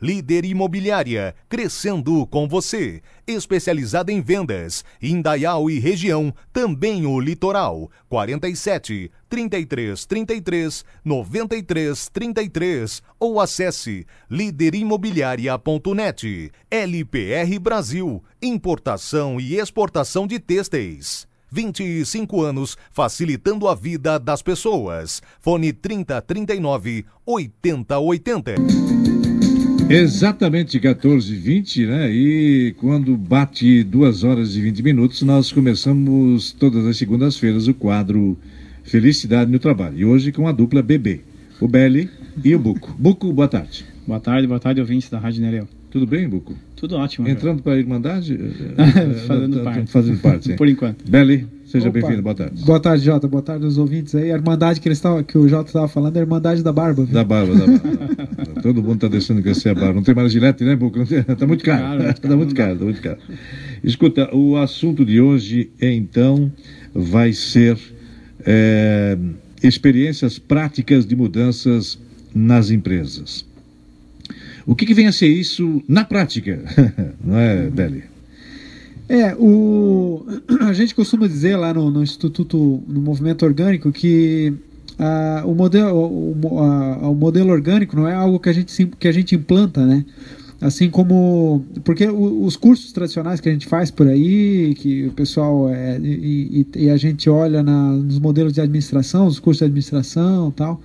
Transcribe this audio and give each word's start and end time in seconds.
Líder 0.04 0.44
Imobiliária, 0.44 1.34
crescendo 1.48 2.28
com 2.28 2.46
você. 2.46 3.02
Especializada 3.26 4.12
em 4.12 4.20
vendas, 4.20 4.84
Indaial 5.02 5.70
e 5.70 5.80
região, 5.80 6.36
também 6.52 7.06
o 7.06 7.18
litoral. 7.22 7.90
47 8.10 9.10
33 9.30 10.06
33 10.06 10.84
93 11.06 12.10
33 12.10 13.02
ou 13.18 13.40
acesse 13.40 14.06
líderimobiliaria.net. 14.30 16.52
LPR 16.70 17.60
Brasil, 17.60 18.22
importação 18.42 19.40
e 19.40 19.56
exportação 19.56 20.28
de 20.28 20.38
têxteis. 20.38 21.26
25 21.50 22.42
anos 22.42 22.78
facilitando 22.92 23.70
a 23.70 23.76
vida 23.76 24.20
das 24.20 24.42
pessoas. 24.42 25.22
Fone 25.40 25.72
3039 25.72 27.06
8080. 27.26 29.03
Exatamente 29.96 30.80
14 30.80 31.36
20 31.36 31.86
né? 31.86 32.12
E 32.12 32.74
quando 32.80 33.16
bate 33.16 33.84
2 33.84 34.24
horas 34.24 34.56
e 34.56 34.62
20 34.62 34.82
minutos, 34.82 35.22
nós 35.22 35.52
começamos 35.52 36.52
todas 36.52 36.88
as 36.88 36.98
segundas-feiras 36.98 37.68
o 37.68 37.76
quadro 37.76 38.36
Felicidade 38.84 39.52
no 39.52 39.60
Trabalho. 39.60 40.00
E 40.00 40.04
hoje 40.04 40.32
com 40.32 40.48
a 40.48 40.52
dupla 40.52 40.82
BB, 40.82 41.22
o 41.62 41.68
Belly 41.68 42.10
e 42.44 42.56
o 42.56 42.60
Buco. 42.60 42.96
Buco, 42.98 43.32
boa 43.32 43.48
tarde. 43.48 43.86
Boa 44.08 44.20
tarde, 44.20 44.48
boa 44.48 44.60
tarde, 44.60 44.82
ouvintes 44.82 45.12
da 45.12 45.20
Rádio 45.20 45.42
Nereu. 45.42 45.68
Tudo 45.94 46.08
bem, 46.08 46.28
Buco? 46.28 46.56
Tudo 46.76 46.96
ótimo. 46.96 47.30
Entrando 47.30 47.62
para 47.62 47.74
a 47.74 47.78
Irmandade? 47.78 48.36
fazendo 49.28 49.60
parte. 49.60 49.92
Fazendo 49.92 50.18
parte, 50.18 50.46
sim. 50.46 50.56
Por 50.58 50.68
enquanto. 50.68 51.08
Belly, 51.08 51.46
seja 51.66 51.92
bem-vindo, 51.92 52.24
boa 52.24 52.34
tarde. 52.34 52.66
Boa 52.66 52.80
tarde, 52.80 53.06
Jota. 53.06 53.28
Boa 53.28 53.44
tarde 53.44 53.64
aos 53.64 53.78
ouvintes 53.78 54.16
aí. 54.16 54.32
A 54.32 54.36
Irmandade 54.36 54.82
que, 54.82 54.88
eles 54.88 55.00
tavam, 55.00 55.22
que 55.22 55.38
o 55.38 55.48
Jota 55.48 55.70
estava 55.70 55.88
falando 55.88 56.16
é 56.16 56.20
a 56.22 56.24
Irmandade 56.24 56.64
da 56.64 56.74
Barba. 56.74 57.06
Viu? 57.06 57.14
Da 57.14 57.24
barba, 57.24 57.54
da 57.54 57.68
barba. 57.68 58.58
Todo 58.64 58.82
mundo 58.82 58.96
está 58.96 59.08
deixando 59.08 59.44
crescer 59.44 59.70
a 59.70 59.76
barba. 59.76 59.94
Não 59.94 60.02
tem 60.02 60.16
mais 60.16 60.32
gilete, 60.32 60.64
né, 60.64 60.76
Buco? 60.76 61.00
Está 61.00 61.46
muito 61.46 61.64
caro. 61.64 62.10
Está 62.10 62.36
muito 62.36 62.56
caro, 62.56 62.74
está 62.74 62.86
muito 62.86 63.02
caro. 63.04 63.20
Escuta, 63.84 64.36
o 64.36 64.58
assunto 64.58 65.06
de 65.06 65.22
hoje, 65.22 65.70
então, 65.80 66.52
vai 66.92 67.34
ser 67.34 67.78
é, 68.44 69.16
experiências 69.62 70.40
práticas 70.40 71.06
de 71.06 71.16
mudanças 71.16 72.00
nas 72.34 72.72
empresas. 72.72 73.46
O 74.66 74.76
que, 74.76 74.86
que, 74.86 74.94
vem 74.94 75.08
a 75.08 75.12
ser 75.12 75.28
isso 75.28 75.82
na 75.88 76.06
prática? 76.06 76.64
Não 77.24 77.38
é, 77.38 77.70
Beli? 77.70 78.04
É, 79.10 79.36
o, 79.36 80.26
a 80.62 80.74
gente 80.74 80.96
costuma 80.96 81.28
dizer 81.28 81.56
lá 81.58 81.74
no, 81.74 81.92
no 81.92 82.02
Instituto, 82.02 82.84
no 82.88 83.02
Movimento 83.02 83.46
Orgânico, 83.46 83.92
que 83.92 84.54
o, 85.46 85.54
modelo, 85.54 85.96
o, 85.96 87.12
o 87.12 87.16
modelo 87.16 87.52
orgânico 87.52 87.96
não 87.96 88.08
é 88.08 88.14
algo 88.14 88.40
que 88.40 88.50
a 88.50 88.54
gente, 88.54 88.86
que 89.00 89.08
a 89.08 89.12
gente 89.12 89.36
implanta, 89.36 89.86
né? 89.86 90.06
Assim 90.62 90.90
como. 90.90 91.66
Porque 91.84 92.08
os 92.08 92.56
cursos 92.56 92.94
tradicionais 92.94 93.42
que 93.42 93.50
a 93.50 93.52
gente 93.52 93.68
faz 93.68 93.92
por 93.92 94.08
aí, 94.08 94.74
que 94.76 95.08
o 95.08 95.12
pessoal. 95.12 95.70
É, 95.70 96.00
e, 96.00 96.66
e, 96.78 96.90
a 96.90 96.96
gente 96.96 97.30
olha 97.30 97.62
na, 97.62 97.92
nos 97.92 98.18
modelos 98.18 98.54
de 98.54 98.62
administração, 98.62 99.28
os 99.28 99.40
cursos 99.40 99.60
de 99.60 99.66
administração 99.66 100.52
tal, 100.52 100.82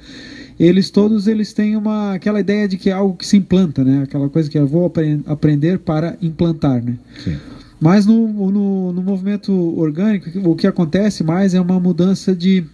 eles 0.59 0.91
todos 0.91 1.27
eles 1.27 1.53
têm 1.53 1.77
uma, 1.77 2.15
aquela 2.15 2.41
ideia 2.41 2.67
de 2.67 2.77
que 2.77 2.91
é 2.91 2.93
algo 2.93 3.17
que 3.17 3.27
se 3.27 3.37
implanta, 3.37 3.85
né? 3.85 4.03
Aquela 4.03 4.29
coisa 4.29 4.51
que 4.51 4.59
eu 4.59 4.67
vou 4.67 4.87
apre 4.87 5.21
aprender 5.27 5.79
para 5.79 6.17
implantar, 6.21 6.83
né? 6.83 6.99
Sim. 7.23 7.37
Mas 7.81 8.05
no, 8.05 8.51
no, 8.51 8.93
no 8.93 9.03
movimento 9.03 9.53
orgânico, 9.79 10.29
o 10.49 10.57
que 10.57 10.67
acontece 10.67 11.23
mais 11.23 11.55
é 11.55 11.61
uma 11.61 11.79
mudança 11.79 12.35
de 12.35 12.65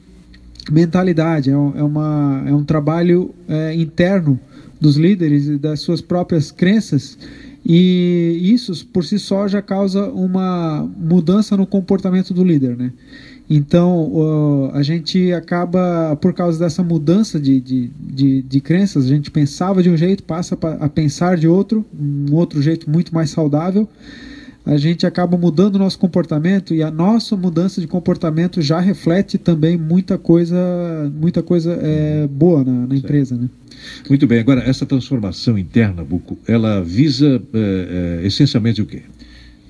mentalidade, 0.71 1.50
é, 1.50 1.53
é 1.53 1.56
uma, 1.56 2.43
é 2.47 2.55
um 2.55 2.65
trabalho 2.65 3.34
é, 3.47 3.75
interno 3.75 4.41
dos 4.81 4.97
líderes 4.97 5.47
e 5.47 5.59
das 5.59 5.81
suas 5.81 6.01
próprias 6.01 6.51
crenças. 6.51 7.19
E 7.66 8.41
isso 8.43 8.87
por 8.89 9.05
si 9.05 9.19
só 9.19 9.49
já 9.49 9.62
causa 9.62 10.09
uma 10.11 10.89
mudança 10.99 11.56
no 11.56 11.66
comportamento 11.66 12.34
do 12.34 12.45
líder, 12.45 12.77
né? 12.77 12.93
Então 13.49 14.10
uh, 14.10 14.71
a 14.72 14.82
gente 14.82 15.32
acaba, 15.32 16.16
por 16.16 16.32
causa 16.32 16.59
dessa 16.59 16.82
mudança 16.82 17.38
de, 17.38 17.60
de, 17.60 17.91
de, 18.00 18.43
de, 18.43 18.60
crenças, 18.60 19.05
a 19.05 19.09
gente 19.09 19.31
pensava 19.31 19.82
de 19.82 19.91
um 19.91 19.97
jeito, 19.97 20.22
passa 20.22 20.56
a 20.81 20.88
pensar 20.88 21.37
de 21.37 21.47
outro, 21.47 21.84
um 21.99 22.34
outro 22.34 22.62
jeito 22.62 22.88
muito 22.88 23.15
mais 23.15 23.31
saudável. 23.31 23.88
A 24.66 24.78
gente 24.78 25.06
acaba 25.06 25.37
mudando 25.37 25.77
o 25.77 25.78
nosso 25.78 25.99
comportamento 25.99 26.75
e 26.75 26.83
a 26.83 26.91
nossa 26.91 27.37
mudança 27.37 27.83
de 27.83 27.87
comportamento 27.87 28.62
já 28.62 28.81
reflete 28.81 29.37
também 29.37 29.77
muita 29.77 30.16
coisa, 30.16 30.56
muita 31.15 31.43
coisa 31.43 31.78
é, 31.83 32.27
boa 32.27 32.65
na, 32.65 32.87
na 32.87 32.97
empresa, 32.97 33.37
né? 33.37 33.50
Muito 34.09 34.27
bem, 34.27 34.38
agora 34.38 34.62
essa 34.62 34.87
transformação 34.87 35.59
interna, 35.59 36.03
Buco, 36.03 36.38
ela 36.49 36.83
visa 36.83 37.43
é, 37.53 38.21
é, 38.22 38.27
essencialmente 38.27 38.81
o 38.81 38.87
quê? 38.87 39.03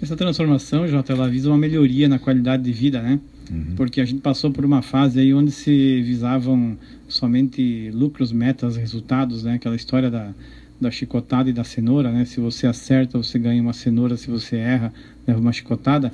Essa 0.00 0.14
transformação, 0.14 0.86
Jota, 0.86 1.12
ela 1.12 1.28
visa 1.28 1.48
uma 1.48 1.58
melhoria 1.58 2.08
na 2.08 2.20
qualidade 2.20 2.62
de 2.62 2.70
vida, 2.70 3.02
né? 3.02 3.18
Uhum. 3.50 3.74
Porque 3.76 4.00
a 4.00 4.04
gente 4.04 4.20
passou 4.20 4.50
por 4.50 4.64
uma 4.64 4.82
fase 4.82 5.20
aí 5.20 5.34
onde 5.34 5.50
se 5.50 6.02
visavam 6.02 6.76
somente 7.08 7.90
lucros, 7.92 8.32
metas, 8.32 8.76
resultados, 8.76 9.44
né? 9.44 9.54
Aquela 9.54 9.76
história 9.76 10.10
da, 10.10 10.32
da 10.80 10.90
chicotada 10.90 11.50
e 11.50 11.52
da 11.52 11.64
cenoura, 11.64 12.10
né? 12.10 12.24
Se 12.24 12.40
você 12.40 12.66
acerta, 12.66 13.18
você 13.18 13.38
ganha 13.38 13.60
uma 13.60 13.72
cenoura, 13.72 14.16
se 14.16 14.30
você 14.30 14.56
erra, 14.56 14.92
leva 15.26 15.40
uma 15.40 15.52
chicotada. 15.52 16.12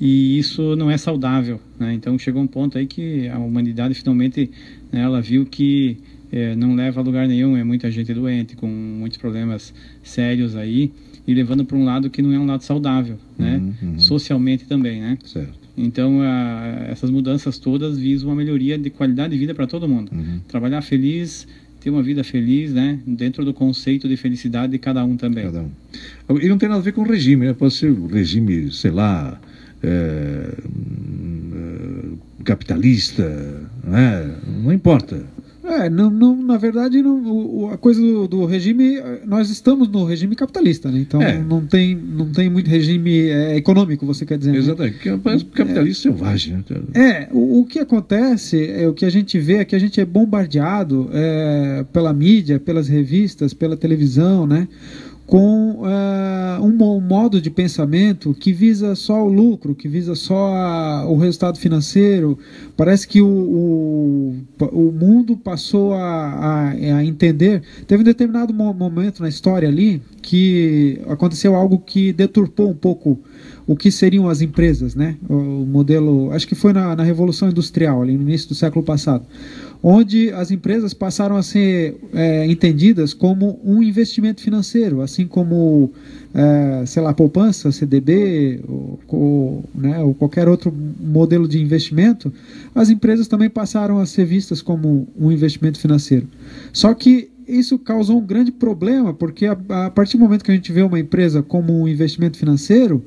E 0.00 0.38
isso 0.38 0.76
não 0.76 0.90
é 0.90 0.98
saudável, 0.98 1.60
né? 1.78 1.94
Então 1.94 2.18
chegou 2.18 2.42
um 2.42 2.46
ponto 2.46 2.76
aí 2.76 2.86
que 2.86 3.28
a 3.28 3.38
humanidade 3.38 3.94
finalmente 3.94 4.50
né, 4.92 5.00
ela 5.00 5.22
viu 5.22 5.46
que 5.46 5.96
é, 6.30 6.54
não 6.54 6.74
leva 6.74 7.00
a 7.00 7.02
lugar 7.02 7.26
nenhum, 7.26 7.56
é 7.56 7.64
muita 7.64 7.90
gente 7.90 8.12
doente, 8.12 8.56
com 8.56 8.66
muitos 8.66 9.18
problemas 9.18 9.72
sérios 10.02 10.54
aí, 10.56 10.92
e 11.26 11.34
levando 11.34 11.64
para 11.64 11.76
um 11.76 11.84
lado 11.84 12.08
que 12.08 12.22
não 12.22 12.32
é 12.32 12.38
um 12.38 12.46
lado 12.46 12.62
saudável, 12.62 13.18
né? 13.38 13.56
Uhum, 13.56 13.90
uhum. 13.90 13.98
Socialmente 13.98 14.64
também, 14.64 15.00
né? 15.00 15.18
Certo. 15.24 15.66
Então, 15.76 16.20
a, 16.22 16.86
essas 16.88 17.10
mudanças 17.10 17.58
todas 17.58 17.98
visam 17.98 18.28
uma 18.28 18.36
melhoria 18.36 18.78
de 18.78 18.88
qualidade 18.88 19.32
de 19.32 19.38
vida 19.38 19.54
para 19.54 19.66
todo 19.66 19.88
mundo. 19.88 20.10
Uhum. 20.12 20.40
Trabalhar 20.48 20.80
feliz, 20.82 21.46
ter 21.80 21.90
uma 21.90 22.02
vida 22.02 22.24
feliz, 22.24 22.72
né? 22.72 22.98
Dentro 23.06 23.44
do 23.44 23.52
conceito 23.52 24.08
de 24.08 24.16
felicidade 24.16 24.72
de 24.72 24.78
cada 24.78 25.04
um 25.04 25.16
também. 25.16 25.44
Cada 25.44 25.62
um. 25.62 26.40
E 26.40 26.48
não 26.48 26.58
tem 26.58 26.68
nada 26.68 26.80
a 26.80 26.84
ver 26.84 26.92
com 26.92 27.02
regime, 27.02 27.46
né? 27.46 27.52
Pode 27.52 27.74
ser 27.74 27.92
regime, 27.92 28.70
sei 28.70 28.90
lá, 28.92 29.38
é, 29.82 30.54
capitalista, 32.44 33.68
né? 33.84 34.34
não 34.62 34.72
importa. 34.72 35.24
É, 35.66 35.90
não, 35.90 36.10
não, 36.10 36.36
na 36.40 36.56
verdade, 36.56 37.02
não, 37.02 37.70
a 37.70 37.76
coisa 37.76 38.00
do, 38.00 38.28
do, 38.28 38.44
regime, 38.46 39.00
nós 39.24 39.50
estamos 39.50 39.88
no 39.88 40.04
regime 40.04 40.36
capitalista, 40.36 40.90
né? 40.90 41.00
Então 41.00 41.20
é. 41.20 41.38
não, 41.38 41.66
tem, 41.66 41.94
não 41.94 42.30
tem 42.30 42.48
muito 42.48 42.70
regime 42.70 43.28
é, 43.28 43.56
econômico, 43.56 44.06
você 44.06 44.24
quer 44.24 44.38
dizer. 44.38 44.52
Né? 44.52 44.58
Exatamente, 44.58 45.08
né? 45.08 45.20
capitalista 45.52 46.08
é, 46.08 46.12
selvagem. 46.12 46.54
Né? 46.54 46.64
É, 46.94 47.28
o, 47.32 47.60
o, 47.60 47.64
que 47.64 47.80
acontece, 47.80 48.70
é 48.70 48.86
o 48.88 48.94
que 48.94 49.04
a 49.04 49.10
gente 49.10 49.38
vê 49.38 49.54
é 49.54 49.64
que 49.64 49.74
a 49.74 49.78
gente 49.78 50.00
é 50.00 50.04
bombardeado 50.04 51.10
é, 51.12 51.84
pela 51.92 52.12
mídia, 52.12 52.60
pelas 52.60 52.88
revistas, 52.88 53.52
pela 53.52 53.76
televisão, 53.76 54.46
né? 54.46 54.68
Com 55.26 55.80
uh, 55.80 56.64
um, 56.64 57.00
modo 57.00 57.40
de 57.40 57.50
pensamento 57.50 58.32
que 58.32 58.52
visa 58.52 58.94
só 58.94 59.26
o 59.26 59.32
lucro, 59.32 59.74
que 59.74 59.88
visa 59.88 60.14
só 60.14 60.54
a, 60.54 61.04
o 61.06 61.16
resultado 61.16 61.58
financeiro. 61.58 62.38
Parece 62.76 63.08
que 63.08 63.20
o, 63.20 63.26
o, 63.26 64.36
o 64.60 64.92
mundo 64.92 65.36
passou 65.36 65.94
a, 65.94 65.98
a, 65.98 66.68
a, 66.70 67.04
entender. 67.04 67.62
Teve 67.88 68.02
um 68.02 68.04
determinado 68.04 68.54
momento 68.54 69.20
na 69.20 69.28
história 69.28 69.68
ali 69.68 70.00
que 70.22 71.00
aconteceu 71.08 71.56
algo 71.56 71.78
que 71.78 72.12
deturpou 72.12 72.70
um 72.70 72.74
pouco 72.74 73.18
o 73.66 73.74
que 73.74 73.90
seriam 73.90 74.28
as 74.28 74.40
empresas, 74.40 74.94
né? 74.94 75.16
O 75.28 75.34
modelo, 75.34 76.30
acho 76.30 76.46
que 76.46 76.54
foi 76.54 76.72
na, 76.72 76.94
na 76.94 77.02
Revolução 77.02 77.48
Industrial, 77.48 78.00
ali 78.00 78.16
no 78.16 78.22
início 78.22 78.48
do 78.48 78.54
século 78.54 78.84
passado 78.84 79.26
onde 79.88 80.32
as 80.32 80.50
empresas 80.50 80.92
passaram 80.92 81.36
a 81.36 81.44
ser 81.44 81.94
é, 82.12 82.44
entendidas 82.46 83.14
como 83.14 83.60
um 83.64 83.80
investimento 83.80 84.40
financeiro, 84.40 85.00
assim 85.00 85.28
como, 85.28 85.92
é, 86.34 86.84
sei 86.84 87.00
lá, 87.00 87.14
poupança, 87.14 87.70
CDB, 87.70 88.64
ou, 88.66 88.98
ou, 89.06 89.64
né, 89.72 90.00
ou 90.00 90.12
qualquer 90.12 90.48
outro 90.48 90.74
modelo 91.00 91.46
de 91.46 91.62
investimento, 91.62 92.32
as 92.74 92.90
empresas 92.90 93.28
também 93.28 93.48
passaram 93.48 94.00
a 94.00 94.06
ser 94.06 94.24
vistas 94.24 94.60
como 94.60 95.06
um 95.16 95.30
investimento 95.30 95.78
financeiro. 95.78 96.26
Só 96.72 96.92
que 96.92 97.30
isso 97.46 97.78
causou 97.78 98.18
um 98.18 98.26
grande 98.26 98.50
problema, 98.50 99.14
porque 99.14 99.46
a, 99.46 99.56
a, 99.68 99.90
partir 99.90 100.16
do 100.16 100.24
momento 100.24 100.44
que 100.44 100.50
a 100.50 100.54
gente 100.54 100.72
vê 100.72 100.82
uma 100.82 100.98
empresa 100.98 101.44
como 101.44 101.80
um 101.80 101.86
investimento 101.86 102.36
financeiro, 102.36 103.04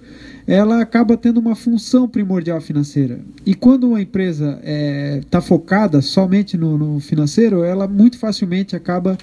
ela 0.50 0.82
acaba 0.82 1.16
tendo 1.16 1.40
uma 1.40 1.56
função 1.56 2.10
primordial 2.10 2.60
financeira. 2.60 3.20
E 3.46 3.54
quando 3.54 3.88
uma 3.90 4.02
empresa 4.02 4.54
está 4.54 4.62
é, 4.64 5.22
tá 5.30 5.42
focada 5.42 6.02
somente 6.02 6.58
no, 6.58 6.76
no 6.76 7.00
financeiro, 7.00 7.64
ela 7.64 7.88
muito 7.88 8.18
facilmente 8.18 8.76
acaba 8.76 9.16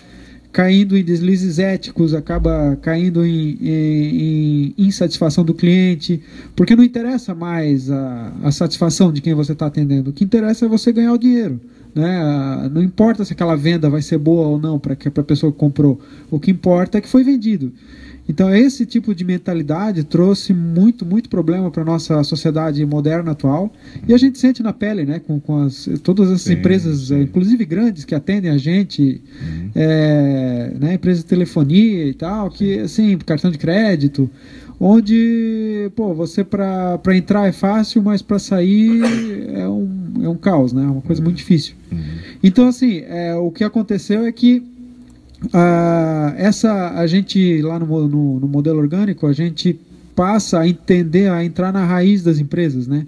caindo 0.52 0.96
em 0.96 1.02
deslizes 1.02 1.58
éticos, 1.58 2.14
acaba 2.14 2.78
caindo 2.81 3.26
em, 3.26 3.58
em, 3.61 4.75
em 4.78 4.87
insatisfação 4.87 5.44
do 5.44 5.52
cliente, 5.52 6.23
porque 6.55 6.76
não 6.76 6.84
interessa 6.84 7.34
mais 7.34 7.90
a, 7.90 8.32
a 8.44 8.52
satisfação 8.52 9.12
de 9.12 9.20
quem 9.20 9.34
você 9.34 9.50
está 9.50 9.67
atendendo. 9.67 10.11
O 10.11 10.12
que 10.12 10.23
interessa 10.23 10.67
é 10.67 10.69
você 10.69 10.93
ganhar 10.93 11.12
o 11.12 11.19
dinheiro. 11.19 11.61
Né? 11.93 12.70
Não 12.73 12.82
importa 12.82 13.25
se 13.25 13.32
aquela 13.32 13.56
venda 13.56 13.90
vai 13.90 14.00
ser 14.00 14.19
boa 14.19 14.46
ou 14.46 14.61
não 14.61 14.78
para 14.78 14.93
a 14.94 15.23
pessoa 15.25 15.50
que 15.50 15.58
comprou. 15.58 16.00
O 16.31 16.38
que 16.38 16.52
importa 16.52 16.99
é 16.99 17.00
que 17.00 17.08
foi 17.08 17.25
vendido. 17.25 17.73
Então, 18.28 18.55
esse 18.55 18.84
tipo 18.84 19.14
de 19.14 19.25
mentalidade 19.25 20.02
trouxe 20.05 20.52
muito, 20.52 21.06
muito 21.06 21.28
problema 21.28 21.70
para 21.70 21.82
a 21.82 21.84
nossa 21.84 22.23
sociedade 22.25 22.84
moderna 22.84 23.32
atual. 23.32 23.73
E 24.06 24.12
a 24.12 24.19
gente 24.19 24.38
sente 24.38 24.62
na 24.62 24.73
pele, 24.73 25.05
né? 25.05 25.20
Com, 25.20 25.38
com 25.38 25.62
as, 25.62 25.88
todas 26.02 26.28
essas 26.28 26.43
sim, 26.43 26.55
empresas, 26.55 27.08
sim. 27.08 27.20
inclusive 27.20 27.64
grandes, 27.64 28.05
que 28.05 28.14
atendem 28.14 28.50
a 28.50 28.58
gente, 28.58 29.20
uhum. 29.40 29.70
é, 29.75 30.73
né, 30.78 30.94
empresas 30.94 31.23
de 31.23 31.28
telefonia 31.28 32.06
e 32.08 32.14
tal, 32.14 32.50
que, 32.50 32.81
assim, 32.81 33.17
cartão 33.19 33.50
de 33.50 33.58
crédito, 33.58 34.28
onde, 34.81 35.90
pô, 35.94 36.12
você 36.12 36.44
para 36.44 37.00
entrar 37.14 37.46
é 37.49 37.52
fácil, 37.52 38.02
mas 38.02 38.23
para 38.23 38.38
sair 38.38 39.02
é 39.55 39.69
um, 39.69 40.12
é 40.23 40.28
um 40.28 40.37
caos, 40.37 40.73
né? 40.73 40.82
É 40.82 40.88
uma 40.88 41.02
coisa 41.02 41.23
muito 41.23 41.37
difícil. 41.37 41.75
Uhum. 41.90 41.99
Então, 42.43 42.69
assim, 42.69 43.02
é, 43.06 43.34
o 43.37 43.50
que 43.50 43.64
aconteceu 43.64 44.26
é 44.26 44.32
que 44.32 44.62
ah, 45.53 46.35
essa 46.37 46.99
a 46.99 47.06
gente 47.06 47.61
lá 47.62 47.79
no, 47.79 48.09
no, 48.09 48.41
no, 48.41 48.49
modelo 48.49 48.79
orgânico 48.79 49.27
a 49.27 49.33
gente 49.33 49.79
passa 50.15 50.61
a 50.61 50.69
entender 50.69 51.31
a 51.31 51.44
entrar 51.44 51.73
na 51.73 51.85
raiz 51.85 52.23
das 52.23 52.38
empresas 52.38 52.87
né 52.87 53.06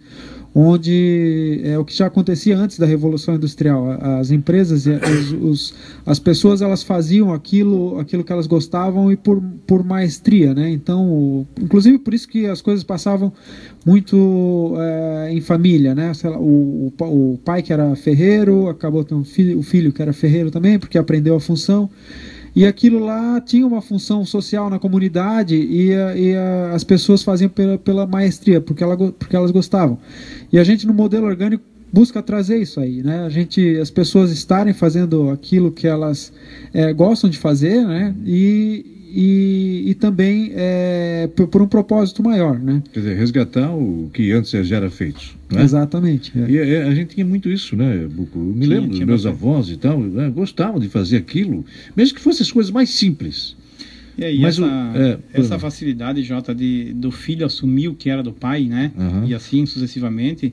onde 0.54 1.60
é 1.62 1.78
o 1.78 1.84
que 1.84 1.94
já 1.94 2.06
acontecia 2.06 2.56
antes 2.56 2.78
da 2.78 2.86
revolução 2.86 3.34
industrial. 3.34 3.90
As 4.18 4.30
empresas 4.30 4.86
os, 4.86 5.32
os, 5.32 5.74
as 6.06 6.18
pessoas 6.18 6.62
elas 6.62 6.82
faziam 6.82 7.32
aquilo 7.32 7.98
aquilo 7.98 8.24
que 8.24 8.32
elas 8.32 8.46
gostavam 8.46 9.12
e 9.12 9.16
por, 9.16 9.42
por 9.66 9.84
maestria 9.84 10.54
né? 10.54 10.70
Então 10.70 11.46
inclusive 11.60 11.98
por 11.98 12.14
isso 12.14 12.28
que 12.28 12.46
as 12.46 12.60
coisas 12.60 12.82
passavam 12.82 13.32
muito 13.84 14.74
é, 14.78 15.28
em 15.32 15.40
família 15.40 15.94
né? 15.94 16.12
Lá, 16.24 16.38
o, 16.38 16.92
o, 16.98 17.38
pai 17.44 17.62
que 17.62 17.72
era 17.72 17.94
ferreiro 17.94 18.68
acabou 18.68 19.04
tendo 19.04 19.20
um 19.20 19.24
filho, 19.24 19.58
o 19.58 19.62
filho 19.62 19.92
que 19.92 20.02
era 20.02 20.12
ferreiro 20.12 20.50
também 20.50 20.78
porque 20.78 20.98
aprendeu 20.98 21.36
a 21.36 21.40
função 21.40 21.90
e 22.58 22.66
aquilo 22.66 22.98
lá 22.98 23.40
tinha 23.40 23.64
uma 23.64 23.80
função 23.80 24.24
social 24.24 24.68
na 24.68 24.80
comunidade 24.80 25.54
e, 25.54 25.92
e 25.92 26.34
as 26.74 26.82
pessoas 26.82 27.22
faziam 27.22 27.48
pela, 27.48 27.78
pela 27.78 28.04
maestria, 28.04 28.60
porque, 28.60 28.82
ela, 28.82 28.96
porque 28.96 29.36
elas 29.36 29.52
gostavam. 29.52 29.96
E 30.52 30.58
a 30.58 30.64
gente 30.64 30.84
no 30.84 30.92
modelo 30.92 31.28
orgânico 31.28 31.62
busca 31.92 32.20
trazer 32.20 32.58
isso 32.58 32.80
aí, 32.80 33.00
né? 33.00 33.20
A 33.24 33.28
gente, 33.28 33.78
as 33.78 33.92
pessoas 33.92 34.32
estarem 34.32 34.74
fazendo 34.74 35.30
aquilo 35.30 35.70
que 35.70 35.86
elas 35.86 36.32
é, 36.74 36.92
gostam 36.92 37.30
de 37.30 37.38
fazer, 37.38 37.86
né? 37.86 38.12
E, 38.26 38.97
e, 39.10 39.84
e 39.86 39.94
também 39.94 40.52
é, 40.54 41.28
por, 41.34 41.48
por, 41.48 41.62
um 41.62 41.66
propósito 41.66 42.22
maior, 42.22 42.58
né? 42.58 42.82
Quer 42.92 43.00
dizer, 43.00 43.16
resgatar 43.16 43.74
o 43.74 44.10
que 44.12 44.32
antes 44.32 44.50
já 44.50 44.76
era 44.76 44.90
feito. 44.90 45.36
Né? 45.50 45.62
Exatamente. 45.62 46.32
É. 46.38 46.50
E 46.50 46.76
a, 46.76 46.88
a, 46.88 46.94
gente 46.94 47.14
tinha 47.14 47.24
muito 47.24 47.50
isso, 47.50 47.74
né, 47.74 48.06
Buco? 48.06 48.38
Eu 48.38 48.44
me 48.44 48.66
Sim, 48.66 48.72
lembro 48.72 48.90
dos 48.90 48.98
meus 49.00 49.24
bastante. 49.24 49.44
avós 49.44 49.70
e 49.70 49.76
tal, 49.76 50.00
né? 50.00 50.30
gostavam 50.30 50.78
de 50.78 50.88
fazer 50.88 51.16
aquilo, 51.16 51.64
mesmo 51.96 52.16
que 52.16 52.20
fossem 52.20 52.44
as 52.44 52.52
coisas 52.52 52.70
mais 52.70 52.90
simples. 52.90 53.56
E 54.18 54.24
aí, 54.24 54.40
Mas 54.40 54.58
essa, 54.58 54.66
o, 54.66 54.96
é, 54.96 55.18
essa 55.32 55.58
facilidade, 55.58 56.22
Jota, 56.24 56.54
de, 56.54 56.92
do 56.92 57.10
filho 57.10 57.46
assumir 57.46 57.88
o 57.88 57.94
que 57.94 58.10
era 58.10 58.22
do 58.22 58.32
pai, 58.32 58.64
né? 58.64 58.90
Uhum. 58.96 59.28
E 59.28 59.34
assim 59.34 59.64
sucessivamente, 59.64 60.52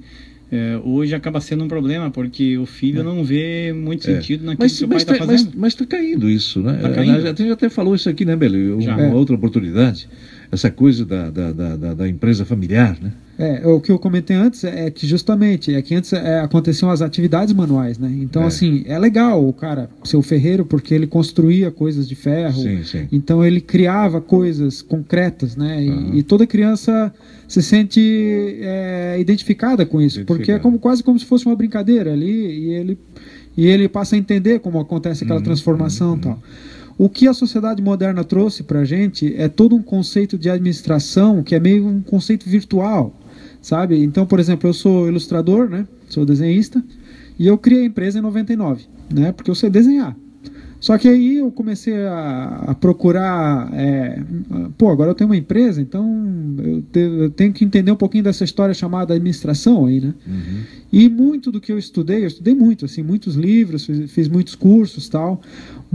é, 0.56 0.80
hoje 0.84 1.14
acaba 1.14 1.42
sendo 1.42 1.64
um 1.64 1.68
problema, 1.68 2.10
porque 2.10 2.58
o 2.58 2.66
filho 2.66 3.02
é. 3.02 3.04
não 3.04 3.24
vê 3.24 3.74
muito 3.74 4.10
é. 4.10 4.16
sentido 4.16 4.44
é. 4.44 4.46
naquilo 4.48 4.64
mas, 4.64 4.78
que 4.78 4.86
o 4.86 4.88
pai 4.88 4.98
está 4.98 5.14
tá, 5.14 5.26
fazendo. 5.26 5.52
Mas 5.56 5.74
está 5.74 5.86
caindo 5.86 6.30
isso, 6.30 6.62
né? 6.62 6.80
Tá 6.82 6.90
caindo. 6.90 7.28
A 7.28 7.34
gente 7.34 7.52
até 7.52 7.70
falou 7.70 7.96
isso 7.96 8.10
aqui, 8.10 8.24
né, 8.24 8.36
Beli? 8.36 8.72
Uma, 8.72 8.96
uma 8.96 9.16
outra 9.16 9.36
oportunidade 9.36 10.08
essa 10.52 10.70
coisa 10.70 11.06
da, 11.06 11.30
da, 11.30 11.52
da, 11.52 11.94
da, 11.94 12.08
empresa 12.08 12.46
familiar, 12.46 12.98
né? 13.02 13.12
É, 13.38 13.68
o 13.68 13.82
que 13.82 13.92
eu 13.92 14.00
comentei 14.00 14.36
antes 14.36 14.64
é 14.64 14.90
que 14.90 15.06
justamente 15.06 15.76
é 15.76 15.82
que 15.82 15.94
antes 15.94 16.14
é, 16.14 16.40
aconteciam 16.40 16.90
as 16.90 17.02
atividades 17.02 17.54
manuais, 17.54 17.98
né? 17.98 18.10
Então, 18.22 18.44
é. 18.44 18.46
assim, 18.46 18.84
é 18.88 18.98
legal 18.98 19.46
o 19.46 19.52
cara 19.52 19.90
ser 20.06 20.16
o 20.16 20.22
ferreiro 20.22 20.64
porque 20.66 20.94
ele 20.94 21.06
construía 21.06 21.70
coisas 21.70 22.08
de 22.08 22.16
ferro. 22.16 22.62
Sim, 22.62 22.84
sim. 22.84 23.08
Então 23.12 23.44
ele 23.44 23.60
criava 23.60 24.22
coisas 24.22 24.82
concretas, 24.82 25.58
né? 25.58 25.84
E, 25.84 25.90
uhum. 25.90 26.16
e 26.16 26.24
toda 26.24 26.48
criança 26.48 27.14
se 27.48 27.62
sente 27.62 28.00
é, 28.62 29.18
identificada 29.20 29.86
com 29.86 30.02
isso, 30.02 30.24
porque 30.26 30.54
é 30.54 30.60
como, 30.60 30.80
quase 30.80 31.04
como 31.04 31.20
se 31.20 31.26
fosse 31.26 31.46
uma 31.46 31.56
brincadeira 31.56 32.14
ali 32.14 32.26
e 32.26 32.74
ele, 32.74 32.98
e 33.58 33.68
ele 33.68 33.90
passa 33.90 34.16
a 34.16 34.20
entender 34.20 34.60
como 34.60 34.80
acontece 34.80 35.24
aquela 35.24 35.40
uhum, 35.40 35.46
transformação 35.46 36.12
uhum, 36.12 36.18
e 36.18 36.22
tal. 36.22 36.40
O 36.98 37.10
que 37.10 37.28
a 37.28 37.34
sociedade 37.34 37.82
moderna 37.82 38.24
trouxe 38.24 38.64
para 38.64 38.80
a 38.80 38.86
gente 38.86 39.36
é 39.36 39.50
todo 39.50 39.76
um 39.76 39.82
conceito 39.82 40.38
de 40.38 40.50
administração 40.50 41.44
que 41.44 41.54
é 41.54 41.60
meio 41.60 41.86
um 41.86 42.02
conceito 42.02 42.50
virtual, 42.50 43.14
sabe? 43.62 44.02
Então, 44.02 44.26
por 44.26 44.40
exemplo, 44.40 44.70
eu 44.70 44.74
sou 44.74 45.08
ilustrador, 45.08 45.70
né? 45.70 45.86
Sou 46.08 46.26
desenhista 46.26 46.82
e 47.38 47.48
eu 47.48 47.58
criei 47.58 47.84
a 47.84 47.86
empresa 47.86 48.20
em 48.20 48.22
99, 48.22 48.86
né? 49.14 49.32
Porque 49.34 49.52
eu 49.52 49.56
sei 49.56 49.70
desenhar. 49.70 50.16
Só 50.86 51.00
que 51.00 51.08
aí 51.08 51.38
eu 51.38 51.52
comecei 51.52 52.06
a, 52.06 52.66
a 52.68 52.76
procurar, 52.76 53.74
é, 53.74 54.22
pô, 54.78 54.92
agora 54.92 55.10
eu 55.10 55.16
tenho 55.16 55.30
uma 55.30 55.36
empresa, 55.36 55.82
então 55.82 56.56
eu, 56.60 56.82
te, 56.84 57.00
eu, 57.00 57.30
tenho 57.32 57.52
que 57.52 57.66
entender 57.66 57.92
um 57.92 57.96
pouquinho 57.96 58.24
dessa 58.24 58.44
história 58.44 58.72
chamada 58.72 59.16
administração 59.16 59.88
aí, 59.88 60.00
né? 60.00 60.14
Uhum. 60.28 60.62
E 60.94 61.10
muito 61.10 61.52
do 61.52 61.60
que 61.60 61.72
eu 61.72 61.80
estudei, 61.80 62.24
eu 62.24 62.28
estudei 62.28 62.54
muito, 62.54 62.86
assim, 62.86 63.02
muitos 63.02 63.36
livros, 63.36 63.84
fiz, 63.84 64.12
fiz 64.12 64.28
muitos 64.28 64.54
cursos 64.54 65.10
tal, 65.10 65.42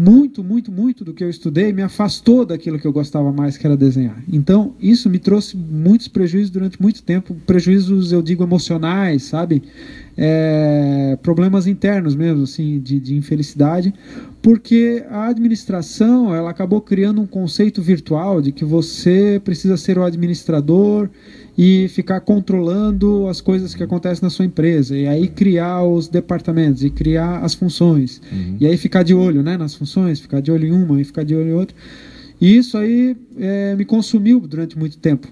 muito, 0.01 0.43
muito, 0.43 0.73
muito 0.73 1.05
do 1.05 1.13
que 1.13 1.23
eu 1.23 1.29
estudei 1.29 1.75
me 1.75 1.83
afastou 1.83 2.47
daquilo 2.47 2.79
que 2.79 2.87
eu 2.87 2.93
gostava 2.93 3.31
mais, 3.31 3.59
que 3.59 3.67
era 3.67 3.77
desenhar. 3.77 4.17
Então, 4.33 4.75
isso 4.81 5.11
me 5.11 5.19
trouxe 5.19 5.59
muitos 5.59 6.09
prejuízos 6.09 6.49
durante 6.49 6.81
muito 6.81 7.03
tempo, 7.03 7.37
prejuízos, 7.47 8.11
eu 8.11 8.23
digo, 8.23 8.43
emocionais, 8.43 9.25
sabe? 9.25 9.63
É, 10.17 11.19
problemas 11.23 11.67
internos 11.67 12.15
mesmo, 12.17 12.45
assim, 12.45 12.81
de, 12.81 12.99
de 12.99 13.15
infelicidade, 13.15 13.93
porque 14.41 15.05
a 15.11 15.27
administração 15.27 16.35
ela 16.35 16.49
acabou 16.49 16.81
criando 16.81 17.21
um 17.21 17.27
conceito 17.27 17.83
virtual 17.83 18.41
de 18.41 18.53
que 18.53 18.65
você 18.65 19.39
precisa 19.45 19.77
ser 19.77 19.99
o 19.99 20.03
administrador 20.03 21.11
e 21.63 21.89
ficar 21.89 22.21
controlando 22.21 23.29
as 23.29 23.43
coisas 23.43 23.75
que 23.75 23.83
acontecem 23.83 24.23
na 24.23 24.31
sua 24.31 24.47
empresa 24.47 24.97
e 24.97 25.07
aí 25.07 25.29
criar 25.29 25.83
os 25.83 26.09
departamentos 26.09 26.83
e 26.83 26.89
criar 26.89 27.41
as 27.41 27.53
funções 27.53 28.19
uhum. 28.33 28.57
e 28.59 28.67
aí 28.67 28.79
ficar 28.79 29.03
de 29.03 29.13
olho 29.13 29.43
né, 29.43 29.59
nas 29.59 29.75
funções, 29.75 30.19
ficar 30.19 30.41
de 30.41 30.51
olho 30.51 30.67
em 30.69 30.73
uma 30.73 30.99
e 30.99 31.05
ficar 31.05 31.23
de 31.23 31.37
olho 31.37 31.49
em 31.49 31.53
outra. 31.53 31.77
E 32.41 32.57
isso 32.57 32.79
aí 32.79 33.15
é, 33.39 33.77
me 33.77 33.85
consumiu 33.85 34.41
durante 34.41 34.79
muito 34.79 34.97
tempo. 34.97 35.29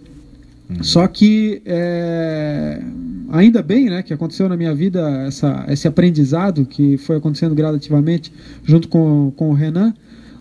Uhum. 0.68 0.82
Só 0.82 1.08
que 1.08 1.62
é, 1.64 2.82
ainda 3.30 3.62
bem 3.62 3.86
né, 3.86 4.02
que 4.02 4.12
aconteceu 4.12 4.50
na 4.50 4.56
minha 4.58 4.74
vida 4.74 5.08
essa, 5.26 5.64
esse 5.70 5.88
aprendizado 5.88 6.66
que 6.66 6.98
foi 6.98 7.16
acontecendo 7.16 7.54
gradativamente 7.54 8.30
junto 8.66 8.86
com, 8.88 9.32
com 9.34 9.48
o 9.48 9.54
Renan 9.54 9.94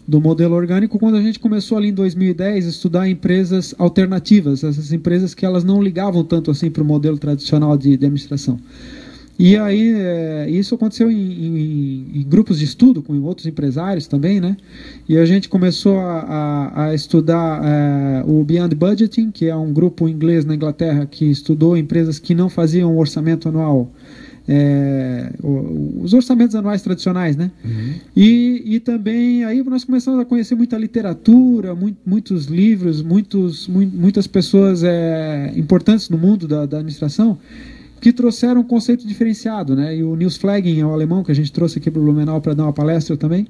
do 0.07 0.21
modelo 0.21 0.55
orgânico 0.55 0.97
quando 0.97 1.15
a 1.15 1.21
gente 1.21 1.37
começou 1.37 1.77
ali 1.77 1.89
em 1.89 1.93
2010 1.93 2.65
a 2.65 2.69
estudar 2.69 3.09
empresas 3.09 3.75
alternativas, 3.77 4.63
essas 4.63 4.93
empresas 4.93 5.33
que 5.33 5.45
elas 5.45 5.63
não 5.63 5.81
ligavam 5.81 6.23
tanto 6.23 6.49
assim 6.49 6.71
para 6.71 6.81
o 6.81 6.85
modelo 6.85 7.17
tradicional 7.17 7.77
de, 7.77 7.97
de 7.97 8.05
administração. 8.05 8.57
E 9.39 9.55
aí, 9.55 9.93
é, 9.95 10.49
isso 10.49 10.73
aconteceu 10.73 11.11
em, 11.11 11.15
em, 11.15 12.07
em, 12.15 12.23
grupos 12.23 12.57
de 12.57 12.65
estudo 12.65 13.03
com 13.03 13.13
outros 13.21 13.45
empresários 13.45 14.07
também, 14.07 14.41
né? 14.41 14.57
E 15.07 15.15
a 15.15 15.25
gente 15.25 15.47
começou 15.47 15.99
a, 15.99 16.21
a, 16.21 16.85
a 16.85 16.95
estudar 16.95 17.61
é, 17.63 18.23
o 18.25 18.43
Beyond 18.43 18.73
Budgeting, 18.73 19.29
que 19.29 19.45
é 19.45 19.55
um 19.55 19.71
grupo 19.71 20.09
inglês 20.09 20.43
na 20.43 20.55
Inglaterra 20.55 21.05
que 21.05 21.25
estudou 21.25 21.77
empresas 21.77 22.17
que 22.17 22.33
não 22.33 22.49
faziam 22.49 22.97
orçamento 22.97 23.47
anual 23.47 23.91
é, 24.47 25.29
os 25.43 26.13
orçamentos 26.13 26.55
anuais 26.55 26.81
tradicionais, 26.81 27.35
né? 27.35 27.51
Uhum. 27.65 27.93
E, 28.15 28.63
e 28.65 28.79
também 28.79 29.43
aí 29.43 29.61
nós 29.61 29.83
começamos 29.83 30.19
a 30.21 30.25
conhecer 30.25 30.55
muita 30.55 30.77
literatura, 30.77 31.75
muito, 31.75 31.97
muitos 32.05 32.45
livros, 32.45 33.01
muitos, 33.01 33.67
mu 33.67 33.85
muitas 33.85 34.25
pessoas 34.25 34.83
é, 34.83 35.51
importantes 35.55 36.09
no 36.09 36.17
mundo 36.17 36.47
da, 36.47 36.65
da, 36.65 36.77
administração 36.77 37.37
que 37.99 38.13
trouxeram 38.13 38.61
um 38.61 38.63
conceito 38.63 39.05
diferenciado, 39.05 39.75
né? 39.75 39.97
E 39.97 40.03
o 40.03 40.15
Nils 40.15 40.37
Flagging 40.37 40.79
é 40.79 40.85
o 40.85 40.93
alemão 40.93 41.23
que 41.23 41.31
a 41.31 41.35
gente 41.35 41.51
trouxe 41.51 41.79
aqui 41.79 41.91
para 41.91 41.99
o 41.99 42.03
Blumenau 42.03 42.39
para 42.39 42.53
dar 42.53 42.63
uma 42.63 42.73
palestra 42.73 43.17
também. 43.17 43.47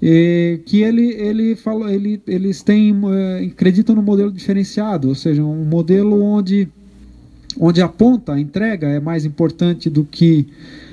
E, 0.00 0.60
que 0.64 0.80
ele, 0.82 1.12
ele 1.12 1.54
falou, 1.56 1.88
ele, 1.88 2.22
eles 2.26 2.62
têm 2.62 2.96
é, 3.12 3.44
acreditam 3.44 3.94
no 3.94 4.02
modelo 4.02 4.32
diferenciado, 4.32 5.08
ou 5.08 5.14
seja, 5.14 5.42
um 5.42 5.64
modelo 5.64 6.22
onde 6.22 6.68
onde 7.58 7.82
a 7.82 7.88
ponta, 7.88 8.34
a 8.34 8.40
entrega 8.40 8.86
é 8.88 9.00
mais 9.00 9.24
importante 9.24 9.88
do 9.90 10.04
que 10.04 10.46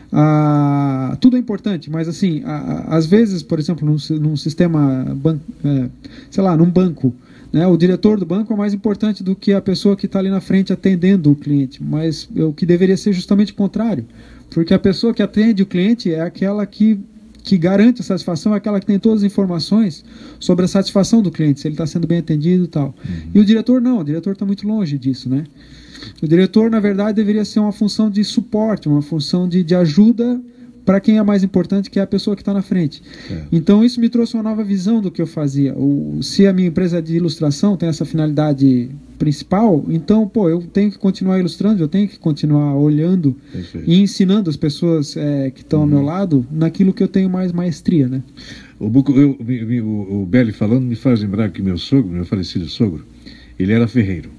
Ah, 0.09 1.17
tudo 1.19 1.35
é 1.35 1.39
importante, 1.39 1.89
mas 1.89 2.07
assim, 2.07 2.41
às 2.87 3.05
vezes, 3.05 3.43
por 3.43 3.59
exemplo, 3.59 3.85
num, 3.85 3.97
num 4.21 4.37
sistema, 4.37 5.03
ban 5.13 5.37
é, 5.65 5.89
sei 6.31 6.41
lá, 6.41 6.55
num 6.55 6.69
banco, 6.69 7.13
né, 7.51 7.67
o 7.67 7.75
diretor 7.75 8.17
do 8.17 8.25
banco 8.25 8.53
é 8.53 8.55
mais 8.55 8.73
importante 8.73 9.21
do 9.21 9.35
que 9.35 9.51
a 9.51 9.61
pessoa 9.61 9.97
que 9.97 10.05
está 10.05 10.19
ali 10.19 10.29
na 10.29 10.39
frente 10.39 10.71
atendendo 10.71 11.29
o 11.29 11.35
cliente, 11.35 11.83
mas 11.83 12.29
o 12.33 12.53
que 12.53 12.65
deveria 12.65 12.95
ser 12.95 13.11
justamente 13.11 13.51
o 13.51 13.55
contrário, 13.55 14.05
porque 14.49 14.73
a 14.73 14.79
pessoa 14.79 15.13
que 15.13 15.21
atende 15.21 15.61
o 15.61 15.65
cliente 15.65 16.13
é 16.13 16.21
aquela 16.21 16.65
que 16.65 16.97
que 17.43 17.57
garante 17.57 18.01
a 18.01 18.03
satisfação 18.03 18.53
é 18.53 18.57
aquela 18.57 18.79
que 18.79 18.85
tem 18.85 18.99
todas 18.99 19.23
as 19.23 19.31
informações 19.31 20.03
sobre 20.39 20.65
a 20.65 20.67
satisfação 20.67 21.21
do 21.21 21.31
cliente, 21.31 21.59
se 21.59 21.67
ele 21.67 21.75
está 21.75 21.85
sendo 21.85 22.05
bem 22.07 22.19
atendido 22.19 22.63
e 22.65 22.67
tal. 22.67 22.87
Uhum. 22.87 23.31
E 23.35 23.39
o 23.39 23.45
diretor 23.45 23.81
não, 23.81 23.99
o 23.99 24.03
diretor 24.03 24.33
está 24.33 24.45
muito 24.45 24.67
longe 24.67 24.97
disso, 24.97 25.29
né? 25.29 25.45
O 26.21 26.27
diretor, 26.27 26.69
na 26.69 26.79
verdade, 26.79 27.15
deveria 27.15 27.45
ser 27.45 27.59
uma 27.59 27.71
função 27.71 28.09
de 28.09 28.23
suporte, 28.23 28.87
uma 28.87 29.01
função 29.01 29.47
de, 29.47 29.63
de 29.63 29.75
ajuda 29.75 30.41
para 30.87 31.01
quem 31.01 31.17
é 31.17 31.23
mais 31.23 31.43
importante, 31.43 31.89
que 31.89 31.99
é 31.99 32.01
a 32.01 32.07
pessoa 32.07 32.33
que 32.33 32.41
está 32.41 32.53
na 32.53 32.61
frente. 32.61 33.03
É. 33.29 33.43
Então, 33.51 33.83
isso 33.83 33.99
me 33.99 34.07
trouxe 34.07 34.35
uma 34.35 34.43
nova 34.43 34.63
visão 34.63 35.01
do 35.01 35.11
que 35.11 35.21
eu 35.21 35.27
fazia. 35.27 35.77
O, 35.77 36.19
se 36.23 36.47
a 36.47 36.53
minha 36.53 36.69
empresa 36.69 37.01
de 37.01 37.13
ilustração 37.13 37.75
tem 37.75 37.89
essa 37.89 38.05
finalidade 38.05 38.89
principal, 39.19 39.83
então, 39.89 40.25
pô, 40.25 40.49
eu 40.49 40.61
tenho 40.61 40.89
que 40.89 40.97
continuar 40.97 41.39
ilustrando, 41.39 41.83
eu 41.83 41.89
tenho 41.89 42.07
que 42.07 42.17
continuar 42.17 42.73
olhando 42.77 43.35
Perfeito. 43.51 43.89
e 43.89 43.99
ensinando 44.01 44.49
as 44.49 44.55
pessoas 44.55 45.17
é, 45.17 45.51
que 45.51 45.59
estão 45.59 45.79
uhum. 45.79 45.83
ao 45.83 45.89
meu 45.89 45.99
uhum. 45.99 46.05
lado 46.05 46.47
naquilo 46.49 46.93
que 46.93 47.03
eu 47.03 47.07
tenho 47.09 47.29
mais 47.29 47.51
maestria, 47.51 48.07
né? 48.07 48.23
O, 48.79 48.87
Buco, 48.89 49.11
eu, 49.11 49.37
o, 49.83 50.21
o 50.21 50.25
Belli 50.25 50.53
falando 50.53 50.83
me 50.83 50.95
faz 50.95 51.19
lembrar 51.19 51.49
que 51.51 51.61
meu 51.61 51.77
sogro, 51.77 52.09
meu 52.09 52.23
falecido 52.23 52.65
sogro, 52.69 53.05
ele 53.59 53.73
era 53.73 53.89
ferreiro. 53.89 54.29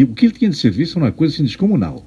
E 0.00 0.04
o 0.04 0.06
que 0.14 0.24
ele 0.24 0.32
tinha 0.32 0.50
de 0.50 0.56
serviço 0.56 0.98
era 0.98 1.04
uma 1.04 1.12
coisa 1.12 1.34
assim 1.34 1.44
descomunal. 1.44 2.06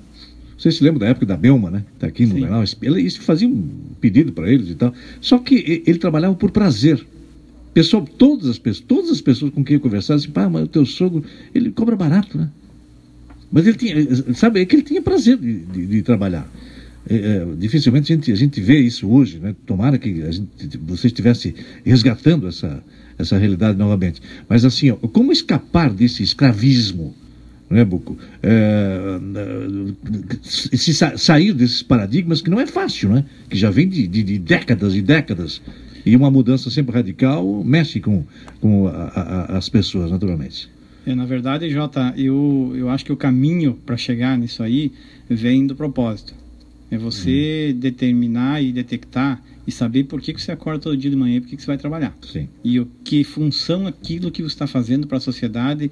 Você 0.58 0.72
se 0.72 0.84
lembra 0.84 1.02
da 1.02 1.08
época 1.10 1.28
da 1.28 1.38
Belma, 1.38 1.70
né? 1.70 1.86
Está 1.94 2.08
aqui 2.08 2.26
no 2.26 2.42
canal. 2.42 2.64
Isso 2.64 3.22
fazia 3.22 3.48
um 3.48 3.70
pedido 4.02 4.32
para 4.32 4.52
eles 4.52 4.72
e 4.72 4.74
tal. 4.74 4.92
Só 5.22 5.38
que 5.38 5.84
ele 5.86 6.00
trabalhava 6.00 6.34
por 6.34 6.50
prazer. 6.50 7.06
Pessoal, 7.72 8.04
todas 8.18 8.48
as 8.48 8.58
pessoas, 8.58 8.86
todas 8.88 9.12
as 9.12 9.22
pessoas 9.22 9.54
com 9.54 9.64
quem 9.64 9.76
eu 9.76 9.80
conversava, 9.80 10.18
assim, 10.18 10.32
pá, 10.32 10.50
mas 10.50 10.64
o 10.64 10.68
teu 10.68 10.88
sogro, 10.88 11.24
ele 11.54 11.70
cobra 11.70 11.96
barato, 11.96 12.36
né? 12.36 12.50
Mas 13.52 13.68
ele 13.68 13.78
tinha, 13.78 14.34
sabe, 14.34 14.62
é 14.62 14.66
que 14.66 14.76
ele 14.76 14.82
tinha 14.82 15.00
prazer 15.00 15.38
de, 15.38 15.60
de, 15.60 15.86
de 15.86 16.02
trabalhar. 16.02 16.52
É, 17.08 17.16
é, 17.16 17.48
dificilmente 17.60 18.12
a 18.12 18.16
gente, 18.16 18.32
a 18.32 18.36
gente 18.36 18.60
vê 18.60 18.80
isso 18.80 19.08
hoje, 19.08 19.38
né? 19.38 19.56
Tomara 19.68 20.00
que 20.00 20.24
a 20.24 20.32
gente, 20.32 20.78
você 20.80 21.08
estivesse 21.08 21.54
resgatando 21.86 22.48
essa, 22.48 22.84
essa 23.20 23.38
realidade 23.38 23.78
novamente. 23.78 24.20
Mas 24.50 24.66
assim, 24.66 24.90
ó, 24.90 24.96
como 24.96 25.32
escapar 25.32 25.94
desse 25.94 26.24
escravismo 26.24 27.14
né, 27.70 27.84
Buco? 27.84 28.18
É, 28.42 29.20
se 30.42 30.94
sa 30.94 31.18
sair 31.18 31.54
desses 31.54 31.82
paradigmas 31.82 32.42
que 32.42 32.50
não 32.50 32.60
é 32.60 32.68
fácil, 32.68 33.10
né? 33.10 33.26
Que 33.50 33.58
já 33.58 33.70
vem 33.70 33.88
de, 33.88 34.08
de, 34.08 34.24
de 34.24 34.38
décadas 34.40 34.96
e 34.96 35.02
décadas. 35.02 35.62
E 36.06 36.16
uma 36.16 36.30
mudança 36.30 36.70
sempre 36.70 36.94
radical 36.94 37.64
mexe 37.64 38.00
com, 38.00 38.24
com 38.60 38.88
a, 38.88 38.92
a, 38.92 39.58
as 39.58 39.70
pessoas, 39.70 40.12
naturalmente. 40.12 40.70
É, 41.06 41.14
na 41.14 41.26
verdade, 41.26 41.70
Jota, 41.70 42.14
eu, 42.18 42.74
eu 42.76 42.90
acho 42.90 43.04
que 43.04 43.12
o 43.12 43.18
caminho 43.18 43.78
para 43.86 43.98
chegar 43.98 44.38
nisso 44.38 44.64
aí 44.64 44.92
vem 45.30 45.68
do 45.68 45.76
propósito. 45.76 46.34
É 46.90 46.98
você 46.98 47.74
hum. 47.74 47.80
determinar 47.80 48.62
e 48.62 48.72
detectar 48.72 49.42
e 49.66 49.72
saber 49.72 50.04
por 50.04 50.22
que, 50.22 50.34
que 50.34 50.42
você 50.42 50.52
acorda 50.52 50.80
todo 50.80 50.98
dia 50.98 51.10
de 51.10 51.16
manhã 51.16 51.38
e 51.38 51.42
por 51.42 51.50
que, 51.50 51.56
que 51.56 51.62
você 51.62 51.68
vai 51.68 51.78
trabalhar. 51.78 52.16
Sim. 52.22 52.48
E 52.64 52.80
o 52.80 52.88
que 53.04 53.24
função 53.24 53.88
aquilo 53.88 54.30
que 54.30 54.42
você 54.42 54.54
está 54.54 54.68
fazendo 54.68 55.08
para 55.08 55.18
a 55.18 55.22
sociedade 55.22 55.90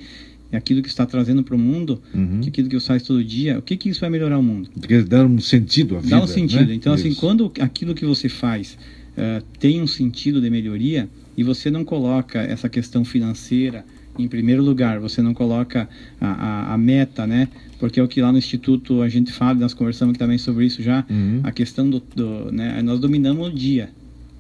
é 0.51 0.58
aquilo 0.58 0.81
que 0.81 0.89
está 0.89 1.05
trazendo 1.05 1.43
para 1.43 1.55
o 1.55 1.60
mundo, 1.60 2.01
uhum. 2.13 2.41
que 2.41 2.50
aquilo 2.50 2.67
que 2.67 2.79
você 2.79 2.88
faz 2.88 3.03
todo 3.03 3.24
dia, 3.24 3.58
o 3.58 3.62
que 3.62 3.77
que 3.77 3.89
isso 3.89 4.01
vai 4.01 4.10
melhorar 4.10 4.38
o 4.38 4.43
mundo? 4.43 4.70
Porque 4.77 5.01
dá 5.01 5.25
um 5.25 5.39
sentido 5.39 5.98
à 5.98 6.00
vida. 6.00 6.17
Dá 6.17 6.24
um 6.24 6.27
sentido. 6.27 6.67
Né? 6.67 6.74
Então, 6.75 6.93
assim, 6.93 7.10
isso. 7.10 7.17
assim, 7.17 7.20
quando 7.20 7.51
aquilo 7.60 7.96
que 7.96 8.05
você 8.05 8.27
faz 8.27 8.77
uh, 9.17 9.43
tem 9.60 9.81
um 9.81 9.88
sentido 9.88 10.41
de 10.41 10.50
melhoria 10.50 11.08
e 11.38 11.43
você 11.43 11.72
não 11.72 11.86
coloca 11.86 12.39
essa 12.39 12.67
questão 12.67 13.05
financeira 13.05 13.86
em 14.20 14.27
primeiro 14.27 14.62
lugar, 14.62 15.00
você 15.00 15.22
não 15.22 15.34
coloca 15.34 15.88
a, 16.20 16.27
a, 16.27 16.74
a 16.74 16.77
meta, 16.77 17.25
né? 17.25 17.48
Porque 17.79 18.00
é 18.00 18.03
o 18.03 18.08
que 18.08 18.22
lá 18.22 18.31
no 18.31 18.38
Instituto 18.38 19.01
a 19.01 19.08
gente 19.08 19.31
fala, 19.31 19.53
nós 19.53 19.74
conversamos 19.74 20.17
também 20.17 20.38
sobre 20.38 20.65
isso 20.65 20.84
já, 20.84 21.05
uhum. 21.10 21.39
a 21.43 21.51
questão 21.51 21.89
do, 21.89 22.03
do 22.13 22.51
né? 22.51 22.81
Nós 22.81 23.00
dominamos 23.00 23.48
o 23.48 23.51
dia 23.51 23.89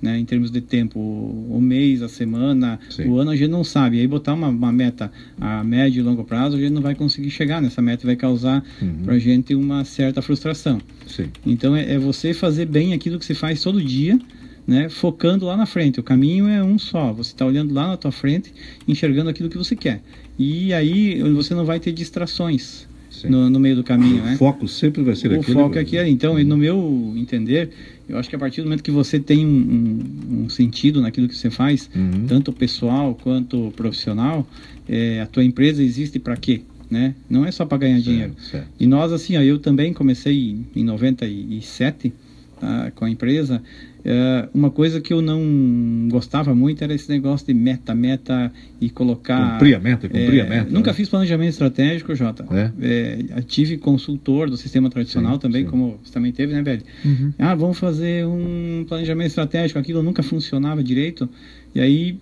né, 0.01 0.17
em 0.17 0.25
termos 0.25 0.49
de 0.49 0.61
tempo, 0.61 0.99
o, 0.99 1.57
o 1.57 1.61
mês, 1.61 2.01
a 2.01 2.09
semana, 2.09 2.79
Sim. 2.89 3.07
o 3.07 3.17
ano 3.19 3.31
a 3.31 3.35
gente 3.35 3.49
não 3.49 3.63
sabe. 3.63 3.97
E 3.97 3.99
aí 4.01 4.07
botar 4.07 4.33
uma, 4.33 4.47
uma, 4.47 4.71
meta 4.71 5.11
a 5.39 5.63
médio 5.63 5.99
e 5.99 6.03
longo 6.03 6.23
prazo, 6.23 6.57
a 6.57 6.59
gente 6.59 6.71
não 6.71 6.81
vai 6.81 6.95
conseguir 6.95 7.29
chegar 7.29 7.61
nessa 7.61 7.81
meta 7.81 8.03
e 8.03 8.07
vai 8.07 8.15
causar 8.15 8.63
uhum. 8.81 9.03
para 9.03 9.15
a 9.15 9.19
gente 9.19 9.53
uma 9.53 9.85
certa 9.85 10.21
frustração. 10.21 10.81
Sim. 11.05 11.29
Então 11.45 11.75
é, 11.75 11.93
é, 11.93 11.99
você 11.99 12.33
fazer 12.33 12.65
bem 12.65 12.93
aquilo 12.93 13.19
que 13.19 13.25
você 13.25 13.35
faz 13.35 13.61
todo 13.61 13.81
dia, 13.83 14.19
né, 14.65 14.89
focando 14.89 15.45
lá 15.45 15.55
na 15.55 15.65
frente. 15.65 15.99
O 15.99 16.03
caminho 16.03 16.47
é 16.47 16.63
um 16.63 16.79
só. 16.79 17.11
Você 17.13 17.31
está 17.31 17.45
olhando 17.45 17.73
lá 17.73 17.87
na 17.87 17.97
tua 17.97 18.11
frente, 18.11 18.53
enxergando 18.87 19.29
aquilo 19.29 19.49
que 19.49 19.57
você 19.57 19.75
quer. 19.75 20.01
E 20.37 20.73
aí 20.73 21.21
você 21.33 21.53
não 21.53 21.65
vai 21.65 21.79
ter 21.79 21.91
distrações. 21.91 22.87
No, 23.25 23.49
no, 23.49 23.59
meio 23.59 23.75
do 23.75 23.83
caminho, 23.83 24.21
o 24.21 24.25
né? 24.25 24.37
foco 24.37 24.67
sempre 24.67 25.03
vai 25.03 25.15
ser 25.15 25.31
o 25.31 25.39
aquele. 25.39 25.57
O 25.57 25.61
foco 25.61 25.77
é 25.77 25.81
aqui, 25.81 25.97
então, 25.99 26.35
uhum. 26.35 26.43
no 26.43 26.57
meu 26.57 27.13
entender, 27.15 27.69
eu 28.07 28.17
acho 28.17 28.29
que 28.29 28.35
a 28.35 28.39
partir 28.39 28.61
do 28.61 28.65
momento 28.65 28.83
que 28.83 28.91
você 28.91 29.19
tem 29.19 29.45
um, 29.45 29.49
um, 29.49 30.43
um 30.43 30.49
sentido 30.49 31.01
naquilo 31.01 31.27
que 31.27 31.35
você 31.35 31.49
faz, 31.49 31.89
uhum. 31.95 32.25
tanto 32.27 32.51
pessoal 32.51 33.13
quanto 33.21 33.71
profissional, 33.75 34.47
é, 34.87 35.21
a 35.21 35.25
tua 35.25 35.43
empresa 35.43 35.83
existe 35.83 36.19
para 36.19 36.35
quê? 36.35 36.61
Né? 36.89 37.15
Não 37.29 37.45
é 37.45 37.51
só 37.51 37.65
para 37.65 37.77
ganhar 37.77 37.95
certo, 37.95 38.05
dinheiro. 38.05 38.33
Certo. 38.39 38.67
E 38.79 38.85
nós, 38.85 39.11
assim, 39.11 39.37
ó, 39.37 39.41
eu 39.41 39.59
também 39.59 39.93
comecei 39.93 40.57
em 40.75 40.83
97 40.83 42.13
tá, 42.59 42.91
com 42.95 43.05
a 43.05 43.09
empresa 43.09 43.61
é, 44.03 44.49
uma 44.53 44.71
coisa 44.71 44.99
que 44.99 45.13
eu 45.13 45.21
não 45.21 46.07
gostava 46.09 46.55
muito 46.55 46.83
era 46.83 46.93
esse 46.93 47.09
negócio 47.09 47.45
de 47.45 47.53
meta, 47.53 47.93
meta 47.93 48.51
e 48.79 48.89
colocar. 48.89 49.53
Cumprir 49.53 49.75
a 49.75 49.79
meta, 49.79 50.07
cumprir 50.09 50.39
é, 50.39 50.41
a 50.41 50.49
meta. 50.49 50.71
Nunca 50.71 50.91
né? 50.91 50.95
fiz 50.95 51.09
planejamento 51.09 51.49
estratégico, 51.49 52.15
Jota. 52.15 52.45
É? 52.51 52.71
é 52.81 53.41
tive 53.41 53.77
consultor 53.77 54.49
do 54.49 54.57
sistema 54.57 54.89
tradicional 54.89 55.33
sim, 55.33 55.39
também, 55.39 55.63
sim. 55.63 55.69
como 55.69 55.99
você 56.03 56.11
também 56.11 56.31
teve, 56.31 56.53
né, 56.53 56.61
velho? 56.61 56.81
Uhum. 57.05 57.33
Ah, 57.37 57.53
vamos 57.53 57.77
fazer 57.77 58.25
um 58.25 58.85
planejamento 58.87 59.27
estratégico. 59.27 59.79
Aquilo 59.79 60.01
nunca 60.01 60.23
funcionava 60.23 60.83
direito. 60.83 61.29
E 61.73 61.79
aí, 61.79 62.17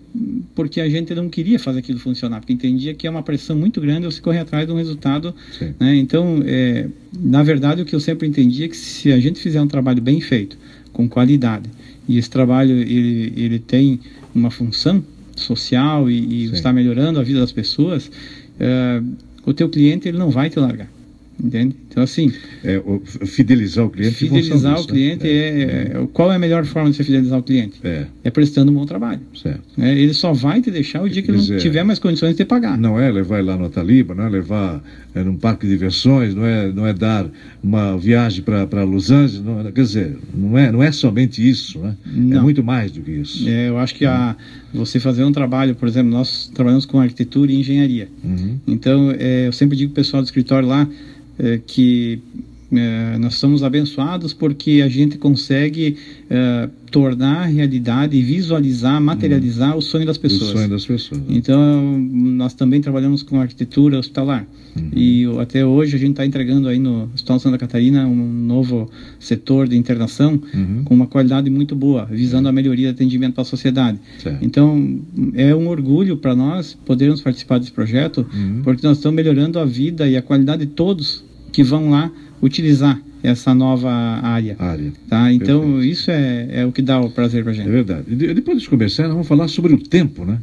porque 0.54 0.80
a 0.80 0.88
gente 0.88 1.12
não 1.12 1.28
queria 1.28 1.58
fazer 1.58 1.80
aquilo 1.80 1.98
funcionar, 1.98 2.38
porque 2.38 2.52
entendia 2.52 2.94
que 2.94 3.06
é 3.06 3.10
uma 3.10 3.22
pressão 3.22 3.56
muito 3.56 3.80
grande 3.80 4.06
você 4.06 4.20
correr 4.20 4.38
atrás 4.38 4.64
de 4.64 4.72
um 4.72 4.76
resultado. 4.76 5.34
Né? 5.80 5.96
Então, 5.96 6.40
é, 6.46 6.86
na 7.12 7.42
verdade, 7.42 7.82
o 7.82 7.84
que 7.84 7.94
eu 7.94 7.98
sempre 7.98 8.28
entendi 8.28 8.62
é 8.64 8.68
que 8.68 8.76
se 8.76 9.10
a 9.12 9.18
gente 9.18 9.40
fizer 9.40 9.60
um 9.60 9.66
trabalho 9.66 10.00
bem 10.00 10.20
feito, 10.20 10.56
com 10.92 11.08
qualidade. 11.08 11.70
E 12.08 12.18
esse 12.18 12.30
trabalho 12.30 12.72
ele, 12.72 13.32
ele 13.36 13.58
tem 13.58 14.00
uma 14.34 14.50
função 14.50 15.02
social 15.36 16.10
e, 16.10 16.18
e 16.18 16.44
está 16.52 16.72
melhorando 16.72 17.18
a 17.18 17.22
vida 17.22 17.40
das 17.40 17.52
pessoas. 17.52 18.06
Uh, 18.06 19.06
o 19.44 19.54
teu 19.54 19.68
cliente 19.68 20.08
ele 20.08 20.18
não 20.18 20.30
vai 20.30 20.50
te 20.50 20.58
largar. 20.58 20.88
Entende? 21.42 21.74
Então, 21.88 22.02
assim. 22.02 22.32
É, 22.62 22.80
fidelizar 23.26 23.86
o 23.86 23.90
cliente. 23.90 24.14
Fidelizar 24.14 24.76
o 24.76 24.80
né? 24.80 24.86
cliente 24.86 25.26
é, 25.26 25.30
é, 25.30 25.62
é, 26.02 26.08
Qual 26.12 26.30
é 26.30 26.36
a 26.36 26.38
melhor 26.38 26.64
forma 26.66 26.90
de 26.90 26.96
você 26.96 27.04
fidelizar 27.04 27.38
o 27.38 27.42
cliente? 27.42 27.80
É, 27.82 28.06
é 28.22 28.30
prestando 28.30 28.70
um 28.70 28.74
bom 28.74 28.84
trabalho. 28.84 29.20
Certo. 29.34 29.62
É, 29.78 29.98
ele 29.98 30.12
só 30.12 30.32
vai 30.32 30.60
te 30.60 30.70
deixar 30.70 31.02
o 31.02 31.08
dia 31.08 31.22
que 31.22 31.30
ele 31.30 31.38
não 31.38 31.58
tiver 31.58 31.82
mais 31.82 31.98
condições 31.98 32.32
de 32.32 32.36
te 32.36 32.44
pagar. 32.44 32.76
Não 32.76 33.00
é 33.00 33.10
levar 33.10 33.42
lá 33.42 33.56
no 33.56 33.70
Taliba, 33.70 34.14
não 34.14 34.24
é 34.24 34.28
levar 34.28 34.82
é, 35.14 35.22
num 35.22 35.36
parque 35.36 35.66
de 35.66 35.72
diversões, 35.72 36.34
não 36.34 36.44
é, 36.44 36.70
não 36.70 36.86
é 36.86 36.92
dar 36.92 37.26
uma 37.62 37.96
viagem 37.96 38.44
para 38.44 38.84
Los 38.84 39.10
Angeles. 39.10 39.42
Não, 39.42 39.64
quer 39.72 39.82
dizer, 39.82 40.18
não 40.34 40.58
é, 40.58 40.70
não 40.70 40.82
é 40.82 40.92
somente 40.92 41.48
isso. 41.48 41.78
Né? 41.78 41.96
É 42.36 42.40
muito 42.40 42.62
mais 42.62 42.92
do 42.92 43.00
que 43.00 43.12
isso. 43.12 43.48
É, 43.48 43.70
eu 43.70 43.78
acho 43.78 43.94
que 43.94 44.04
a, 44.04 44.36
você 44.74 45.00
fazer 45.00 45.24
um 45.24 45.32
trabalho, 45.32 45.74
por 45.74 45.88
exemplo, 45.88 46.10
nós 46.10 46.50
trabalhamos 46.54 46.84
com 46.84 47.00
arquitetura 47.00 47.50
e 47.50 47.56
engenharia. 47.56 48.08
Uhum. 48.22 48.58
Então, 48.66 49.14
é, 49.18 49.46
eu 49.48 49.52
sempre 49.52 49.76
digo 49.76 49.92
para 49.92 50.00
o 50.00 50.04
pessoal 50.04 50.22
do 50.22 50.26
escritório 50.26 50.68
lá 50.68 50.86
é, 51.42 51.58
que 51.58 52.22
é, 52.72 53.18
nós 53.18 53.34
somos 53.34 53.64
abençoados 53.64 54.32
porque 54.32 54.80
a 54.84 54.88
gente 54.88 55.18
consegue 55.18 55.96
é, 56.28 56.68
tornar 56.90 57.46
realidade 57.46 58.16
e 58.16 58.22
visualizar, 58.22 59.00
materializar 59.00 59.72
uhum. 59.72 59.78
o 59.78 59.82
sonho 59.82 60.06
das 60.06 60.16
pessoas. 60.16 60.50
O 60.50 60.52
sonho 60.52 60.68
das 60.68 60.86
pessoas. 60.86 61.20
Então, 61.28 61.98
nós 61.98 62.54
também 62.54 62.80
trabalhamos 62.80 63.22
com 63.24 63.40
arquitetura 63.40 63.98
hospitalar. 63.98 64.46
Uhum. 64.76 64.90
E 64.94 65.26
até 65.40 65.66
hoje 65.66 65.96
a 65.96 65.98
gente 65.98 66.12
está 66.12 66.24
entregando 66.24 66.68
aí 66.68 66.78
no 66.78 67.10
Hospital 67.12 67.40
Santa 67.40 67.58
Catarina 67.58 68.06
um 68.06 68.32
novo 68.32 68.88
setor 69.18 69.66
de 69.66 69.76
internação 69.76 70.40
uhum. 70.54 70.84
com 70.84 70.94
uma 70.94 71.08
qualidade 71.08 71.50
muito 71.50 71.74
boa, 71.74 72.04
visando 72.04 72.48
a 72.48 72.52
melhoria 72.52 72.92
do 72.92 72.94
atendimento 72.94 73.34
para 73.34 73.42
a 73.42 73.46
sociedade. 73.46 73.98
Certo. 74.22 74.44
Então, 74.44 75.00
é 75.34 75.52
um 75.52 75.66
orgulho 75.66 76.16
para 76.16 76.36
nós 76.36 76.78
podermos 76.86 77.20
participar 77.20 77.58
desse 77.58 77.72
projeto, 77.72 78.24
uhum. 78.32 78.60
porque 78.62 78.86
nós 78.86 78.98
estamos 78.98 79.16
melhorando 79.16 79.58
a 79.58 79.64
vida 79.64 80.08
e 80.08 80.16
a 80.16 80.22
qualidade 80.22 80.64
de 80.64 80.72
todos 80.72 81.28
que 81.52 81.62
vão 81.62 81.90
lá 81.90 82.10
utilizar 82.42 83.00
essa 83.22 83.54
nova 83.54 83.90
área. 83.90 84.56
área. 84.58 84.92
Tá? 85.08 85.32
Então, 85.32 85.60
Perfeito. 85.60 85.84
isso 85.84 86.10
é, 86.10 86.48
é 86.50 86.66
o 86.66 86.72
que 86.72 86.82
dá 86.82 87.00
o 87.00 87.10
prazer 87.10 87.42
para 87.42 87.52
a 87.52 87.54
gente. 87.54 87.68
É 87.68 87.70
verdade. 87.70 88.04
E 88.08 88.34
depois 88.34 88.62
de 88.62 88.68
começar, 88.68 89.04
nós 89.04 89.12
vamos 89.12 89.28
falar 89.28 89.48
sobre 89.48 89.74
o 89.74 89.78
tempo, 89.78 90.24
né? 90.24 90.38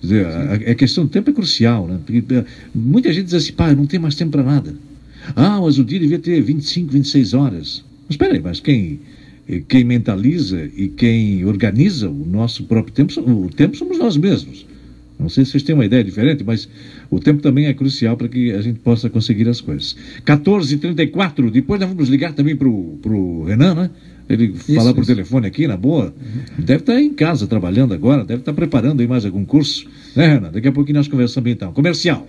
Quer 0.00 0.06
dizer, 0.06 0.26
a, 0.26 0.54
a, 0.72 0.74
questão 0.74 1.04
do 1.04 1.10
tempo 1.10 1.30
é 1.30 1.32
crucial, 1.32 1.86
né? 1.86 1.98
Porque 2.04 2.22
eh, 2.34 2.44
muita 2.74 3.12
gente 3.12 3.26
diz 3.26 3.34
assim, 3.34 3.52
pá, 3.52 3.72
não 3.74 3.86
tem 3.86 3.98
mais 3.98 4.14
tempo 4.14 4.32
para 4.32 4.42
nada. 4.42 4.74
Ah, 5.34 5.60
mas 5.60 5.78
o 5.78 5.84
dia 5.84 5.98
devia 5.98 6.18
ter 6.18 6.40
25, 6.40 6.92
26 6.92 7.34
horas. 7.34 7.84
Espera 8.08 8.34
aí, 8.34 8.40
mas 8.40 8.60
quem, 8.60 9.00
quem 9.68 9.84
mentaliza 9.84 10.68
e 10.76 10.88
quem 10.88 11.44
organiza 11.44 12.08
o 12.08 12.26
nosso 12.26 12.64
próprio 12.64 12.92
tempo, 12.92 13.12
o 13.20 13.50
tempo 13.50 13.76
somos 13.76 13.98
nós 13.98 14.16
mesmos. 14.16 14.65
Não 15.18 15.28
sei 15.28 15.44
se 15.44 15.52
vocês 15.52 15.62
têm 15.62 15.74
uma 15.74 15.84
ideia 15.84 16.04
diferente, 16.04 16.44
mas 16.44 16.68
o 17.10 17.18
tempo 17.18 17.40
também 17.40 17.66
é 17.66 17.74
crucial 17.74 18.16
para 18.16 18.28
que 18.28 18.52
a 18.52 18.60
gente 18.60 18.80
possa 18.80 19.08
conseguir 19.08 19.48
as 19.48 19.60
coisas. 19.60 19.96
14h34, 20.24 21.50
depois 21.50 21.80
nós 21.80 21.88
vamos 21.88 22.08
ligar 22.08 22.32
também 22.32 22.54
para 22.54 22.68
o 22.68 23.44
Renan, 23.46 23.74
né? 23.74 23.90
Ele 24.28 24.46
isso, 24.46 24.74
falar 24.74 24.92
por 24.92 25.02
isso. 25.02 25.14
telefone 25.14 25.46
aqui, 25.46 25.66
na 25.66 25.76
boa. 25.76 26.06
Uhum. 26.06 26.64
Deve 26.64 26.80
estar 26.80 27.00
em 27.00 27.12
casa 27.12 27.46
trabalhando 27.46 27.94
agora, 27.94 28.24
deve 28.24 28.40
estar 28.40 28.52
preparando 28.52 29.00
aí 29.00 29.06
mais 29.06 29.24
algum 29.24 29.44
curso. 29.44 29.88
Né, 30.14 30.34
Renan? 30.34 30.50
Daqui 30.50 30.68
a 30.68 30.72
pouquinho 30.72 30.98
nós 30.98 31.08
conversamos 31.08 31.50
então. 31.50 31.72
Comercial. 31.72 32.26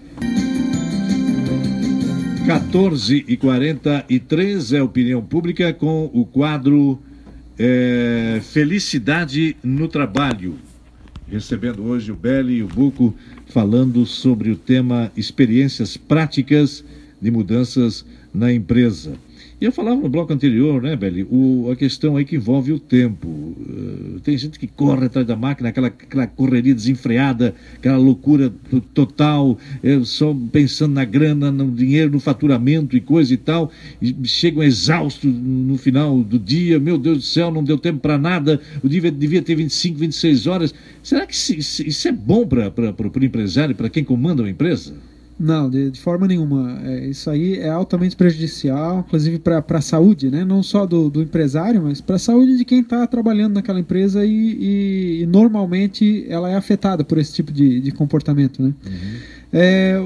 14 2.45 3.25
e 3.27 3.35
43 3.35 4.73
é 4.73 4.81
opinião 4.81 5.21
pública 5.21 5.73
com 5.73 6.09
o 6.13 6.25
quadro 6.25 6.97
é, 7.59 8.39
Felicidade 8.41 9.57
no 9.61 9.89
Trabalho. 9.89 10.55
Recebendo 11.29 11.83
hoje 11.83 12.09
o 12.11 12.15
Beli 12.15 12.55
e 12.55 12.63
o 12.63 12.67
Buco 12.67 13.13
falando 13.47 14.05
sobre 14.05 14.49
o 14.49 14.55
tema 14.55 15.11
experiências 15.15 15.97
práticas 15.97 16.83
de 17.21 17.29
mudanças 17.29 18.05
na 18.33 18.53
empresa. 18.53 19.13
E 19.59 19.65
eu 19.65 19.71
falava 19.71 19.99
no 19.99 20.07
bloco 20.07 20.31
anterior, 20.31 20.83
né, 20.83 20.95
Beli, 20.95 21.23
o, 21.23 21.71
a 21.71 21.75
questão 21.75 22.15
aí 22.15 22.23
que 22.23 22.35
envolve 22.35 22.71
o 22.71 22.79
tempo. 22.79 23.27
Uh, 23.27 24.19
tem 24.19 24.37
gente 24.37 24.59
que 24.59 24.67
corre 24.67 25.07
atrás 25.07 25.25
da 25.25 25.35
máquina, 25.35 25.69
aquela, 25.69 25.87
aquela 25.87 26.27
correria 26.27 26.75
desenfreada, 26.75 27.55
aquela 27.75 27.97
loucura 27.97 28.53
total, 28.93 29.57
é, 29.81 29.99
só 30.03 30.31
pensando 30.51 30.93
na 30.93 31.03
grana, 31.03 31.51
no 31.51 31.71
dinheiro, 31.71 32.11
no 32.11 32.19
faturamento 32.19 32.95
e 32.95 33.01
coisa 33.01 33.33
e 33.33 33.37
tal, 33.37 33.71
e 33.99 34.15
chegam 34.27 34.61
exaustos 34.61 35.33
no 35.33 35.75
final 35.75 36.21
do 36.21 36.37
dia, 36.37 36.79
meu 36.79 36.99
Deus 36.99 37.17
do 37.17 37.23
céu, 37.23 37.49
não 37.49 37.63
deu 37.63 37.79
tempo 37.79 37.99
para 37.99 38.15
nada, 38.15 38.61
o 38.83 38.87
dia 38.87 39.09
devia 39.09 39.41
ter 39.41 39.55
25, 39.55 39.97
26 39.97 40.45
horas. 40.45 40.75
Será 41.01 41.25
que 41.25 41.33
isso 41.33 42.07
é 42.07 42.11
bom 42.11 42.45
para 42.45 42.69
o 42.69 43.25
empresário, 43.25 43.73
para 43.73 43.89
quem 43.89 44.03
comanda 44.03 44.43
uma 44.43 44.51
empresa? 44.51 44.93
Não, 45.39 45.69
de, 45.69 45.91
de 45.91 45.99
forma 45.99 46.27
nenhuma. 46.27 46.81
É, 46.83 47.07
isso 47.07 47.29
aí 47.29 47.57
é 47.59 47.69
altamente 47.69 48.15
prejudicial, 48.15 49.03
inclusive 49.05 49.37
para 49.37 49.63
a 49.69 49.81
saúde, 49.81 50.31
né? 50.31 50.43
não 50.43 50.63
só 50.63 50.85
do, 50.85 51.09
do 51.09 51.21
empresário, 51.21 51.83
mas 51.83 52.01
para 52.01 52.15
a 52.15 52.19
saúde 52.19 52.57
de 52.57 52.65
quem 52.65 52.79
está 52.79 53.05
trabalhando 53.05 53.53
naquela 53.53 53.79
empresa 53.79 54.25
e, 54.25 54.31
e, 54.31 55.21
e, 55.21 55.25
normalmente 55.27 56.25
ela 56.27 56.49
é 56.49 56.55
afetada 56.55 57.03
por 57.03 57.19
esse 57.19 57.33
tipo 57.33 57.51
de, 57.51 57.79
de 57.79 57.91
comportamento. 57.91 58.63
Né? 58.63 58.73
Uhum. 58.85 59.37
É, 59.53 60.01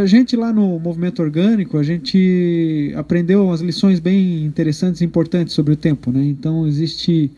a 0.00 0.06
gente 0.06 0.36
lá 0.36 0.52
no 0.52 0.78
movimento 0.78 1.20
orgânico, 1.20 1.76
a 1.76 1.82
gente 1.82 2.92
aprendeu 2.96 3.46
umas 3.46 3.60
lições 3.60 3.98
bem 3.98 4.44
interessantes 4.44 5.00
e 5.00 5.04
importantes 5.04 5.54
sobre 5.54 5.74
o 5.74 5.76
tempo. 5.76 6.12
Né? 6.12 6.24
Então, 6.24 6.66
existe 6.68 7.30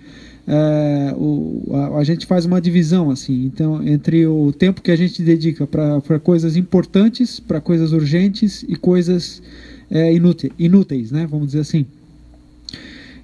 é, 0.46 1.14
o, 1.16 1.70
a, 1.72 1.98
a, 1.98 2.04
gente 2.04 2.26
faz 2.26 2.44
uma 2.44 2.60
divisão 2.60 3.10
assim. 3.10 3.44
Então 3.44 3.86
entre 3.86 4.26
o 4.26 4.52
tempo 4.52 4.82
que 4.82 4.90
a 4.90 4.96
gente 4.96 5.22
dedica 5.22 5.66
para 5.66 6.18
coisas 6.18 6.56
importantes 6.56 7.38
para 7.38 7.60
coisas 7.60 7.92
urgentes 7.92 8.64
e 8.68 8.74
coisas 8.74 9.42
é, 9.90 10.12
inúteis, 10.12 10.52
inúteis 10.58 11.12
né? 11.12 11.26
Vamos 11.30 11.48
dizer 11.48 11.60
assim. 11.60 11.86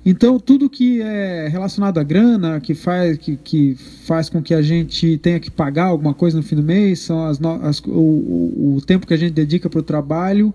Então 0.06 0.38
tudo 0.38 0.70
que 0.70 1.02
é 1.02 1.48
relacionado 1.48 1.98
à 1.98 2.04
grana 2.04 2.60
que 2.60 2.72
faz 2.72 3.18
que, 3.18 3.36
que 3.36 3.76
faz 4.04 4.28
com 4.28 4.40
que 4.40 4.54
a 4.54 4.62
gente 4.62 5.18
tenha 5.18 5.40
que 5.40 5.50
pagar 5.50 5.86
alguma 5.86 6.14
coisa 6.14 6.36
no 6.36 6.42
fim 6.42 6.54
do 6.54 6.62
mês 6.62 7.00
são 7.00 7.26
as, 7.26 7.40
as 7.62 7.80
o, 7.80 7.90
o, 7.90 8.74
o 8.76 8.80
tempo 8.80 9.06
que 9.06 9.14
a 9.14 9.18
gente 9.18 9.32
dedica 9.32 9.68
para 9.68 9.80
o 9.80 9.82
trabalho 9.82 10.54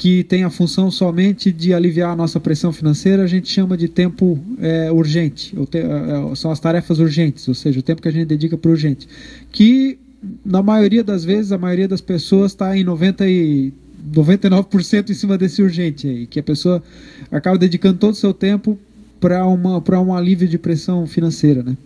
que 0.00 0.24
tem 0.24 0.44
a 0.44 0.48
função 0.48 0.90
somente 0.90 1.52
de 1.52 1.74
aliviar 1.74 2.12
a 2.12 2.16
nossa 2.16 2.40
pressão 2.40 2.72
financeira, 2.72 3.22
a 3.22 3.26
gente 3.26 3.52
chama 3.52 3.76
de 3.76 3.86
tempo 3.86 4.42
é, 4.58 4.90
urgente, 4.90 5.54
te, 5.66 5.76
é, 5.76 5.82
é, 5.82 6.34
são 6.36 6.50
as 6.50 6.58
tarefas 6.58 6.98
urgentes, 6.98 7.46
ou 7.46 7.52
seja, 7.52 7.80
o 7.80 7.82
tempo 7.82 8.00
que 8.00 8.08
a 8.08 8.10
gente 8.10 8.26
dedica 8.26 8.56
para 8.56 8.70
urgente, 8.70 9.06
que 9.52 9.98
na 10.42 10.62
maioria 10.62 11.04
das 11.04 11.22
vezes, 11.22 11.52
a 11.52 11.58
maioria 11.58 11.86
das 11.86 12.00
pessoas 12.00 12.52
está 12.52 12.74
em 12.74 12.82
90 12.82 13.28
e 13.28 13.74
99% 14.10 15.10
em 15.10 15.14
cima 15.14 15.36
desse 15.36 15.62
urgente 15.62 16.08
aí, 16.08 16.26
que 16.26 16.40
a 16.40 16.42
pessoa 16.42 16.82
acaba 17.30 17.58
dedicando 17.58 17.98
todo 17.98 18.12
o 18.12 18.16
seu 18.16 18.32
tempo 18.32 18.78
para 19.20 20.00
um 20.00 20.14
alívio 20.14 20.48
de 20.48 20.56
pressão 20.56 21.06
financeira, 21.06 21.62
né? 21.62 21.76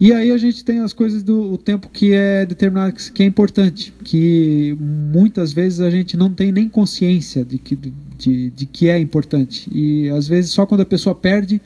E 0.00 0.12
aí 0.12 0.30
a 0.30 0.38
gente 0.38 0.64
tem 0.64 0.78
as 0.78 0.92
coisas 0.92 1.24
do 1.24 1.58
tempo 1.58 1.88
que 1.88 2.12
é 2.12 2.46
determinado, 2.46 2.94
que 2.94 3.22
é 3.22 3.26
importante, 3.26 3.92
que 4.04 4.76
muitas 4.80 5.52
vezes 5.52 5.80
a 5.80 5.90
gente 5.90 6.16
não 6.16 6.32
tem 6.32 6.52
nem 6.52 6.68
consciência 6.68 7.44
de 7.44 7.58
que, 7.58 7.76
de, 8.16 8.50
de 8.50 8.66
que 8.66 8.88
é 8.88 8.98
importante. 8.98 9.68
E 9.72 10.08
às 10.10 10.28
vezes 10.28 10.52
só 10.52 10.64
quando 10.64 10.82
a 10.82 10.86
pessoa 10.86 11.16
perde 11.16 11.60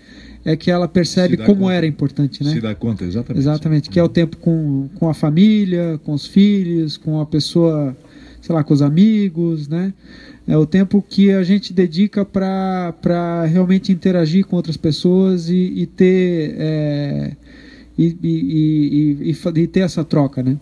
é 0.44 0.56
que 0.56 0.70
ela 0.70 0.88
percebe 0.88 1.36
como 1.36 1.60
conta. 1.60 1.74
era 1.74 1.86
importante, 1.86 2.42
né? 2.42 2.54
Se 2.54 2.60
dá 2.60 2.74
conta, 2.74 3.04
exatamente. 3.04 3.38
Exatamente, 3.38 3.90
que 3.90 3.98
é 4.00 4.02
o 4.02 4.08
tempo 4.08 4.38
com, 4.38 4.88
com 4.94 5.10
a 5.10 5.14
família, 5.14 6.00
com 6.02 6.14
os 6.14 6.26
filhos, 6.26 6.96
com 6.96 7.20
a 7.20 7.26
pessoa, 7.26 7.94
sei 8.40 8.54
lá, 8.54 8.64
com 8.64 8.72
os 8.72 8.80
amigos, 8.80 9.68
né? 9.68 9.92
É 10.48 10.56
o 10.56 10.66
tempo 10.66 11.04
que 11.06 11.30
a 11.30 11.44
gente 11.44 11.72
dedica 11.72 12.24
para 12.24 13.44
realmente 13.44 13.92
interagir 13.92 14.46
com 14.46 14.56
outras 14.56 14.78
pessoas 14.78 15.50
e, 15.50 15.72
e 15.76 15.86
ter... 15.86 16.54
É, 16.58 17.36
e, 17.96 18.16
e, 18.22 19.30
e, 19.30 19.60
e 19.60 19.66
ter 19.66 19.80
essa 19.80 20.04
troca, 20.04 20.42
né? 20.42 20.56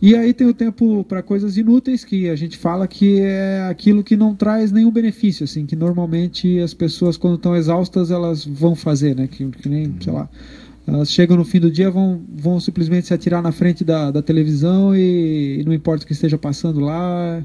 E 0.00 0.16
aí 0.16 0.34
tem 0.34 0.48
o 0.48 0.52
tempo 0.52 1.04
para 1.04 1.22
coisas 1.22 1.56
inúteis 1.56 2.04
que 2.04 2.28
a 2.28 2.34
gente 2.34 2.58
fala 2.58 2.88
que 2.88 3.20
é 3.20 3.68
aquilo 3.70 4.02
que 4.02 4.16
não 4.16 4.34
traz 4.34 4.72
nenhum 4.72 4.90
benefício, 4.90 5.44
assim, 5.44 5.64
que 5.64 5.76
normalmente 5.76 6.58
as 6.58 6.74
pessoas 6.74 7.16
quando 7.16 7.36
estão 7.36 7.54
exaustas 7.54 8.10
elas 8.10 8.44
vão 8.44 8.74
fazer, 8.74 9.14
né? 9.14 9.28
Que, 9.28 9.46
que 9.48 9.68
nem, 9.68 9.94
sei 10.00 10.12
lá, 10.12 10.28
elas 10.88 11.08
chegam 11.12 11.36
no 11.36 11.44
fim 11.44 11.60
do 11.60 11.70
dia 11.70 11.88
vão 11.88 12.20
vão 12.34 12.58
simplesmente 12.58 13.06
se 13.06 13.14
atirar 13.14 13.40
na 13.40 13.52
frente 13.52 13.84
da, 13.84 14.10
da 14.10 14.20
televisão 14.20 14.94
e, 14.94 15.60
e 15.60 15.64
não 15.64 15.72
importa 15.72 16.02
o 16.02 16.06
que 16.06 16.12
esteja 16.12 16.36
passando 16.36 16.80
lá 16.80 17.40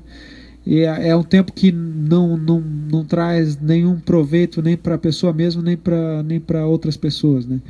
e 0.68 0.82
é, 0.82 1.08
é, 1.08 1.16
um 1.16 1.24
tempo 1.24 1.54
que 1.54 1.72
não, 1.72 2.36
não, 2.36 2.60
não 2.60 3.06
traz 3.06 3.58
nenhum 3.58 3.98
proveito 3.98 4.62
nem 4.62 4.76
para 4.76 4.96
a 4.96 4.98
pessoa 4.98 5.32
mesmo, 5.32 5.62
nem 5.62 5.78
para 5.78 6.22
nem 6.24 6.44
outras 6.66 6.98
pessoas. 6.98 7.46
Né? 7.46 7.62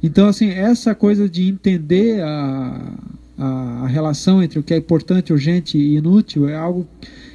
Então, 0.00 0.28
assim, 0.28 0.50
essa 0.50 0.94
coisa 0.94 1.28
de 1.28 1.48
entender 1.48 2.22
a, 2.22 2.92
a, 3.36 3.46
a, 3.82 3.86
relação 3.88 4.40
entre 4.40 4.60
o 4.60 4.62
que 4.62 4.72
é 4.72 4.76
importante, 4.76 5.32
urgente 5.32 5.76
e 5.76 5.96
inútil 5.96 6.48
é 6.48 6.54
algo 6.54 6.86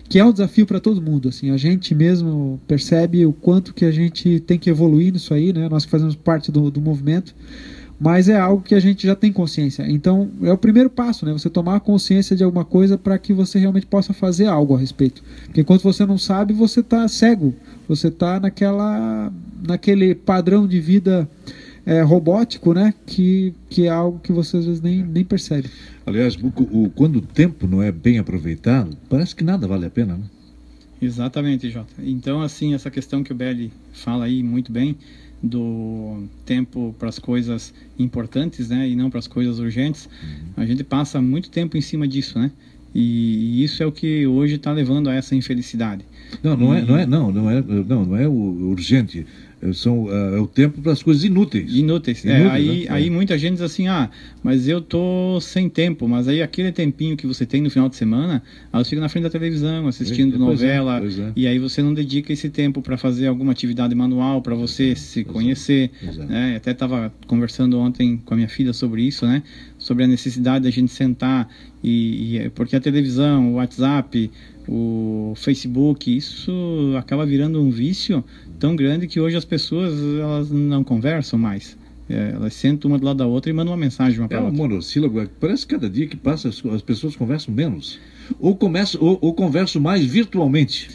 que 0.07 0.17
é 0.17 0.23
um 0.23 0.31
desafio 0.31 0.65
para 0.65 0.79
todo 0.79 1.01
mundo. 1.01 1.27
Assim, 1.27 1.51
a 1.51 1.57
gente 1.57 1.93
mesmo 1.93 2.57
percebe 2.65 3.25
o 3.25 3.33
quanto 3.33 3.73
que 3.73 3.83
a 3.83 3.91
gente 3.91 4.39
tem 4.39 4.57
que 4.57 4.69
evoluir 4.69 5.11
nisso 5.11 5.33
aí, 5.33 5.51
né? 5.51 5.67
nós 5.67 5.83
que 5.83 5.91
fazemos 5.91 6.15
parte 6.15 6.49
do, 6.49 6.71
do 6.71 6.79
movimento 6.79 7.35
mas 7.99 8.29
é 8.29 8.39
algo 8.39 8.63
que 8.63 8.73
a 8.73 8.79
gente 8.79 9.05
já 9.05 9.15
tem 9.15 9.31
consciência. 9.31 9.83
Então, 9.89 10.31
é 10.41 10.53
o 10.53 10.57
primeiro 10.57 10.89
passo, 10.89 11.25
né? 11.25 11.33
Você 11.33 11.49
tomar 11.49 11.81
consciência 11.81 12.35
de 12.35 12.43
alguma 12.43 12.63
coisa 12.63 12.97
para 12.97 13.17
que 13.17 13.33
você 13.33 13.59
realmente 13.59 13.85
possa 13.85 14.13
fazer 14.13 14.45
algo 14.45 14.73
a 14.73 14.79
respeito. 14.79 15.21
Porque 15.45 15.61
enquanto 15.61 15.83
você 15.83 16.05
não 16.05 16.17
sabe, 16.17 16.53
você 16.53 16.79
está 16.79 17.05
cego. 17.09 17.53
Você 17.89 18.07
está 18.07 18.39
naquela, 18.39 19.33
naquele 19.67 20.15
padrão 20.15 20.65
de 20.65 20.79
vida 20.79 21.29
é, 21.85 22.01
robótico, 22.01 22.73
né? 22.73 22.93
Que, 23.05 23.53
que 23.69 23.87
é 23.87 23.89
algo 23.89 24.19
que 24.19 24.31
você 24.31 24.57
às 24.57 24.65
vezes 24.65 24.81
nem, 24.81 25.03
nem 25.03 25.25
percebe. 25.25 25.69
Aliás, 26.05 26.37
o, 26.37 26.47
o, 26.47 26.89
quando 26.91 27.17
o 27.17 27.21
tempo 27.21 27.67
não 27.67 27.83
é 27.83 27.91
bem 27.91 28.17
aproveitado, 28.17 28.95
parece 29.09 29.35
que 29.35 29.43
nada 29.43 29.67
vale 29.67 29.85
a 29.85 29.89
pena, 29.89 30.15
né? 30.15 30.23
Exatamente, 31.01 31.69
Jota. 31.69 31.93
Então, 31.99 32.41
assim, 32.41 32.73
essa 32.73 32.89
questão 32.89 33.23
que 33.23 33.31
o 33.31 33.35
Belli 33.35 33.71
fala 33.91 34.25
aí 34.25 34.43
muito 34.43 34.71
bem, 34.71 34.97
do 35.41 36.23
tempo 36.45 36.93
para 36.99 37.09
as 37.09 37.17
coisas 37.17 37.73
importantes, 37.97 38.69
né, 38.69 38.87
e 38.87 38.95
não 38.95 39.09
para 39.09 39.19
as 39.19 39.27
coisas 39.27 39.59
urgentes, 39.59 40.09
uhum. 40.21 40.63
a 40.63 40.65
gente 40.65 40.83
passa 40.83 41.21
muito 41.21 41.49
tempo 41.49 41.77
em 41.77 41.81
cima 41.81 42.07
disso, 42.07 42.37
né? 42.37 42.51
E, 42.93 43.63
isso 43.63 43.83
é 43.83 43.85
o 43.85 43.91
que 43.91 44.25
hoje 44.25 44.55
está 44.55 44.71
levando 44.71 45.09
a 45.09 45.13
essa 45.13 45.35
infelicidade. 45.35 46.03
Não, 46.43 46.57
não 46.57 46.73
é, 46.73 46.81
não 46.81 46.97
é, 46.97 47.05
não, 47.05 47.31
não 47.31 47.49
é, 47.49 47.61
não, 47.61 48.05
não 48.05 48.15
é 48.17 48.27
o 48.27 48.31
urgente. 48.69 49.25
É, 49.61 49.73
são, 49.73 50.05
uh, 50.05 50.35
é 50.35 50.39
o 50.39 50.47
tempo 50.47 50.81
para 50.81 50.91
as 50.91 51.03
coisas 51.03 51.23
inúteis. 51.23 51.73
Inúteis. 51.73 52.25
É, 52.25 52.39
inúteis 52.39 52.53
aí, 52.53 52.79
né? 52.79 52.85
aí 52.89 53.07
é. 53.07 53.09
muita 53.09 53.37
gente 53.37 53.53
diz 53.53 53.61
assim, 53.61 53.87
ah, 53.87 54.09
mas 54.41 54.67
eu 54.67 54.81
tô 54.81 55.39
sem 55.41 55.69
tempo, 55.69 56.07
mas 56.07 56.27
aí 56.27 56.41
aquele 56.41 56.71
tempinho 56.71 57.17
que 57.17 57.27
você 57.27 57.45
tem 57.45 57.61
no 57.61 57.69
final 57.69 57.89
de 57.89 57.95
semana, 57.95 58.41
aí 58.71 58.83
você 58.83 58.91
fica 58.91 59.01
na 59.01 59.09
frente 59.09 59.23
da 59.23 59.29
televisão, 59.29 59.87
assistindo 59.87 60.39
novela, 60.39 61.01
e 61.35 61.47
aí 61.47 61.59
você 61.59 61.81
não 61.81 61.93
dedica 61.93 62.31
esse 62.31 62.49
tempo 62.49 62.81
para 62.81 62.97
fazer 62.97 63.27
alguma 63.27 63.51
atividade 63.51 63.93
manual, 63.93 64.41
para 64.41 64.55
você 64.55 64.95
se 64.95 65.23
conhecer. 65.23 65.91
Né? 66.27 66.55
Até 66.55 66.71
estava 66.71 67.13
conversando 67.27 67.77
ontem 67.79 68.21
com 68.25 68.33
a 68.33 68.37
minha 68.37 68.49
filha 68.49 68.73
sobre 68.73 69.03
isso, 69.03 69.25
né? 69.25 69.43
Sobre 69.89 70.03
a 70.03 70.07
necessidade 70.07 70.65
da 70.65 70.69
gente 70.69 70.91
sentar 70.91 71.49
e, 71.83 72.37
e 72.37 72.49
porque 72.51 72.75
a 72.75 72.79
televisão, 72.79 73.53
o 73.53 73.55
WhatsApp, 73.55 74.29
o 74.67 75.33
Facebook, 75.35 76.15
isso 76.15 76.93
acaba 76.95 77.25
virando 77.25 77.59
um 77.59 77.71
vício 77.71 78.23
tão 78.59 78.75
grande 78.75 79.07
que 79.07 79.19
hoje 79.19 79.35
as 79.35 79.45
pessoas 79.45 79.99
elas 80.21 80.51
não 80.51 80.83
conversam 80.83 81.39
mais. 81.39 81.75
É, 82.07 82.33
elas 82.35 82.53
sentam 82.53 82.91
uma 82.91 82.99
do 82.99 83.05
lado 83.05 83.17
da 83.17 83.25
outra 83.25 83.49
e 83.49 83.53
mandam 83.53 83.73
uma 83.73 83.79
mensagem 83.79 84.19
uma 84.19 84.27
para 84.27 84.37
é 84.37 84.41
outra. 84.41 84.55
É 84.55 84.59
um 84.59 84.67
monossílabo. 84.67 85.27
Parece 85.39 85.65
que 85.65 85.73
cada 85.73 85.89
dia 85.89 86.05
que 86.05 86.15
passa 86.15 86.49
as, 86.49 86.63
as 86.67 86.83
pessoas 86.83 87.15
conversam 87.15 87.51
menos. 87.51 87.99
Ou, 88.39 88.55
começam, 88.55 89.01
ou, 89.01 89.17
ou 89.19 89.33
conversam 89.33 89.81
mais 89.81 90.05
virtualmente. 90.05 90.87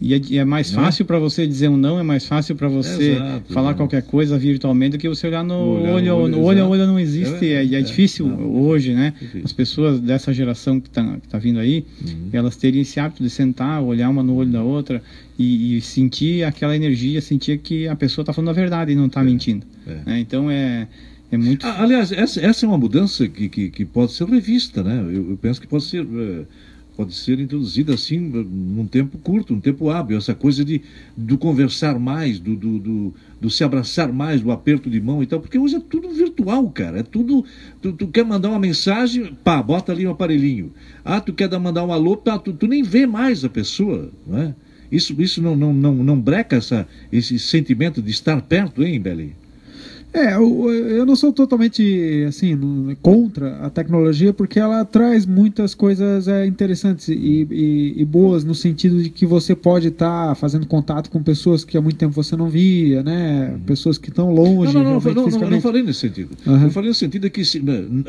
E 0.00 0.14
é, 0.14 0.36
é 0.36 0.44
mais 0.44 0.72
né? 0.72 0.82
fácil 0.82 1.04
para 1.04 1.18
você 1.18 1.46
dizer 1.46 1.68
um 1.68 1.76
não, 1.76 1.98
é 1.98 2.02
mais 2.02 2.24
fácil 2.24 2.56
para 2.56 2.68
você 2.68 3.12
exato, 3.12 3.52
falar 3.52 3.74
qualquer 3.74 4.02
coisa 4.02 4.38
virtualmente 4.38 4.92
do 4.92 4.98
que 4.98 5.06
você 5.06 5.26
olhar 5.26 5.44
no 5.44 5.82
olhar 5.94 6.14
olho. 6.14 6.32
No 6.32 6.38
olho, 6.38 6.38
no 6.38 6.42
olho 6.42 6.64
a 6.64 6.68
olho 6.68 6.86
não 6.86 6.98
existe, 6.98 7.46
é, 7.46 7.62
é, 7.62 7.74
é 7.74 7.80
difícil 7.82 8.26
não, 8.26 8.50
hoje, 8.62 8.94
né? 8.94 9.12
Difícil. 9.20 9.42
As 9.44 9.52
pessoas 9.52 10.00
dessa 10.00 10.32
geração 10.32 10.80
que 10.80 10.88
está 10.88 11.18
tá 11.28 11.38
vindo 11.38 11.58
aí, 11.58 11.84
uhum. 12.00 12.30
elas 12.32 12.56
terem 12.56 12.80
esse 12.80 12.98
hábito 12.98 13.22
de 13.22 13.28
sentar, 13.28 13.82
olhar 13.82 14.08
uma 14.08 14.22
no 14.22 14.34
olho 14.36 14.50
da 14.50 14.62
outra 14.62 15.02
e, 15.38 15.76
e 15.76 15.80
sentir 15.82 16.44
aquela 16.44 16.74
energia, 16.74 17.20
sentir 17.20 17.58
que 17.58 17.86
a 17.86 17.94
pessoa 17.94 18.22
está 18.22 18.32
falando 18.32 18.48
a 18.48 18.54
verdade 18.54 18.92
e 18.92 18.94
não 18.94 19.06
está 19.06 19.20
é, 19.20 19.24
mentindo. 19.24 19.66
É. 19.86 19.98
Né? 20.06 20.20
Então 20.20 20.50
é. 20.50 20.88
É 21.32 21.36
muito... 21.36 21.64
Ah, 21.64 21.82
aliás, 21.82 22.10
essa, 22.10 22.44
essa, 22.44 22.66
é 22.66 22.68
uma 22.68 22.76
mudança 22.76 23.28
que, 23.28 23.48
que, 23.48 23.70
que, 23.70 23.84
pode 23.84 24.10
ser 24.10 24.26
revista, 24.26 24.82
né? 24.82 25.00
Eu, 25.00 25.30
eu 25.30 25.38
penso 25.40 25.60
que 25.60 25.66
pode 25.68 25.84
ser 25.84 26.02
uh, 26.02 26.44
pode 27.00 27.14
ser 27.14 27.40
introduzida 27.40 27.94
assim 27.94 28.18
num 28.18 28.86
tempo 28.86 29.16
curto, 29.16 29.54
num 29.54 29.60
tempo 29.60 29.88
hábil, 29.88 30.18
essa 30.18 30.34
coisa 30.34 30.62
de 30.62 30.82
do 31.16 31.38
conversar 31.38 31.98
mais, 31.98 32.38
do, 32.38 32.54
do, 32.54 32.78
do, 32.78 33.14
do, 33.40 33.48
se 33.48 33.64
abraçar 33.64 34.12
mais, 34.12 34.42
do 34.42 34.52
aperto 34.52 34.90
de 34.90 35.00
mão 35.00 35.22
e 35.22 35.26
tal, 35.26 35.40
porque 35.40 35.58
hoje 35.58 35.76
é 35.76 35.80
tudo 35.80 36.10
virtual, 36.10 36.68
cara, 36.68 36.98
é 36.98 37.02
tudo, 37.02 37.42
tu, 37.80 37.94
tu 37.94 38.06
quer 38.08 38.22
mandar 38.22 38.50
uma 38.50 38.58
mensagem, 38.58 39.34
pá, 39.42 39.62
bota 39.62 39.92
ali 39.92 40.06
um 40.06 40.10
aparelhinho, 40.10 40.74
ah, 41.02 41.22
tu 41.22 41.32
quer 41.32 41.48
mandar 41.58 41.86
um 41.86 41.92
alô, 41.92 42.18
pá, 42.18 42.38
tu, 42.38 42.52
tu 42.52 42.66
nem 42.66 42.82
vê 42.82 43.06
mais 43.06 43.46
a 43.46 43.48
pessoa, 43.48 44.10
não 44.26 44.38
é? 44.38 44.54
Isso, 44.92 45.14
isso 45.22 45.40
não, 45.40 45.56
não, 45.56 45.72
não, 45.72 45.94
não 45.94 46.20
breca 46.20 46.56
essa, 46.56 46.86
esse 47.10 47.38
sentimento 47.38 48.02
de 48.02 48.10
estar 48.10 48.42
perto, 48.42 48.82
hein, 48.82 49.00
Beli? 49.00 49.34
É, 50.12 50.34
eu, 50.34 50.70
eu 50.72 51.06
não 51.06 51.14
sou 51.14 51.32
totalmente 51.32 52.24
assim 52.28 52.58
contra 53.00 53.58
a 53.58 53.70
tecnologia 53.70 54.32
porque 54.32 54.58
ela 54.58 54.84
traz 54.84 55.24
muitas 55.24 55.72
coisas 55.72 56.26
é, 56.26 56.46
interessantes 56.46 57.08
e, 57.08 57.46
e, 57.48 57.94
e, 57.96 58.04
boas 58.04 58.42
no 58.42 58.54
sentido 58.54 59.00
de 59.00 59.08
que 59.08 59.24
você 59.24 59.54
pode 59.54 59.88
estar 59.88 60.28
tá 60.28 60.34
fazendo 60.34 60.66
contato 60.66 61.10
com 61.10 61.22
pessoas 61.22 61.64
que 61.64 61.78
há 61.78 61.80
muito 61.80 61.96
tempo 61.96 62.12
você 62.12 62.34
não 62.34 62.48
via, 62.48 63.04
né? 63.04 63.50
Uhum. 63.52 63.60
Pessoas 63.60 63.98
que 63.98 64.08
estão 64.08 64.32
longe. 64.34 64.74
Não, 64.74 64.82
não, 64.82 65.00
não, 65.00 65.14
não, 65.14 65.26
não, 65.28 65.50
não 65.50 65.60
falei 65.60 65.82
nesse 65.82 66.00
sentido. 66.00 66.36
Uhum. 66.44 66.64
Eu 66.64 66.70
falei 66.70 66.88
no 66.88 66.94
sentido 66.94 67.22
de 67.22 67.30
que 67.30 67.44
se, 67.44 67.62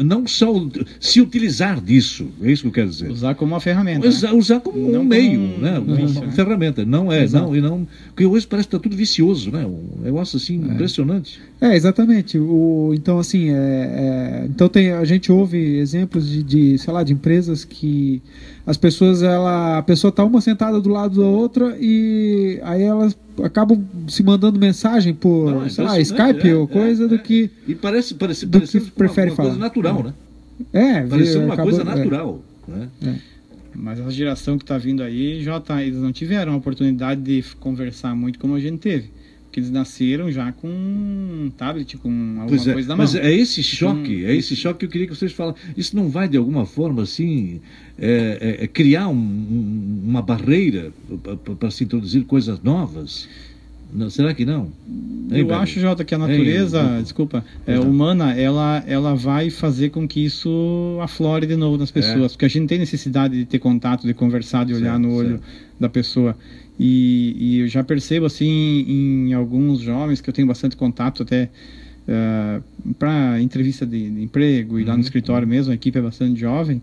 não 0.04 0.26
só 0.26 0.52
se 1.00 1.22
utilizar 1.22 1.80
disso, 1.80 2.28
é 2.42 2.52
isso 2.52 2.64
que 2.64 2.70
eu 2.70 2.74
quero 2.74 2.90
dizer. 2.90 3.12
Usar 3.12 3.36
como 3.36 3.54
uma 3.54 3.62
ferramenta. 3.62 4.08
Usar, 4.08 4.32
né? 4.32 4.34
usar 4.34 4.60
como 4.60 4.92
não 4.92 5.02
um 5.02 5.06
meio, 5.06 5.40
um, 5.40 5.58
né? 5.60 5.80
Um 5.80 5.84
uma 5.84 6.26
né? 6.26 6.32
ferramenta. 6.32 6.84
Não 6.84 7.12
é, 7.12 7.24
Exato. 7.24 7.46
não, 7.46 7.56
e 7.56 7.62
não. 7.62 7.88
Porque 8.12 8.26
hoje 8.26 8.46
parece 8.46 8.68
que 8.68 8.76
está 8.76 8.84
tudo 8.84 8.96
vicioso, 8.96 9.52
né? 9.52 9.66
Um 9.66 10.04
negócio 10.04 10.38
assim 10.38 10.62
é. 10.62 10.74
impressionante. 10.74 11.42
É, 11.62 11.76
exatamente. 11.76 12.38
O, 12.38 12.92
então, 12.94 13.20
assim, 13.20 13.50
é, 13.50 13.54
é, 13.54 14.46
então 14.50 14.68
tem, 14.68 14.92
a 14.92 15.06
gente 15.06 15.32
ouve 15.32 15.58
exemplos 15.78 16.28
de, 16.28 16.44
de, 16.44 16.78
sei 16.78 16.94
lá, 16.94 17.04
de 17.04 17.14
empresas 17.14 17.64
que 17.64 18.22
as 18.66 18.76
pessoas, 18.76 19.24
ela, 19.24 19.78
a 19.78 19.82
pessoa 19.82 20.10
está 20.10 20.24
uma 20.26 20.42
sentada 20.42 20.80
do 20.82 20.90
lado 20.90 21.22
da 21.22 21.28
outra 21.28 21.78
e 21.80 22.60
aí 22.64 22.84
elas 22.84 23.18
acabam 23.42 23.82
se 24.08 24.22
mandando 24.24 24.60
mensagem 24.60 25.14
por, 25.14 25.52
Não, 25.52 25.70
sei 25.70 25.84
lá, 25.84 26.00
Skype 26.00 26.50
é, 26.50 26.56
ou 26.56 26.68
coisa 26.68 27.08
do 27.08 27.16
é. 27.16 27.18
que... 27.18 27.50
E 27.68 27.74
parece, 27.74 28.14
parece, 28.16 28.46
do 28.46 28.60
parece 28.60 28.82
que 28.82 28.92
prefere 28.92 29.30
uma, 29.30 29.32
uma 29.32 29.36
falar. 29.38 29.50
coisa 29.50 29.60
natural, 29.62 30.04
né? 30.04 30.14
É, 30.74 31.02
parece 31.02 31.38
uma 31.38 31.54
acabou, 31.54 31.72
coisa 31.72 31.84
natural, 31.84 32.42
né? 32.68 32.90
Mas 33.74 34.00
a 34.00 34.10
geração 34.10 34.58
que 34.58 34.64
está 34.64 34.78
vindo 34.78 35.02
aí, 35.02 35.42
já 35.44 35.60
tá, 35.60 35.84
eles 35.84 36.00
não 36.00 36.12
tiveram 36.12 36.54
a 36.54 36.56
oportunidade 36.58 37.22
de 37.22 37.44
conversar 37.60 38.16
muito 38.16 38.38
como 38.40 38.56
a 38.56 38.60
gente 38.60 38.80
teve 38.80 39.10
que 39.52 39.60
eles 39.60 39.70
nasceram 39.70 40.32
já 40.32 40.52
com 40.52 40.68
um 40.68 41.52
tablet, 41.58 41.98
com 41.98 42.10
alguma 42.40 42.46
é, 42.46 42.74
coisa 42.74 42.90
na 42.90 42.96
mão. 42.96 42.98
Mas 43.06 43.16
é 43.16 43.32
esse 43.32 43.62
choque, 43.62 44.24
é 44.26 44.34
esse 44.34 44.56
choque 44.56 44.80
que 44.80 44.86
eu 44.86 44.90
queria 44.90 45.08
que 45.08 45.16
vocês 45.16 45.34
falassem. 45.34 45.62
Isso 45.76 45.96
não 45.96 46.08
vai, 46.08 46.28
de 46.28 46.38
alguma 46.38 46.66
forma, 46.66 47.04
assim, 47.04 47.60
é, 48.00 48.58
é, 48.60 48.64
é 48.64 48.68
criar 48.68 49.10
um, 49.10 49.14
um, 49.14 50.04
uma 50.06 50.22
barreira 50.22 50.94
para 51.60 51.70
se 51.70 51.84
introduzir 51.84 52.24
coisas 52.24 52.62
novas? 52.64 53.28
Não, 53.94 54.10
será 54.10 54.34
que 54.34 54.46
não? 54.46 54.72
eu 55.32 55.54
acho, 55.54 55.80
Jota, 55.80 56.04
que 56.04 56.14
a 56.14 56.18
natureza, 56.18 57.00
desculpa, 57.02 57.44
é, 57.66 57.80
humana, 57.80 58.34
ela, 58.34 58.84
ela 58.88 59.16
vai 59.16 59.50
fazer 59.50 59.90
com 59.90 60.08
que 60.08 60.24
isso 60.26 60.98
aflore 61.02 61.46
de 61.46 61.56
novo 61.56 61.78
nas 61.78 61.90
é. 61.90 61.94
pessoas. 61.94 62.34
Porque 62.34 62.46
a 62.46 62.50
gente 62.50 62.68
tem 62.68 62.80
necessidade 62.80 63.38
de 63.38 63.46
ter 63.46 63.60
contato, 63.60 64.06
de 64.06 64.14
conversar, 64.14 64.66
de 64.66 64.74
olhar 64.74 64.92
certo, 64.92 65.02
no 65.02 65.14
olho 65.14 65.30
certo. 65.30 65.44
da 65.80 65.90
pessoa. 65.90 66.36
E, 66.80 67.36
e, 67.40 67.60
eu 67.60 67.68
já 67.68 67.84
percebo 67.84 68.26
assim 68.26 68.86
em 68.88 69.34
alguns 69.34 69.82
jovens 69.82 70.20
que 70.20 70.30
eu 70.30 70.34
tenho 70.34 70.48
bastante 70.48 70.76
contato 70.76 71.22
até 71.22 71.44
uh, 71.44 71.50
eh, 72.08 72.62
para 72.98 73.40
entrevista 73.40 73.86
de, 73.86 74.10
de, 74.10 74.24
emprego 74.24 74.80
e 74.80 74.82
uhum. 74.82 74.88
lá 74.88 74.94
no 74.94 75.00
uhum. 75.00 75.04
escritório 75.04 75.48
mesmo, 75.48 75.72
a 75.72 75.76
equipe 75.76 76.00
é 76.00 76.02
bastante 76.02 76.40
jovem. 76.40 76.82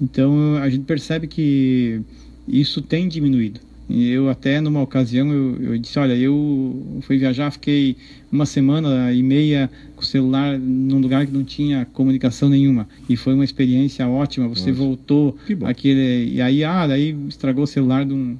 Então 0.00 0.56
a 0.56 0.68
gente 0.68 0.84
percebe 0.84 1.26
que 1.26 2.00
isso 2.46 2.82
tem 2.82 3.08
diminuído. 3.08 3.60
E 3.88 4.10
eu 4.10 4.28
até 4.28 4.60
numa 4.60 4.82
ocasião 4.82 5.32
eu, 5.32 5.56
eu, 5.62 5.78
disse, 5.78 5.98
olha, 5.98 6.14
eu 6.14 7.00
fui 7.02 7.16
viajar, 7.16 7.50
fiquei 7.50 7.96
uma 8.30 8.44
semana 8.44 9.12
e 9.12 9.22
meia 9.22 9.70
com 9.96 10.02
o 10.02 10.04
celular 10.04 10.58
num 10.58 10.98
lugar 10.98 11.26
que 11.26 11.32
não 11.32 11.42
tinha 11.42 11.86
comunicação 11.86 12.50
nenhuma 12.50 12.86
e 13.08 13.16
foi 13.16 13.32
uma 13.32 13.44
experiência 13.44 14.06
ótima. 14.06 14.46
Você 14.48 14.70
Nossa. 14.70 14.82
voltou 14.82 15.38
aquele 15.64 16.34
e 16.34 16.42
aí 16.42 16.62
ah, 16.62 16.86
daí 16.86 17.16
estragou 17.28 17.64
o 17.64 17.66
celular 17.66 18.04
de 18.04 18.12
um 18.12 18.36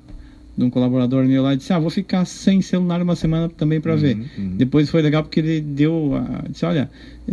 de 0.59 0.65
um 0.65 0.71
colaborador 0.71 1.25
meu 1.25 1.45
lá 1.45 1.55
e 1.55 1.57
disse: 1.57 1.73
Ah, 1.73 1.79
vou 1.79 1.89
ficar 1.89 2.25
sem 2.25 2.61
celular 2.61 3.01
uma 3.01 3.15
semana 3.15 3.49
também 3.49 3.81
para 3.81 3.93
uhum, 3.93 3.99
ver. 3.99 4.19
Uhum. 4.37 4.57
Depois 4.57 4.91
foi 4.91 5.01
legal 5.01 5.23
porque 5.23 5.39
ele 5.39 5.61
deu. 5.61 6.13
Uh, 6.13 6.51
disse: 6.51 6.67
Olha, 6.67 6.91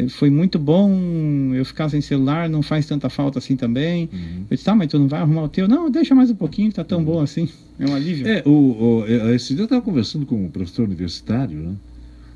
foi 0.10 0.30
muito 0.30 0.60
bom 0.60 1.52
eu 1.56 1.66
ficar 1.66 1.90
sem 1.90 2.02
celular, 2.02 2.48
não 2.48 2.62
faz 2.62 2.86
tanta 2.86 3.10
falta 3.10 3.40
assim 3.40 3.56
também. 3.56 4.08
Uhum. 4.14 4.46
Eu 4.50 4.56
disse: 4.56 4.64
Tá, 4.64 4.76
mas 4.76 4.88
tu 4.90 5.00
não 5.00 5.08
vai 5.08 5.22
arrumar 5.22 5.44
o 5.44 5.50
teu? 5.50 5.68
Não, 5.68 5.90
deixa 5.90 6.14
mais 6.14 6.30
um 6.30 6.36
pouquinho, 6.36 6.72
tá 6.72 6.84
tão 6.84 7.04
bom 7.04 7.20
assim. 7.20 7.50
É 7.78 7.86
um 7.86 7.94
alívio. 7.94 8.26
É, 8.26 8.42
o, 8.46 8.50
o, 8.50 9.06
eh, 9.06 9.36
esse 9.36 9.54
dia 9.54 9.64
eu 9.64 9.66
estava 9.66 9.82
conversando 9.82 10.26
com 10.26 10.46
um 10.46 10.50
professor 10.50 10.86
universitário, 10.86 11.60
né? 11.60 11.74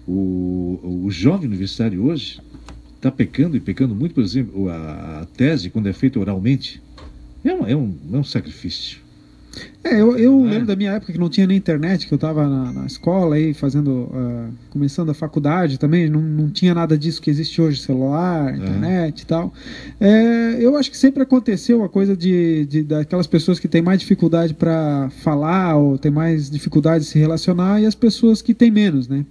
O, 0.06 1.06
o 1.06 1.10
jovem 1.10 1.47
universitário 1.47 2.04
hoje 2.04 2.41
está 2.97 3.10
pecando 3.10 3.56
e 3.56 3.60
pecando 3.62 3.95
muito, 3.95 4.13
por 4.13 4.21
exemplo, 4.21 4.67
a, 4.67 5.21
a 5.21 5.25
tese, 5.38 5.69
quando 5.69 5.88
é 5.88 5.93
feita 5.93 6.19
oralmente, 6.19 6.82
é 7.41 7.54
um, 7.54 7.65
é 7.65 7.73
um, 7.73 7.95
é 8.12 8.17
um 8.17 8.23
sacrifício. 8.25 8.99
É, 9.84 9.94
eu, 10.02 10.18
eu 10.18 10.46
é. 10.46 10.50
lembro 10.50 10.68
da 10.68 10.76
minha 10.76 10.92
época 10.92 11.14
que 11.14 11.18
não 11.18 11.30
tinha 11.30 11.48
nem 11.48 11.58
internet, 11.58 12.06
que 12.06 12.14
eu 12.14 12.18
estava 12.18 12.48
na, 12.48 12.74
na, 12.74 12.86
escola 12.86 13.36
aí, 13.36 13.54
fazendo, 13.54 14.10
uh, 14.12 14.54
começando 14.70 15.10
a 15.10 15.14
faculdade 15.14 15.80
também, 15.80 16.10
não, 16.10 16.20
não 16.20 16.50
tinha 16.50 16.74
nada 16.74 16.98
disso 16.98 17.22
que 17.22 17.30
existe 17.30 17.62
hoje, 17.62 17.80
celular, 17.82 18.54
é. 18.54 18.58
internet 18.58 19.20
é. 19.20 19.24
e 19.24 19.26
tal. 19.26 19.54
É, 20.00 20.58
eu 20.60 20.76
acho 20.76 20.92
que 20.92 20.98
sempre 20.98 21.24
aconteceu 21.24 21.84
a 21.84 21.90
coisa 21.90 22.16
de, 22.16 22.66
de 22.66 22.84
daquelas 22.84 23.26
pessoas 23.26 23.58
que 23.58 23.68
têm 23.68 23.82
mais 23.82 24.00
dificuldade 24.00 24.54
para 24.54 25.10
falar 25.22 25.78
ou 25.78 25.98
têm 25.98 26.12
mais 26.12 26.50
dificuldade 26.50 27.06
de 27.06 27.10
se 27.10 27.18
relacionar 27.18 27.82
e 27.82 27.86
as 27.86 27.96
pessoas 27.96 28.42
que 28.42 28.54
têm 28.54 28.70
menos, 28.70 29.08
né? 29.08 29.26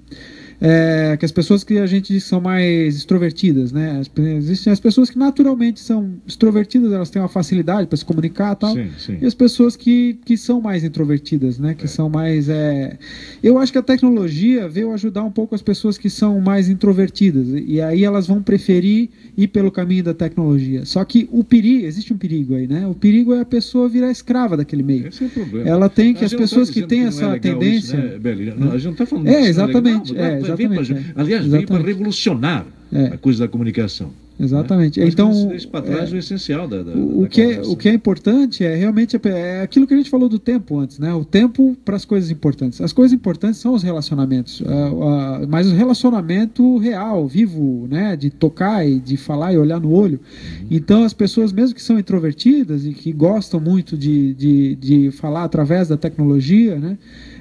É, 0.61 1.17
que 1.17 1.25
as 1.25 1.31
pessoas 1.31 1.63
que 1.63 1.79
a 1.79 1.87
gente 1.87 2.13
diz 2.13 2.25
que 2.25 2.29
são 2.29 2.41
mais 2.41 2.97
extrovertidas, 2.97 3.71
né? 3.71 4.01
Existem 4.37 4.73
as 4.73 4.81
pessoas 4.81 5.09
que 5.09 5.19
naturalmente 5.19 5.81
são 5.81 6.15
extrovertidas, 6.27 6.93
elas 6.93 7.11
têm 7.11 7.23
uma 7.23 7.29
facilidade 7.29 7.87
para 7.87 7.97
se 7.97 8.05
comunicar 8.05 8.53
e 8.53 8.57
tal. 8.57 8.75
Sim, 8.75 8.91
sim. 8.99 9.19
E 9.21 9.27
as 9.27 9.35
pessoas 9.35 9.77
que, 9.77 10.19
que 10.25 10.37
são 10.37 10.61
mais 10.61 10.83
introvertidas, 10.83 11.59
né? 11.59 11.75
Que 11.75 11.85
é. 11.85 11.89
são 11.89 12.09
mais. 12.09 12.49
É... 12.49 12.99
Eu 13.43 13.59
acho 13.59 13.71
que 13.71 13.79
a 13.79 13.83
tecnologia 13.83 14.69
veio 14.69 14.93
ajudar 14.93 15.23
um 15.23 15.31
pouco 15.31 15.55
as 15.55 15.63
pessoas 15.63 15.97
que 15.97 16.11
são 16.11 16.41
mais 16.41 16.69
introvertidas. 16.69 17.47
E 17.67 17.81
aí 17.81 18.05
elas 18.05 18.27
vão 18.27 18.43
preferir 18.43 19.11
ir 19.37 19.49
pelo 19.49 19.71
caminho 19.71 20.03
da 20.03 20.15
tecnologia. 20.15 20.85
Só 20.85 21.05
que 21.05 21.29
o 21.31 21.45
perigo, 21.45 21.87
existe 21.87 22.13
um 22.13 22.19
perigo 22.19 22.57
aí, 22.57 22.67
né? 22.67 22.87
O 22.87 22.95
perigo 22.95 23.33
é 23.33 23.41
a 23.41 23.45
pessoa 23.45 23.89
virar 23.89 24.11
escrava 24.11 24.57
daquele 24.57 24.83
meio. 24.83 25.07
Esse 25.07 25.23
é 25.23 25.27
o 25.29 25.31
problema. 25.31 25.69
Ela 25.69 25.89
tem 25.89 26.13
que, 26.13 26.25
as 26.25 26.33
tá 26.33 26.37
pessoas 26.37 26.69
que 26.69 26.83
têm 26.83 27.05
essa 27.05 27.37
é 27.37 27.39
tendência. 27.39 27.97
Isso, 27.97 28.19
né? 28.19 28.55
Não, 28.57 28.73
a 28.73 28.77
gente 28.77 28.85
não 28.85 28.93
está 28.93 29.07
falando 29.07 29.29
É, 29.29 29.47
exatamente. 29.47 30.13
Não, 30.13 30.25
é, 30.25 30.41
exatamente 30.49 30.95
pra, 30.95 31.01
é. 31.01 31.05
Aliás, 31.17 31.47
veio 31.47 31.67
para 31.67 31.83
revolucionar 31.83 32.67
é. 32.93 33.07
a 33.07 33.19
coisa 33.19 33.41
da 33.41 33.49
comunicação. 33.49 34.11
Exatamente. 34.41 35.01
Né? 35.01 35.07
Então, 35.09 35.51
para 35.71 35.83
trás 35.83 36.13
é, 36.13 36.15
o 36.15 36.19
essencial 36.19 36.69
da, 36.69 36.83
da, 36.83 36.93
o, 36.93 37.23
da 37.23 37.29
que 37.29 37.43
é, 37.43 37.61
o 37.63 37.77
que 37.77 37.89
é 37.89 37.93
importante 37.93 38.65
é 38.65 38.75
realmente 38.77 39.17
é, 39.17 39.21
é 39.29 39.63
aquilo 39.63 39.87
que 39.87 39.95
a 39.95 39.97
gente 39.97 40.09
falou 40.09 40.29
do 40.29 40.39
tempo 40.39 40.79
antes, 40.79 40.99
né? 40.99 41.13
O 41.13 41.25
tempo 41.25 41.77
para 41.85 41.97
as 41.97 42.05
coisas 42.05 42.31
importantes. 42.31 42.81
As 42.81 42.93
coisas 42.93 43.13
importantes 43.13 43.59
são 43.61 43.75
os 43.75 43.83
relacionamentos, 43.83 44.61
uh, 44.61 44.65
uh, 44.65 45.49
mas 45.49 45.67
o 45.67 45.75
relacionamento 45.75 46.79
real, 46.79 47.27
vivo, 47.27 47.89
né? 47.91 48.17
De 48.17 48.31
tocar 48.31 48.87
e 48.87 49.01
de 49.01 49.17
falar 49.17 49.53
e 49.53 49.59
olhar 49.59 49.81
no 49.81 49.91
olho. 49.91 50.21
Uhum. 50.61 50.67
Então, 50.71 51.03
as 51.03 51.13
pessoas, 51.13 51.53
mesmo 51.53 51.75
que 51.75 51.83
são 51.83 51.99
introvertidas 51.99 52.87
e 52.87 52.93
que 52.93 53.13
gostam 53.13 53.59
muito 53.59 53.97
de, 53.97 54.35
de, 54.35 54.75
de 54.77 55.11
falar 55.11 55.43
através 55.43 55.89
da 55.89 55.97
tecnologia, 55.97 56.77
né? 56.77 56.97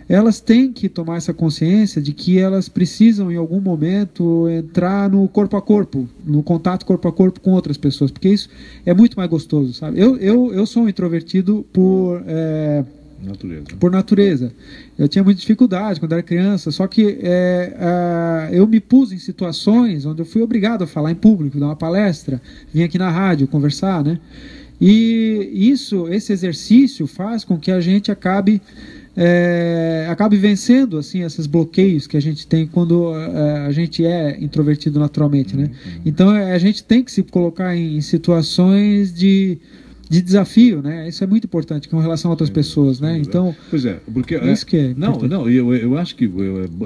Elas 0.10 0.39
têm 0.39 0.72
que 0.72 0.88
tomar 0.88 1.17
essa 1.17 1.34
consciência 1.34 2.02
de 2.02 2.13
que 2.13 2.39
elas 2.39 2.70
precisam, 2.70 3.32
em 3.32 3.36
algum 3.36 3.60
momento, 3.60 4.48
entrar 4.50 5.10
no 5.10 5.28
corpo 5.28 5.58
a 5.58 5.62
corpo, 5.62 6.08
no 6.26 6.41
contato 6.41 6.86
corpo 6.86 7.08
a 7.08 7.12
corpo 7.12 7.41
com 7.41 7.52
outras 7.52 7.78
pessoas, 7.78 8.10
porque 8.10 8.30
isso 8.30 8.50
é 8.86 8.93
muito 8.93 9.17
mais 9.17 9.30
gostoso, 9.30 9.74
sabe? 9.74 10.00
Eu, 10.00 10.15
eu, 10.17 10.54
eu 10.54 10.65
sou 10.65 10.84
um 10.84 10.89
introvertido 10.89 11.65
por. 11.74 12.24
É, 12.26 12.86
natureza. 13.22 13.65
Por 13.80 13.91
natureza. 13.91 14.54
Eu 14.98 15.08
tinha 15.10 15.24
muita 15.24 15.41
dificuldade 15.41 16.00
quando 16.00 16.13
era 16.13 16.24
criança, 16.24 16.72
só 16.72 16.88
que 16.88 17.20
é, 17.22 17.76
é, 17.78 18.50
eu 18.54 18.65
me 18.65 18.80
pus 18.80 19.12
em 19.12 19.17
situações 19.17 20.06
onde 20.06 20.22
eu 20.22 20.26
fui 20.26 20.41
obrigado 20.41 20.84
a 20.84 20.88
falar 20.88 21.12
em 21.12 21.15
público, 21.15 21.60
dar 21.60 21.65
uma 21.65 21.76
palestra, 21.76 22.41
vir 22.74 22.84
aqui 22.84 22.98
na 22.98 23.10
rádio 23.10 23.48
conversar, 23.48 24.04
né? 24.04 24.20
E 24.80 25.50
isso, 25.54 26.08
esse 26.08 26.32
exercício 26.32 27.08
faz 27.08 27.43
com 27.43 27.58
que 27.58 27.72
a 27.72 27.82
gente 27.82 28.12
acabe 28.12 28.62
é, 29.19 30.06
acabe 30.08 30.38
vencendo 30.38 30.99
assim 30.99 31.23
esses 31.23 31.47
bloqueios 31.47 32.06
que 32.06 32.15
a 32.15 32.19
gente 32.19 32.45
tem 32.45 32.67
quando 32.67 33.15
é, 33.15 33.65
a 33.65 33.71
gente 33.71 34.06
é 34.06 34.38
introvertido 34.39 34.99
naturalmente, 34.99 35.58
né? 35.58 35.63
Uhum. 35.63 36.01
Então 36.06 36.36
é, 36.36 36.53
a 36.53 36.60
gente 36.60 36.84
tem 36.84 37.03
que 37.03 37.12
se 37.12 37.23
colocar 37.23 37.75
em 37.75 37.99
situações 37.99 39.12
de 39.12 39.58
de 40.10 40.21
desafio, 40.21 40.82
né? 40.82 41.10
Isso 41.10 41.21
é 41.23 41.27
muito 41.27 41.45
importante 41.45 41.89
com 41.89 41.99
relação 41.99 42.30
a 42.30 42.34
outras 42.34 42.49
pessoas, 42.49 43.01
né? 43.01 43.17
Então, 43.17 43.53
pois 43.69 43.86
é, 43.86 43.99
porque 44.13 44.36
é 44.36 44.53
isso 44.53 44.65
que 44.65 44.77
é 44.77 44.93
não, 44.95 45.10
importante. 45.10 45.30
não, 45.32 45.49
eu, 45.49 45.75
eu 45.75 45.97
acho 45.97 46.15
que 46.15 46.32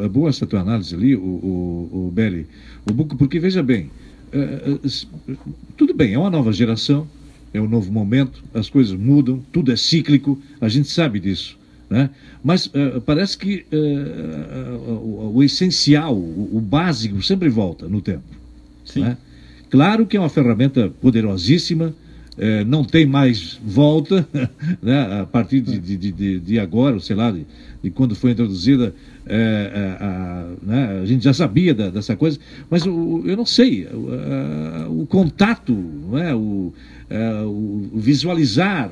é 0.03 0.09
boa 0.09 0.29
essa 0.29 0.47
tua 0.47 0.61
análise 0.61 0.95
ali, 0.95 1.15
o, 1.15 1.19
o, 1.19 2.07
o 2.07 2.11
Belly, 2.11 2.47
o 2.89 3.05
porque 3.15 3.39
veja 3.39 3.61
bem, 3.61 3.91
é, 4.31 4.39
é, 4.39 5.35
tudo 5.77 5.93
bem, 5.93 6.13
é 6.13 6.17
uma 6.17 6.31
nova 6.31 6.51
geração, 6.51 7.07
é 7.53 7.61
um 7.61 7.67
novo 7.67 7.91
momento, 7.91 8.43
as 8.55 8.69
coisas 8.69 8.97
mudam, 8.97 9.39
tudo 9.51 9.71
é 9.71 9.75
cíclico, 9.75 10.41
a 10.59 10.67
gente 10.67 10.87
sabe 10.89 11.19
disso. 11.19 11.61
Né? 11.91 12.10
Mas 12.41 12.67
uh, 12.67 13.01
parece 13.06 13.38
que 13.38 13.65
uh, 13.69 14.75
o, 14.75 15.34
o, 15.36 15.43
essencial, 15.43 16.15
o, 16.15 16.49
o, 16.56 16.62
básico, 16.62 17.21
sempre 17.21 17.49
volta 17.49 17.86
no 17.89 17.99
tempo. 17.99 18.23
Né? 18.95 19.17
Claro 19.69 20.06
que 20.06 20.15
é 20.15 20.19
uma 20.19 20.30
ferramenta 20.30 20.89
poderosíssima, 21.01 21.93
não 22.65 22.84
tem 22.84 23.06
mais 23.06 23.60
volta, 23.63 24.25
né? 24.82 25.21
a 25.21 25.25
partir 25.25 25.60
de, 25.60 25.77
de, 25.77 25.97
de, 25.97 26.39
de, 26.39 26.60
agora, 26.60 26.97
sei 26.99 27.15
lá, 27.15 27.30
de, 27.30 27.91
quando 27.91 28.15
foi 28.15 28.32
introduzida, 28.32 28.95
a, 29.27 30.49
né? 30.63 31.01
a, 31.04 31.06
gente 31.06 31.23
já 31.23 31.34
sabia 31.34 31.73
da, 31.73 31.89
dessa 31.89 32.15
coisa, 32.15 32.39
mas 32.69 32.86
o, 32.86 33.21
eu 33.25 33.38
não 33.38 33.45
sei, 33.45 33.88
o, 34.89 35.06
contato, 35.06 35.73
não 35.73 36.17
é? 36.17 36.34
o, 36.34 36.73
o 37.45 37.89
visualizar 37.93 38.89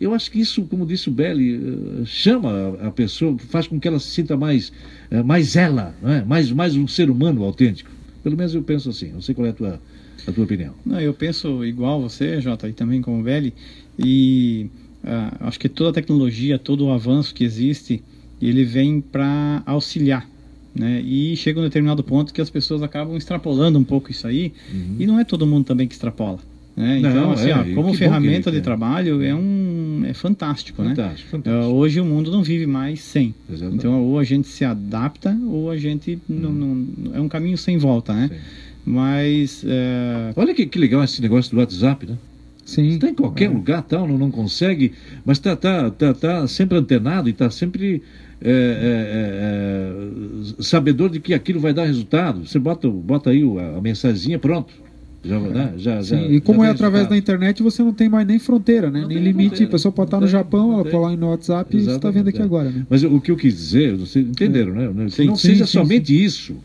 eu 0.00 0.12
acho 0.12 0.30
que 0.30 0.38
isso, 0.38 0.62
como 0.64 0.84
disse 0.84 1.08
o 1.08 1.12
Belli, 1.12 1.54
eh, 1.54 2.04
chama 2.04 2.76
a 2.82 2.90
pessoa, 2.90 3.36
faz 3.38 3.66
com 3.66 3.80
que 3.80 3.88
ela 3.88 3.98
se 3.98 4.08
sinta 4.08 4.36
mais, 4.36 4.72
eh, 5.10 5.22
mais 5.22 5.56
ela, 5.56 5.94
é? 6.02 6.22
mais, 6.22 6.50
mais 6.52 6.76
um 6.76 6.86
ser 6.86 7.10
humano 7.10 7.42
autêntico. 7.42 7.90
Pelo 8.22 8.36
menos 8.36 8.54
eu 8.54 8.62
penso 8.62 8.90
assim. 8.90 9.12
Não 9.12 9.22
sei 9.22 9.34
qual 9.34 9.46
é 9.46 9.50
a 9.50 9.52
tua, 9.54 9.80
a 10.26 10.32
tua 10.32 10.44
opinião. 10.44 10.74
Não, 10.84 11.00
eu 11.00 11.14
penso 11.14 11.64
igual 11.64 12.02
você, 12.02 12.40
Jota, 12.40 12.68
e 12.68 12.72
também 12.72 13.00
como 13.00 13.20
o 13.20 13.22
Belli. 13.22 13.54
E 13.98 14.66
uh, 15.04 15.46
acho 15.46 15.58
que 15.58 15.68
toda 15.68 15.90
a 15.90 15.92
tecnologia, 15.92 16.58
todo 16.58 16.86
o 16.86 16.92
avanço 16.92 17.34
que 17.34 17.44
existe, 17.44 18.02
ele 18.42 18.64
vem 18.64 19.00
para 19.00 19.62
auxiliar. 19.64 20.28
Né? 20.74 21.00
E 21.00 21.34
chega 21.36 21.58
um 21.58 21.62
determinado 21.62 22.04
ponto 22.04 22.34
que 22.34 22.40
as 22.40 22.50
pessoas 22.50 22.82
acabam 22.82 23.16
extrapolando 23.16 23.78
um 23.78 23.84
pouco 23.84 24.10
isso 24.10 24.26
aí. 24.26 24.52
Uhum. 24.70 24.96
E 24.98 25.06
não 25.06 25.18
é 25.18 25.24
todo 25.24 25.46
mundo 25.46 25.64
também 25.64 25.86
que 25.88 25.94
extrapola. 25.94 26.40
Né? 26.76 26.98
Então, 26.98 27.14
Não, 27.14 27.32
assim, 27.32 27.48
é, 27.48 27.58
ó, 27.58 27.74
como 27.74 27.94
ferramenta 27.94 28.52
de 28.52 28.60
trabalho 28.60 29.24
é 29.24 29.34
um 29.34 30.02
é 30.04 30.12
fantástico, 30.12 30.82
né? 30.82 30.90
fantástico, 30.90 31.38
né? 31.38 31.42
Fantástico. 31.42 31.74
Hoje 31.74 32.00
o 32.00 32.04
mundo 32.04 32.30
não 32.30 32.42
vive 32.42 32.66
mais 32.66 33.00
sem. 33.00 33.34
Exatamente. 33.50 33.78
Então, 33.78 34.02
ou 34.02 34.18
a 34.18 34.24
gente 34.24 34.46
se 34.46 34.62
adapta 34.62 35.36
ou 35.46 35.70
a 35.70 35.78
gente 35.78 36.18
hum. 36.28 36.34
não, 36.34 36.52
não, 36.52 37.14
é 37.14 37.20
um 37.20 37.28
caminho 37.28 37.56
sem 37.56 37.78
volta, 37.78 38.12
né? 38.12 38.28
Sim. 38.30 38.38
Mas 38.84 39.64
uh... 39.64 40.32
olha 40.36 40.54
que, 40.54 40.66
que 40.66 40.78
legal 40.78 41.02
esse 41.02 41.20
negócio 41.22 41.50
do 41.50 41.58
WhatsApp, 41.58 42.06
né? 42.06 42.18
Sim. 42.64 42.88
Está 42.88 43.08
em 43.08 43.14
qualquer 43.14 43.46
é. 43.46 43.48
lugar, 43.48 43.82
tal, 43.82 44.06
não, 44.06 44.18
não 44.18 44.30
consegue, 44.30 44.92
mas 45.24 45.38
está 45.38 45.56
tá, 45.56 45.90
tá, 45.90 46.12
tá 46.12 46.46
sempre 46.46 46.76
antenado 46.76 47.28
e 47.28 47.32
está 47.32 47.48
sempre 47.48 48.02
é, 48.40 48.50
é, 48.50 50.52
é, 50.58 50.62
sabedor 50.62 51.08
de 51.08 51.20
que 51.20 51.32
aquilo 51.32 51.58
vai 51.58 51.72
dar 51.72 51.84
resultado. 51.84 52.46
Você 52.46 52.58
bota, 52.58 52.88
bota 52.88 53.30
aí 53.30 53.42
a, 53.42 53.78
a 53.78 53.80
mensagenzinha, 53.80 54.38
pronto 54.38 54.85
já, 55.26 55.40
né? 55.40 55.72
já, 55.76 56.02
já, 56.02 56.16
e 56.22 56.40
como 56.40 56.62
é 56.62 56.70
através 56.70 57.08
da 57.08 57.16
internet, 57.16 57.62
você 57.62 57.82
não 57.82 57.92
tem 57.92 58.08
mais 58.08 58.26
nem 58.26 58.38
fronteira, 58.38 58.90
né? 58.90 59.04
nem 59.06 59.18
limite. 59.18 59.48
Fronteira. 59.48 59.64
A 59.64 59.70
pessoa 59.72 59.92
pode 59.92 60.08
estar 60.08 60.20
no 60.20 60.26
Japão, 60.26 60.74
ela 60.74 60.84
pode 60.84 60.96
lá 60.96 61.16
no 61.16 61.30
WhatsApp 61.30 61.76
e 61.76 61.82
você 61.82 61.90
está 61.90 62.10
vendo 62.10 62.28
aqui 62.28 62.40
é. 62.40 62.44
agora. 62.44 62.70
Né? 62.70 62.86
Mas 62.88 63.02
o 63.02 63.20
que 63.20 63.30
eu 63.30 63.36
quis 63.36 63.54
dizer, 63.54 63.96
vocês 63.96 64.26
entenderam, 64.26 64.80
é. 64.80 64.92
né? 64.92 65.08
Sim, 65.08 65.26
não 65.26 65.36
sim, 65.36 65.48
seja 65.48 65.66
sim, 65.66 65.72
somente 65.72 66.24
isso. 66.24 66.56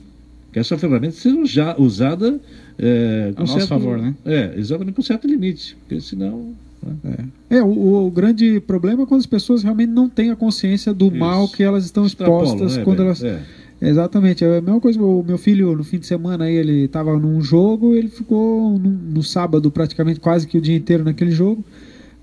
Que 0.52 0.60
essa 0.60 0.78
ferramenta 0.78 1.14
seja 1.14 1.76
usada 1.80 2.40
é, 2.78 3.32
com 3.36 3.44
a 3.44 3.48
certo, 3.48 3.68
favor, 3.68 3.98
né? 3.98 4.14
É, 4.26 4.54
exatamente 4.58 4.96
com 4.96 5.02
certo 5.02 5.28
limite. 5.28 5.78
Porque 5.80 6.02
senão. 6.02 6.54
Né? 6.84 7.28
É, 7.50 7.58
é 7.58 7.64
o, 7.64 8.08
o, 8.08 8.12
grande 8.12 8.60
problema 8.60 9.04
é 9.04 9.06
quando 9.06 9.22
as 9.22 9.26
pessoas 9.26 9.64
realmente 9.64 9.92
não 9.92 10.10
têm 10.10 10.32
a 10.32 10.36
consciência 10.36 10.94
do 10.94 11.08
isso. 11.08 11.16
mal 11.16 11.48
que 11.48 11.64
elas 11.64 11.86
estão 11.86 12.06
expostas 12.06 12.78
né, 12.78 12.84
quando 12.84 13.04
elas. 13.04 13.24
É. 13.24 13.42
Exatamente, 13.82 14.46
é 14.46 14.60
a 14.60 14.62
mesma 14.62 14.80
coisa. 14.80 15.02
O 15.02 15.24
meu 15.24 15.40
filho, 15.40 15.76
no 15.76 15.84
fim 15.84 15.98
de 15.98 16.06
semana, 16.06 16.46
aí, 16.46 16.56
ele 16.56 16.86
estava 16.86 17.18
num 17.18 17.42
jogo, 17.42 17.96
ele 17.96 18.10
ficou 18.10 18.78
no, 18.78 18.90
no, 18.90 19.24
sábado 19.24 19.72
praticamente 19.72 20.20
quase 20.20 20.46
que 20.46 20.58
o 20.58 20.62
dia 20.62 20.78
inteiro 20.78 21.04
naquele 21.04 21.32
jogo. 21.32 21.66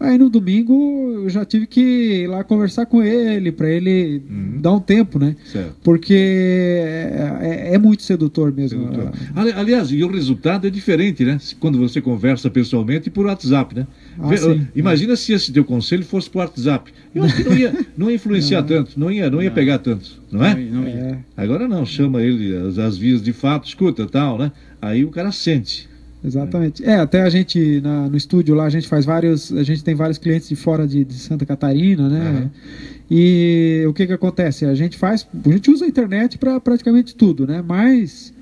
Aí 0.00 0.16
no 0.16 0.30
domingo 0.30 1.24
eu 1.24 1.28
já 1.28 1.44
tive 1.44 1.66
que 1.66 1.80
ir 1.80 2.28
lá 2.28 2.44
conversar 2.44 2.87
com 2.87 3.02
ele, 3.02 3.50
para 3.50 3.68
ele 3.68 4.22
uhum. 4.30 4.61
dar 4.61 4.72
um 4.72 4.80
tempo, 4.80 5.18
né? 5.18 5.34
Certo. 5.44 5.74
Porque 5.82 6.14
é, 6.14 7.38
é, 7.40 7.74
é, 7.74 7.78
muito 7.78 8.04
sedutor 8.04 8.52
mesmo. 8.52 8.80
Sedutor. 8.84 9.12
Aliás, 9.56 9.90
e 9.90 10.04
o 10.04 10.08
resultado 10.08 10.68
é 10.68 10.70
diferente, 10.70 11.24
né? 11.24 11.38
Quando 11.58 11.78
você 11.78 12.00
conversa 12.00 12.48
pessoalmente 12.48 13.08
e 13.08 13.11
por 13.11 13.26
WhatsApp, 13.26 13.74
né? 13.74 13.87
Ah, 14.20 14.28
Imagina 14.74 15.16
se 15.16 15.32
esse 15.32 15.52
teu 15.52 15.64
conselho 15.64 16.04
fosse 16.04 16.30
por 16.30 16.38
WhatsApp. 16.38 16.92
Eu 17.12 17.24
acho 17.24 17.37
que 17.37 17.44
não 17.48 17.56
ia, 17.56 17.87
não 17.98 18.08
ia 18.08 18.16
influenciar 18.16 18.61
não. 18.61 18.68
tanto, 18.68 19.00
não 19.00 19.11
ia, 19.11 19.28
não 19.28 19.42
ia 19.42 19.50
pegar 19.50 19.78
tanto, 19.78 20.22
não 20.30 20.44
é? 20.44 20.54
Não, 20.54 20.82
não 20.82 20.88
ia. 20.88 21.18
Agora 21.37 21.66
não, 21.66 21.84
chama 21.84 22.22
ele 22.22 22.56
as, 22.56 22.78
as 22.78 22.96
vias 22.96 23.20
de 23.20 23.32
fato, 23.32 23.66
escuta 23.66 24.06
tal, 24.06 24.38
né? 24.38 24.52
Aí 24.80 25.04
o 25.04 25.11
cara 25.11 25.32
sente. 25.32 25.88
Exatamente. 26.24 26.85
É, 26.85 26.96
até 26.96 27.22
a 27.22 27.31
gente 27.31 27.81
na, 27.81 28.09
no 28.09 28.16
estúdio 28.16 28.54
lá, 28.54 28.64
a 28.64 28.70
gente 28.70 28.88
faz 28.88 29.04
vários. 29.04 29.52
A 29.52 29.62
gente 29.62 29.85
tem 29.85 29.94
vários 29.94 30.18
clientes 30.18 30.48
de 30.48 30.57
fora 30.57 30.87
de, 30.87 31.04
de 31.04 31.14
Santa 31.14 31.46
Catarina, 31.46 32.09
né? 32.09 32.31
Uhum. 32.31 32.50
E 33.11 33.85
o 33.88 33.94
que 33.94 34.07
que 34.07 34.12
acontece? 34.12 34.64
A 34.64 34.74
gente 34.74 34.98
faz. 34.98 35.26
A 35.46 35.48
gente 35.50 35.70
usa 35.70 35.85
a 35.85 35.88
internet 35.88 36.37
para 36.37 36.59
praticamente 36.61 37.14
tudo, 37.14 37.46
né? 37.46 37.62
Mas 37.66 38.33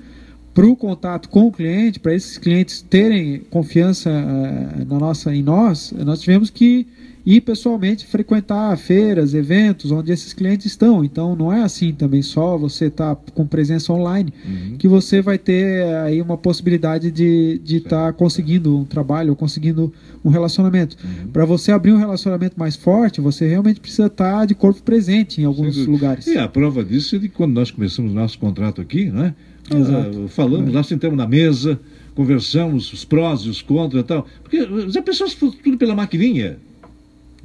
para 0.55 0.67
o 0.67 0.75
contato 0.75 1.29
com 1.29 1.49
o 1.49 1.53
cliente, 1.53 2.01
para 2.01 2.15
esses 2.15 2.39
clientes 2.39 2.81
terem 2.81 3.43
confiança 3.51 4.11
uh, 4.11 4.85
na 4.87 4.99
nossa, 4.99 5.35
em 5.35 5.43
nós, 5.43 5.93
nós 5.93 6.21
tivemos 6.23 6.49
que 6.49 6.87
ir 7.27 7.41
pessoalmente 7.41 8.07
frequentar 8.07 8.79
feiras, 8.79 9.35
eventos 9.35 9.91
onde 9.91 10.13
esses 10.13 10.33
clientes 10.33 10.67
estão. 10.67 11.05
Então 11.05 11.35
não 11.35 11.53
é 11.53 11.63
assim 11.63 11.93
também 11.93 12.23
só 12.23 12.57
você 12.57 12.87
estar 12.87 13.17
tá 13.17 13.33
com 13.35 13.45
presença 13.45 13.93
online 13.93 14.33
uhum. 14.45 14.77
que 14.79 14.87
você 14.87 15.21
vai 15.21 15.37
ter 15.37 15.85
aí 16.05 16.23
uma 16.23 16.39
possibilidade 16.39 17.11
de 17.11 17.61
estar 17.67 18.07
tá 18.07 18.13
conseguindo 18.13 18.79
um 18.79 18.85
trabalho 18.85 19.31
ou 19.31 19.37
conseguindo 19.37 19.93
um 20.25 20.31
relacionamento. 20.31 20.97
Uhum. 21.03 21.29
Para 21.29 21.45
você 21.45 21.73
abrir 21.73 21.93
um 21.93 21.99
relacionamento 21.99 22.57
mais 22.57 22.77
forte, 22.77 23.21
você 23.21 23.49
realmente 23.49 23.81
precisa 23.81 24.07
estar 24.07 24.39
tá 24.41 24.45
de 24.45 24.55
corpo 24.55 24.81
presente 24.83 25.41
em 25.41 25.45
alguns 25.45 25.77
lugares. 25.85 26.29
E 26.29 26.39
a 26.39 26.47
prova 26.47 26.85
disso 26.85 27.17
é 27.17 27.19
de 27.19 27.29
quando 27.29 27.55
nós 27.55 27.73
começamos 27.73 28.13
o 28.13 28.15
nosso 28.15 28.39
contrato 28.39 28.81
aqui, 28.81 29.11
né? 29.11 29.35
Uh, 29.69 30.29
falamos, 30.29 30.69
é. 30.69 30.73
nós 30.73 30.87
sentamos 30.87 31.19
na 31.19 31.27
mesa, 31.27 31.81
conversamos 32.15 32.93
os 32.93 33.05
prós 33.05 33.41
e 33.41 33.49
os 33.49 33.61
contras 33.61 34.05
e 34.05 34.07
tal. 34.07 34.27
Porque 34.45 34.59
as 34.59 34.97
pessoas 35.05 35.35
tudo 35.35 35.77
pela 35.77 35.95
maquininha. 35.95 36.59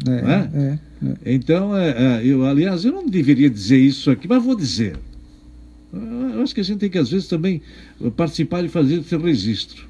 É, 0.08 0.60
é? 0.60 0.80
é, 1.26 1.34
então, 1.34 1.76
é, 1.76 1.90
é, 1.90 2.26
eu, 2.26 2.46
aliás, 2.46 2.86
eu 2.86 2.92
não 2.92 3.08
deveria 3.08 3.50
dizer 3.50 3.78
isso 3.78 4.10
aqui, 4.10 4.28
mas 4.28 4.44
vou 4.44 4.56
dizer. 4.56 4.98
Eu 5.94 6.42
acho 6.42 6.56
que 6.56 6.62
a 6.62 6.64
gente 6.64 6.80
tem 6.80 6.90
que, 6.90 6.98
às 6.98 7.12
vezes, 7.12 7.28
também 7.28 7.62
participar 8.16 8.62
de 8.62 8.70
fazer 8.70 9.00
esse 9.00 9.16
registro. 9.18 9.86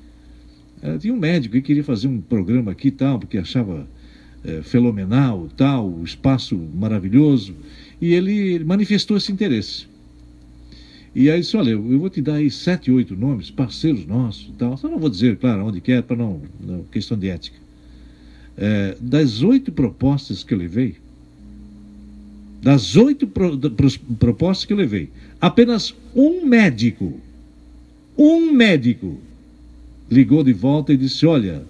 É, 0.81 0.97
tinha 0.97 1.13
um 1.13 1.17
médico 1.17 1.53
que 1.53 1.61
queria 1.61 1.83
fazer 1.83 2.07
um 2.07 2.19
programa 2.19 2.71
aqui 2.71 2.87
e 2.87 2.91
tal, 2.91 3.19
porque 3.19 3.37
achava 3.37 3.87
é, 4.43 4.61
fenomenal 4.63 5.47
tal, 5.55 5.87
o 5.87 6.03
espaço 6.03 6.57
maravilhoso, 6.73 7.55
e 8.01 8.13
ele 8.13 8.63
manifestou 8.63 9.15
esse 9.15 9.31
interesse. 9.31 9.85
E 11.13 11.29
aí 11.29 11.41
disse, 11.41 11.57
olha, 11.57 11.71
eu 11.71 11.99
vou 11.99 12.09
te 12.09 12.21
dar 12.21 12.35
aí 12.35 12.49
sete, 12.49 12.89
oito 12.89 13.15
nomes, 13.15 13.51
parceiros 13.51 14.05
nossos 14.05 14.47
e 14.47 14.53
tal. 14.53 14.77
Só 14.77 14.87
não 14.87 14.97
vou 14.97 15.09
dizer, 15.09 15.37
claro, 15.37 15.65
onde 15.65 15.81
quer, 15.81 16.01
para 16.01 16.15
não, 16.15 16.41
não, 16.59 16.83
questão 16.85 17.17
de 17.17 17.27
ética. 17.29 17.60
É, 18.63 18.95
das 19.01 19.41
oito 19.41 19.71
propostas 19.71 20.43
que 20.43 20.53
eu 20.53 20.57
levei, 20.59 20.97
das 22.61 22.95
oito 22.95 23.25
pro, 23.25 23.57
propostas 24.19 24.65
que 24.65 24.71
eu 24.71 24.77
levei, 24.77 25.09
apenas 25.41 25.95
um 26.15 26.45
médico, 26.45 27.19
um 28.15 28.51
médico, 28.51 29.19
ligou 30.11 30.43
de 30.43 30.53
volta 30.53 30.93
e 30.93 30.97
disse: 30.97 31.25
Olha, 31.25 31.63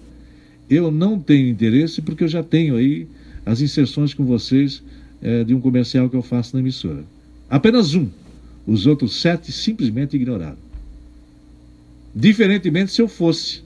eu 0.68 0.90
não 0.90 1.18
tenho 1.18 1.48
interesse 1.48 2.02
porque 2.02 2.24
eu 2.24 2.28
já 2.28 2.42
tenho 2.42 2.76
aí 2.76 3.08
as 3.46 3.62
inserções 3.62 4.12
com 4.12 4.26
vocês 4.26 4.82
é, 5.22 5.44
de 5.44 5.54
um 5.54 5.62
comercial 5.62 6.10
que 6.10 6.16
eu 6.16 6.22
faço 6.22 6.54
na 6.54 6.60
emissora. 6.60 7.04
Apenas 7.48 7.94
um. 7.94 8.06
Os 8.66 8.86
outros 8.86 9.18
sete 9.18 9.50
simplesmente 9.50 10.14
ignoraram. 10.14 10.58
Diferentemente 12.14 12.92
se 12.92 13.00
eu 13.00 13.08
fosse 13.08 13.62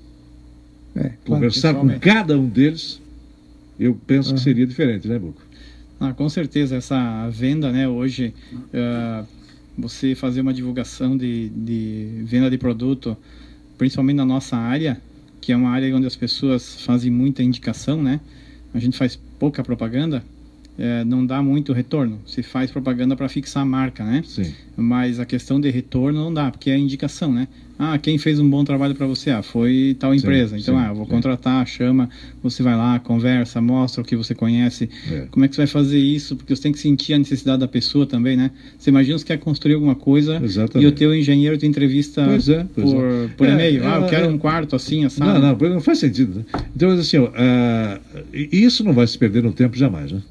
é, 0.94 1.10
conversar 1.24 1.74
com 1.74 1.88
cada 1.98 2.38
um 2.38 2.48
deles 2.48 3.04
eu 3.78 3.98
penso 4.06 4.30
uhum. 4.30 4.36
que 4.36 4.42
seria 4.42 4.66
diferente, 4.66 5.06
né, 5.08 5.18
Buco? 5.18 5.42
Ah, 5.98 6.12
com 6.12 6.28
certeza, 6.28 6.76
essa 6.76 7.28
venda, 7.30 7.72
né, 7.72 7.88
hoje, 7.88 8.34
uh, 8.52 9.26
você 9.78 10.14
fazer 10.14 10.40
uma 10.40 10.52
divulgação 10.52 11.16
de, 11.16 11.48
de 11.48 12.22
venda 12.24 12.50
de 12.50 12.58
produto, 12.58 13.16
principalmente 13.78 14.16
na 14.16 14.24
nossa 14.24 14.56
área, 14.56 15.00
que 15.40 15.52
é 15.52 15.56
uma 15.56 15.70
área 15.70 15.94
onde 15.94 16.06
as 16.06 16.16
pessoas 16.16 16.82
fazem 16.82 17.10
muita 17.10 17.42
indicação, 17.42 18.02
né? 18.02 18.20
A 18.74 18.78
gente 18.78 18.96
faz 18.98 19.18
pouca 19.38 19.62
propaganda, 19.62 20.24
é, 20.78 21.04
não 21.04 21.24
dá 21.24 21.42
muito 21.42 21.72
retorno. 21.72 22.20
Se 22.26 22.42
faz 22.42 22.70
propaganda 22.70 23.16
para 23.16 23.28
fixar 23.28 23.62
a 23.62 23.66
marca, 23.66 24.04
né? 24.04 24.22
Sim. 24.26 24.52
Mas 24.76 25.18
a 25.18 25.24
questão 25.24 25.60
de 25.60 25.70
retorno 25.70 26.22
não 26.22 26.32
dá, 26.32 26.50
porque 26.50 26.70
é 26.70 26.76
indicação, 26.78 27.32
né? 27.32 27.48
Ah, 27.78 27.98
quem 27.98 28.16
fez 28.16 28.38
um 28.38 28.48
bom 28.48 28.64
trabalho 28.64 28.94
para 28.94 29.06
você? 29.06 29.30
Ah, 29.30 29.42
foi 29.42 29.94
tal 29.98 30.14
empresa. 30.14 30.56
Sim, 30.56 30.62
então, 30.62 30.74
sim, 30.76 30.80
ah, 30.82 30.88
eu 30.88 30.94
vou 30.94 31.06
contratar, 31.06 31.66
chama, 31.66 32.08
você 32.42 32.62
vai 32.62 32.74
lá, 32.74 32.98
conversa, 32.98 33.60
mostra 33.60 34.00
o 34.00 34.04
que 34.04 34.16
você 34.16 34.34
conhece. 34.34 34.88
É. 35.10 35.26
Como 35.30 35.44
é 35.44 35.48
que 35.48 35.54
você 35.54 35.62
vai 35.62 35.66
fazer 35.66 35.98
isso? 35.98 36.36
Porque 36.36 36.56
você 36.56 36.62
tem 36.62 36.72
que 36.72 36.78
sentir 36.78 37.12
a 37.12 37.18
necessidade 37.18 37.60
da 37.60 37.68
pessoa 37.68 38.06
também, 38.06 38.34
né? 38.36 38.50
Você 38.78 38.88
imagina 38.88 39.18
você 39.18 39.26
quer 39.26 39.38
construir 39.38 39.74
alguma 39.74 39.94
coisa 39.94 40.40
Exatamente. 40.42 40.86
e 40.86 40.88
o 40.88 40.92
teu 40.92 41.14
engenheiro 41.14 41.56
te 41.58 41.66
entrevista 41.66 42.24
Pois 42.24 42.48
é, 42.48 42.66
pois 42.74 42.90
por, 42.92 43.04
é. 43.04 43.28
por 43.36 43.46
É, 43.46 43.52
e-mail. 43.52 43.86
ah, 43.86 43.96
eu 43.96 44.04
é, 44.06 44.08
quero 44.08 44.24
é. 44.26 44.28
um 44.28 44.38
quarto 44.38 44.74
assim, 44.74 45.04
assado. 45.04 45.38
Não, 45.38 45.54
não, 45.54 45.74
não 45.74 45.80
faz 45.80 45.98
sentido. 45.98 46.38
Né? 46.38 46.44
Então, 46.74 46.90
assim, 46.90 47.18
ó, 47.18 47.30
e 48.32 48.64
isso 48.64 48.82
não 48.84 48.94
vai 48.94 49.06
se 49.06 49.18
perder 49.18 49.42
no 49.42 49.52
tempo 49.52 49.76
jamais, 49.76 50.12
né? 50.12 50.22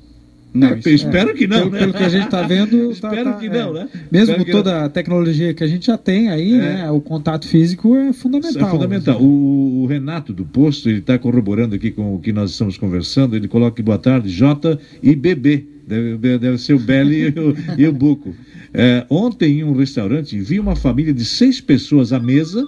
Não, 0.55 0.69
É, 0.69 0.79
espero 0.85 1.33
que 1.33 1.45
não, 1.47 1.57
pelo, 1.59 1.71
né? 1.71 1.79
pelo 1.79 1.93
que 1.93 2.03
a 2.03 2.07
gente 2.09 2.25
está 2.25 2.41
vendo, 2.43 2.87
tá- 3.01 3.09
Espero 3.09 3.31
tá- 3.31 3.37
que 3.39 3.45
é. 3.47 3.49
não, 3.49 3.73
né? 3.73 3.89
Mesmo 4.11 4.35
Espero 4.37 4.51
toda 4.51 4.85
a 4.85 4.89
tecnologia 4.89 5.53
que 5.53 5.63
a 5.63 5.67
gente 5.67 5.87
já 5.87 5.97
tem 5.97 6.29
aí, 6.29 6.53
É. 6.53 6.57
né, 6.57 6.91
o 6.91 7.01
contato 7.01 7.45
físico 7.47 7.95
é 7.95 8.13
fundamental. 8.13 8.67
É 8.67 8.71
fundamental. 8.71 9.21
O, 9.21 9.83
o 9.83 9.85
Renato 9.85 10.31
do 10.31 10.45
Posto, 10.45 10.87
ele 10.89 10.99
está 10.99 11.19
corroborando 11.19 11.75
aqui 11.75 11.91
com 11.91 12.15
o 12.15 12.19
que 12.19 12.31
nós 12.31 12.51
estamos 12.51 12.77
conversando. 12.77 13.35
Ele 13.35 13.47
coloca 13.49 13.73
aqui 13.73 13.83
boa 13.83 13.97
tarde, 13.97 14.29
J 14.29 14.79
e 15.03 15.13
BB. 15.15 15.65
Deve, 15.87 16.37
deve 16.39 16.57
ser 16.57 16.73
o 16.73 16.79
Belly 16.79 17.33
e 17.35 17.39
o, 17.39 17.55
e 17.81 17.87
o 17.87 17.91
Buco. 17.91 18.33
É, 18.73 19.05
ontem, 19.09 19.59
em 19.59 19.63
um 19.63 19.73
restaurante, 19.75 20.39
vi 20.39 20.59
uma 20.59 20.75
família 20.75 21.13
de 21.13 21.23
seis 21.25 21.61
pessoas 21.61 22.11
à 22.11 22.19
mesa, 22.19 22.65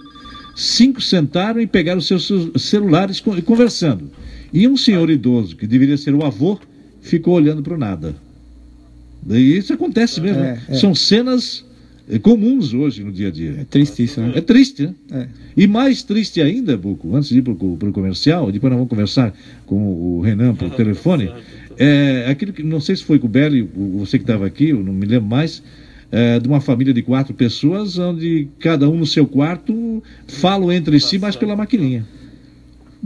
cinco 0.54 1.00
sentaram 1.00 1.60
e 1.60 1.66
pegaram 1.66 2.00
seus 2.00 2.30
celulares 2.56 3.20
con- 3.20 3.40
conversando. 3.42 4.10
E 4.52 4.66
um 4.68 4.76
senhor 4.76 5.10
idoso, 5.10 5.56
que 5.56 5.66
deveria 5.66 5.96
ser 5.96 6.14
o 6.14 6.24
avô, 6.24 6.58
ficou 7.08 7.34
olhando 7.34 7.62
para 7.62 7.74
o 7.74 7.78
nada. 7.78 8.14
E 9.28 9.56
isso 9.56 9.72
acontece 9.72 10.20
mesmo. 10.20 10.42
É, 10.42 10.52
né? 10.54 10.62
é. 10.68 10.74
São 10.74 10.94
cenas 10.94 11.64
eh, 12.08 12.18
comuns 12.18 12.72
hoje 12.72 13.02
no 13.02 13.10
dia 13.12 13.28
a 13.28 13.30
dia. 13.30 13.56
É 13.60 13.64
triste 13.64 14.02
isso, 14.04 14.20
né? 14.20 14.32
É 14.36 14.40
triste, 14.40 14.82
né? 14.86 14.94
É. 15.10 15.26
E 15.56 15.66
mais 15.66 16.02
triste 16.02 16.40
ainda, 16.40 16.76
Buco, 16.76 17.14
antes 17.16 17.28
de 17.28 17.38
ir 17.38 17.42
para 17.42 17.52
o 17.52 17.92
comercial, 17.92 18.50
depois 18.52 18.70
nós 18.70 18.78
vamos 18.78 18.88
conversar 18.90 19.34
com 19.66 19.76
o 19.76 20.20
Renan 20.20 20.54
por 20.54 20.70
telefone, 20.76 21.30
é 21.76 22.26
aquilo 22.30 22.52
que, 22.52 22.62
não 22.62 22.80
sei 22.80 22.96
se 22.96 23.04
foi 23.04 23.18
com 23.18 23.26
o 23.26 23.30
Belli, 23.30 23.62
o- 23.62 23.98
você 23.98 24.18
que 24.18 24.24
estava 24.24 24.46
aqui, 24.46 24.68
eu 24.70 24.82
não 24.82 24.92
me 24.92 25.04
lembro 25.06 25.28
mais, 25.28 25.62
é, 26.10 26.38
de 26.38 26.48
uma 26.48 26.60
família 26.60 26.94
de 26.94 27.02
quatro 27.02 27.34
pessoas, 27.34 27.98
onde 27.98 28.48
cada 28.60 28.88
um 28.88 28.96
no 28.98 29.06
seu 29.06 29.26
quarto 29.26 30.02
falam 30.26 30.72
entre 30.72 30.98
si, 31.00 31.18
mas 31.18 31.36
pela 31.36 31.54
maquininha. 31.56 32.06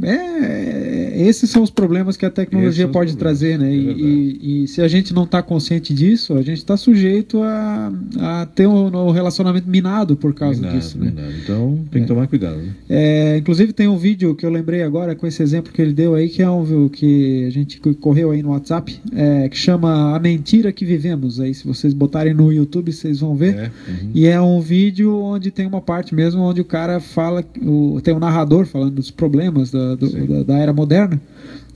É, 0.03 1.13
esses 1.29 1.51
são 1.51 1.63
os 1.63 1.71
problemas 1.71 2.17
que 2.17 2.25
a 2.25 2.29
Esses 2.29 2.37
tecnologia 2.37 2.87
os 2.87 2.93
pode 2.93 3.17
trazer, 3.17 3.59
né? 3.59 3.71
é 3.71 3.77
E, 3.77 4.63
e- 4.65 4.69
se 4.69 4.81
a 4.81 4.89
gente 4.89 5.13
não 5.13 5.25
está 5.25 5.43
consciente 5.43 5.93
disso, 5.93 6.35
a 6.35 6.43
gente 6.43 6.59
está 6.59 6.77
sujeito 6.77 7.43
a, 7.43 7.93
a 8.19 8.47
ter 8.47 8.67
um, 8.67 8.87
um 9.09 9.11
relacionamento 9.11 9.69
minado 9.69 10.17
por 10.17 10.33
causa 10.35 10.61
Minado, 10.61 10.79
disso, 10.79 10.99
né? 10.99 11.07
minado. 11.15 11.33
Então 11.43 11.79
tem 11.91 12.03
que 12.03 12.09
tomar 12.09 12.27
cuidado. 12.27 12.57
Né? 12.59 12.71
É, 12.89 13.37
inclusive 13.39 13.73
tem 13.73 13.89
um 13.89 13.99
vídeo 13.99 14.35
que 14.35 14.47
eu 14.47 14.51
lembrei 14.51 14.83
agora 14.83 15.15
com 15.15 15.27
esse 15.27 15.43
exemplo 15.43 15.73
que 15.73 15.81
ele 15.83 15.93
deu 15.93 16.15
aí, 16.15 16.29
que 16.29 16.43
é 16.43 16.51
um 16.51 16.89
que 16.89 17.45
a 17.47 17.51
gente 17.51 17.81
co- 17.81 17.95
correu 17.95 18.31
aí 18.31 18.43
no 18.43 18.51
WhatsApp, 18.51 18.99
é, 19.15 19.49
que 19.49 19.57
chama 19.57 20.15
A 20.17 20.19
Mentira 20.19 20.73
que 20.73 20.85
Vivemos. 20.85 21.39
Aí 21.41 21.53
se 21.55 21.67
vocês 21.67 21.93
botarem 21.93 22.35
no 22.35 22.53
YouTube, 22.53 22.93
vocês 22.93 23.21
vão 23.21 23.35
ver. 23.35 23.55
É, 23.57 23.63
uhum. 23.89 24.11
E 24.15 24.27
é 24.27 24.41
um 24.41 24.61
vídeo 24.61 25.15
onde 25.17 25.51
tem 25.51 25.67
uma 25.67 25.81
parte 25.81 26.15
mesmo 26.15 26.41
onde 26.43 26.61
o 26.61 26.65
cara 26.65 27.01
fala, 27.01 27.45
o, 27.61 28.01
tem 28.03 28.15
um 28.15 28.19
narrador 28.19 28.67
falando 28.67 28.95
dos 28.95 29.11
problemas 29.11 29.71
da, 29.71 29.82
do- 29.97 30.07
Sim. 30.09 30.27
da, 30.27 30.43
da 30.43 30.59
era 30.59 30.73
moderna. 30.73 31.21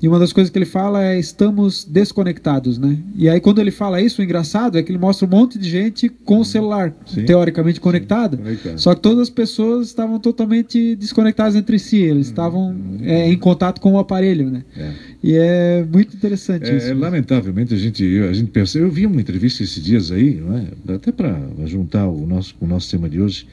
E 0.03 0.07
uma 0.07 0.19
das 0.19 0.31
coisas 0.31 0.51
que 0.51 0.59
ele 0.59 0.67
fala 0.67 1.03
é 1.03 1.19
estamos 1.19 1.83
desconectados, 1.83 2.77
né? 2.77 2.99
E 3.17 3.31
aí 3.31 3.41
quando 3.41 3.61
ele 3.63 3.71
fala 3.71 3.99
isso, 3.99 4.21
o 4.21 4.25
engraçado 4.25 4.77
é 4.77 4.83
que 4.83 4.93
ele 4.93 4.99
mostra 4.99 5.27
um 5.27 5.31
monte 5.31 5.59
de 5.59 5.71
gente 5.71 6.11
com 6.11 6.41
o 6.41 6.45
celular 6.45 6.95
Sim. 7.07 7.25
teoricamente 7.25 7.81
conectado. 7.81 8.37
conectado. 8.37 8.79
Só 8.79 8.95
que 8.95 9.01
todas 9.01 9.21
as 9.21 9.31
pessoas 9.31 9.87
estavam 9.87 10.19
totalmente 10.21 10.95
desconectadas 10.97 11.57
entre 11.57 11.79
si. 11.79 11.97
Eles 11.97 12.27
estavam 12.27 12.77
é, 13.01 13.27
em 13.33 13.39
contato 13.39 13.81
com 13.81 13.95
o 13.95 13.99
aparelho, 13.99 14.51
né? 14.51 14.65
É. 14.77 14.91
E 15.25 15.35
é 15.35 15.87
muito 15.91 16.15
interessante 16.15 16.71
É, 16.71 16.77
isso. 16.77 16.95
lamentavelmente 16.95 17.73
a 17.73 17.79
gente, 17.79 18.05
a 18.19 18.35
gente 18.35 18.51
percebe. 18.51 18.85
Eu 18.85 18.91
vi 18.91 19.07
uma 19.07 19.19
entrevista 19.21 19.63
esses 19.63 19.83
dias 19.83 20.11
aí, 20.13 20.43
é? 20.89 20.93
até 20.93 21.11
para 21.11 21.41
juntar 21.65 22.07
o 22.07 22.27
nosso, 22.27 22.55
o 22.61 22.67
nosso 22.67 22.91
tema 22.91 23.09
de 23.09 23.19
hoje. 23.19 23.47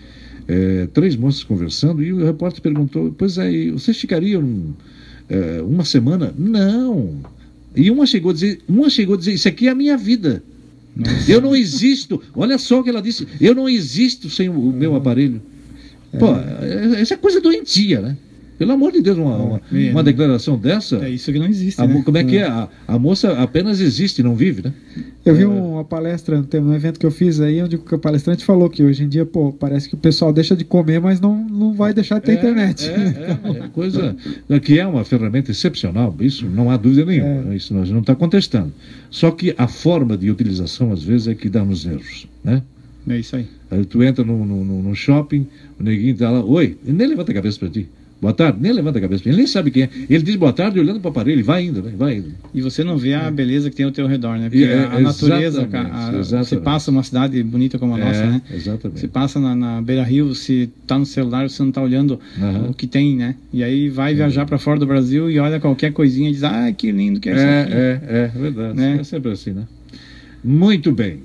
É, 0.47 0.87
três 0.93 1.15
moças 1.15 1.43
conversando 1.43 2.03
e 2.03 2.11
o 2.13 2.25
repórter 2.25 2.61
perguntou: 2.61 3.13
Pois 3.17 3.37
é, 3.37 3.71
vocês 3.71 3.97
ficariam 3.97 4.73
é, 5.29 5.61
uma 5.61 5.85
semana? 5.85 6.33
Não. 6.37 7.17
E 7.75 7.89
uma 7.89 8.05
chegou 8.05 8.31
a 8.31 8.33
dizer: 8.33 8.61
Uma 8.67 8.89
chegou 8.89 9.15
a 9.15 9.17
dizer, 9.17 9.33
Isso 9.33 9.47
aqui 9.47 9.67
é 9.67 9.71
a 9.71 9.75
minha 9.75 9.97
vida. 9.97 10.43
Eu 11.27 11.41
não 11.41 11.55
existo. 11.55 12.21
Olha 12.35 12.57
só 12.57 12.79
o 12.79 12.83
que 12.83 12.89
ela 12.89 13.01
disse: 13.01 13.27
Eu 13.41 13.55
não 13.55 13.67
existo 13.67 14.29
sem 14.29 14.49
o, 14.49 14.71
meu 14.71 14.95
aparelho. 14.95 15.41
Pô, 16.19 16.27
é- 16.35 17.01
essa 17.01 17.15
é 17.15 17.17
coisa 17.17 17.41
doentia, 17.41 17.99
né? 18.01 18.17
Pelo 18.57 18.71
amor 18.71 18.91
de 18.91 19.01
Deus, 19.01 19.17
uma, 19.17 19.35
uma, 19.37 19.61
É. 19.73 19.91
uma 19.91 20.03
declaração 20.03 20.57
dessa. 20.57 20.97
É 20.97 21.09
isso 21.09 21.31
que 21.31 21.39
não 21.39 21.47
existe, 21.47 21.81
A 21.81 21.87
né? 21.87 21.93
mo- 21.93 22.03
como 22.03 22.17
é 22.17 22.23
que 22.23 22.37
é? 22.37 22.43
A, 22.45 22.69
a 22.87 22.99
moça 22.99 23.33
apenas 23.41 23.79
existe, 23.79 24.21
não 24.21 24.35
vive, 24.35 24.61
né? 24.63 24.73
Eu 25.25 25.33
vi 25.35 25.45
uma 25.45 25.83
palestra, 25.83 26.41
tem 26.43 26.61
um 26.61 26.73
evento 26.73 26.99
que 26.99 27.05
eu 27.05 27.11
fiz 27.11 27.39
aí, 27.39 27.61
onde 27.61 27.75
o 27.77 27.97
palestrante 27.97 28.43
falou 28.45 28.69
que 28.69 28.83
hoje 28.83 29.03
em 29.03 29.07
dia, 29.09 29.25
pô, 29.25 29.51
parece 29.53 29.87
que 29.89 29.95
o 29.95 29.97
pessoal 29.97 30.31
deixa 30.33 30.55
de 30.55 30.63
comer, 30.63 30.99
mas 31.01 31.19
não, 31.19 31.35
não 31.47 31.73
vai 31.73 31.93
deixar 31.93 32.19
de 32.19 32.25
ter 32.25 32.33
internet. 32.33 32.89
É, 32.89 32.93
é, 32.93 33.65
é 33.65 33.67
coisa 33.69 34.15
que 34.61 34.77
é 34.79 34.85
uma 34.85 35.03
ferramenta 35.03 35.49
excepcional, 35.51 36.15
isso 36.19 36.45
não 36.45 36.69
há 36.69 36.77
dúvida 36.77 37.05
nenhuma, 37.05 37.55
isso 37.55 37.73
nós 37.73 37.89
não 37.89 37.99
está 38.01 38.13
contestando. 38.15 38.71
Só 39.09 39.31
que 39.31 39.55
a 39.57 39.67
forma 39.67 40.15
de 40.17 40.29
utilização, 40.29 40.91
às 40.91 41.01
vezes, 41.03 41.27
é 41.27 41.33
que 41.35 41.49
dá 41.49 41.63
nos 41.63 41.85
nervos, 41.85 42.27
né? 42.43 42.61
É 43.07 43.17
isso 43.19 43.35
aí. 43.35 43.45
Aí 43.71 43.83
tu 43.85 44.01
entra 44.03 44.23
no, 44.23 44.45
no, 44.45 44.63
no- 44.63 44.83
no 44.83 44.95
shopping, 44.95 45.47
o 45.79 45.83
neguinho 45.83 46.15
tá 46.15 46.29
lá, 46.29 46.43
oi, 46.43 46.77
ele 46.85 46.95
nem 46.97 47.07
levanta 47.07 47.31
a 47.31 47.35
cabeça 47.35 47.59
para 47.59 47.69
ti. 47.69 47.87
Boa 48.23 48.33
tarde, 48.33 48.57
nem 48.61 48.71
levanta 48.71 48.99
a 48.99 49.01
cabeça 49.01 49.27
ele, 49.27 49.35
nem 49.35 49.45
sabe 49.45 49.69
quem 49.69 49.83
é. 49.83 49.89
Ele 50.09 50.23
diz 50.23 50.37
boa 50.37 50.53
tarde 50.53 50.79
olhando 50.79 50.97
para 51.01 51.09
o 51.09 51.11
aparelho, 51.11 51.43
vai 51.43 51.65
indo, 51.65 51.83
né? 51.83 51.91
Vai 51.97 52.15
indo. 52.19 52.31
E 52.53 52.61
você 52.61 52.81
não 52.81 52.97
vê 52.97 53.13
a 53.13 53.29
beleza 53.29 53.69
que 53.69 53.75
tem 53.75 53.85
ao 53.85 53.91
teu 53.91 54.07
redor, 54.07 54.37
né? 54.37 54.49
Porque 54.49 54.63
É, 54.63 54.77
a, 54.79 54.93
a 54.93 54.99
natureza, 55.01 55.59
a- 55.69 56.17
exatamente. 56.19 56.47
você 56.47 56.55
passa 56.55 56.89
uma 56.89 57.03
cidade 57.03 57.43
bonita 57.43 57.77
como 57.77 57.95
a 57.95 57.97
nossa, 57.97 58.21
é, 58.23 58.27
né? 58.27 58.41
Exatamente. 58.49 59.01
Você 59.01 59.09
passa 59.09 59.41
na, 59.41 59.53
na 59.53 59.81
beira 59.81 60.03
rio, 60.03 60.33
você 60.33 60.69
tá 60.87 60.97
no 60.97 61.05
celular, 61.05 61.49
você 61.49 61.61
não 61.61 61.71
tá 61.73 61.81
olhando 61.81 62.17
Aham. 62.41 62.69
o 62.69 62.73
que 62.73 62.87
tem, 62.87 63.17
né? 63.17 63.35
E 63.51 63.61
aí 63.61 63.89
vai 63.89 64.15
viajar 64.15 64.45
para 64.45 64.57
fora 64.57 64.79
do 64.79 64.85
Brasil 64.85 65.29
e 65.29 65.37
olha 65.37 65.59
qualquer 65.59 65.91
coisinha 65.91 66.29
e 66.29 66.31
diz, 66.31 66.45
ah, 66.45 66.71
que 66.71 66.93
lindo 66.93 67.19
que 67.19 67.27
é 67.27 67.33
isso 67.33 67.43
aqui. 67.43 67.73
É, 67.73 68.01
é, 68.07 68.19
é, 68.19 68.39
verdade. 68.39 68.77
Né? 68.77 68.97
É 69.01 69.03
sempre 69.03 69.31
assim, 69.33 69.51
né? 69.51 69.67
Muito 70.41 70.93
bem. 70.93 71.19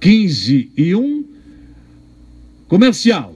15 0.00 0.70
e 0.78 0.94
1. 0.94 1.24
Comercial. 2.68 3.34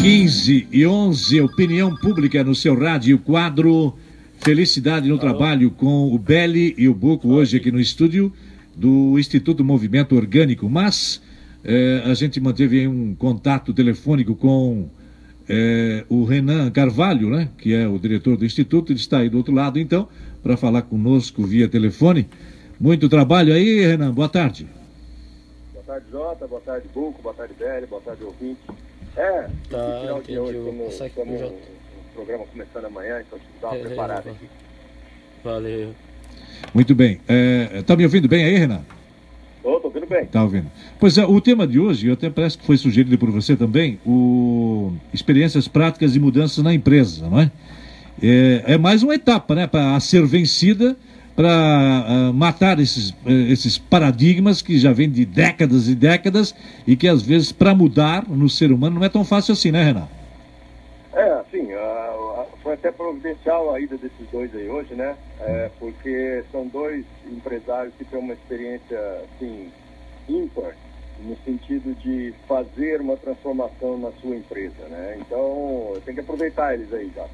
15 0.00 0.68
e 0.70 0.86
11, 0.86 1.40
opinião 1.40 1.94
pública 1.94 2.44
no 2.44 2.54
seu 2.54 2.78
rádio, 2.78 3.18
quadro 3.18 3.94
Felicidade 4.38 5.08
no 5.08 5.18
Trabalho 5.18 5.70
com 5.70 6.14
o 6.14 6.18
Belli 6.18 6.74
e 6.78 6.88
o 6.88 6.94
Buco, 6.94 7.28
hoje 7.28 7.56
aqui 7.56 7.72
no 7.72 7.80
estúdio 7.80 8.32
do 8.74 9.18
Instituto 9.18 9.64
Movimento 9.64 10.14
Orgânico. 10.14 10.68
Mas 10.68 11.22
eh, 11.64 12.02
a 12.04 12.14
gente 12.14 12.40
manteve 12.40 12.80
aí 12.80 12.88
um 12.88 13.14
contato 13.14 13.72
telefônico 13.72 14.36
com 14.36 14.88
eh, 15.48 16.04
o 16.08 16.24
Renan 16.24 16.70
Carvalho, 16.70 17.30
né, 17.30 17.48
que 17.58 17.74
é 17.74 17.88
o 17.88 17.98
diretor 17.98 18.36
do 18.36 18.44
Instituto, 18.44 18.92
ele 18.92 19.00
está 19.00 19.18
aí 19.18 19.28
do 19.28 19.38
outro 19.38 19.54
lado, 19.54 19.78
então, 19.78 20.08
para 20.42 20.56
falar 20.56 20.82
conosco 20.82 21.42
via 21.44 21.68
telefone. 21.68 22.28
Muito 22.78 23.08
trabalho 23.08 23.52
aí, 23.52 23.84
Renan, 23.86 24.12
boa 24.12 24.28
tarde. 24.28 24.68
Boa 25.72 25.84
tarde, 25.84 26.06
Jota. 26.10 26.46
Boa 26.46 26.60
tarde, 26.60 26.86
Buco. 26.94 27.22
Boa 27.22 27.34
tarde, 27.34 27.54
Beli. 27.58 27.86
Boa 27.86 28.02
tarde, 28.02 28.22
ouvinte. 28.22 28.60
É, 29.16 29.46
Tá, 29.70 29.98
final 30.00 30.14
de 30.16 30.32
entendi. 30.32 30.38
hoje, 30.38 30.54
Eu 30.56 30.62
vou 30.64 30.72
como, 30.74 30.86
aqui 30.88 31.10
como 31.14 31.36
pro 31.38 31.46
o 31.48 31.52
programa 32.14 32.44
começando 32.46 32.84
amanhã, 32.86 33.20
então 33.26 33.38
tive 33.38 33.52
que 33.52 33.60
dar 33.60 33.68
uma 33.68 33.76
É, 33.76 33.80
preparada 33.80 34.28
é, 34.28 34.32
aqui. 34.32 34.46
Valeu. 35.44 35.94
Muito 36.74 36.94
bem. 36.94 37.20
Eh, 37.28 37.82
tá 37.86 37.94
me 37.96 38.04
ouvindo 38.04 38.26
bem 38.28 38.44
aí, 38.44 38.56
Renan? 38.56 38.80
Ô, 39.62 39.78
tô 39.80 39.88
ouvindo 39.88 40.06
bem. 40.06 40.24
Tá 40.26 40.42
ouvindo. 40.42 40.70
Pois 40.98 41.18
é, 41.18 41.24
o 41.26 41.40
tema 41.40 41.66
de 41.66 41.78
hoje, 41.78 42.10
até 42.10 42.30
parece 42.30 42.56
que 42.56 42.64
foi 42.64 42.76
sugerido 42.76 43.16
por 43.18 43.30
você 43.30 43.56
também, 43.56 43.98
o 44.06 44.92
experiências 45.12 45.68
práticas 45.68 46.14
e 46.16 46.20
mudanças 46.20 46.62
na 46.64 46.72
empresa, 46.72 47.28
não 47.28 47.40
é? 47.40 47.50
É, 48.22 48.74
é 48.74 48.78
mais 48.78 49.02
uma 49.02 49.14
etapa, 49.14 49.54
né, 49.54 49.66
para 49.66 49.98
ser 50.00 50.24
vencida, 50.26 50.96
para 51.36 52.32
matar 52.34 52.78
esses, 52.80 53.12
eh, 53.26 53.52
esses 53.52 53.76
paradigmas 53.78 54.62
que 54.62 54.78
já 54.78 54.92
vêm 54.92 55.10
de 55.10 55.26
décadas 55.26 55.86
e 55.86 55.94
décadas 55.94 56.54
e 56.86 56.96
que 56.96 57.06
às 57.06 57.22
vezes 57.22 57.52
para 57.52 57.74
mudar 57.74 58.26
no 58.26 58.48
ser 58.48 58.72
humano 58.72 58.96
não 58.98 59.04
é 59.04 59.08
tão 59.10 59.22
fácil 59.24 59.52
assim, 59.52 59.70
né, 59.70 59.82
Renan? 59.82 60.08
É, 61.14 61.30
assim, 61.32 61.72
a- 61.72 61.78
a- 61.78 62.46
foi 62.62 62.72
até 62.74 62.90
providencial 62.90 63.72
a 63.74 63.80
ida 63.80 63.96
desses 63.98 64.26
dois 64.30 64.54
aí 64.54 64.68
hoje, 64.68 64.94
né? 64.94 65.16
É, 65.40 65.70
porque 65.78 66.44
são 66.50 66.66
dois 66.68 67.04
empresários 67.30 67.94
que 67.96 68.04
têm 68.06 68.18
uma 68.18 68.34
experiência, 68.34 68.98
assim, 69.24 69.70
ímpar, 70.28 70.74
no 71.18 71.36
sentido 71.38 71.94
de 71.94 72.34
fazer 72.46 73.00
uma 73.00 73.16
transformação 73.16 73.98
na 73.98 74.12
sua 74.12 74.36
empresa, 74.36 74.88
né? 74.88 75.16
Então, 75.18 75.92
tem 76.04 76.14
que 76.14 76.20
aproveitar 76.20 76.74
eles 76.74 76.92
aí, 76.92 77.10
já. 77.14 77.26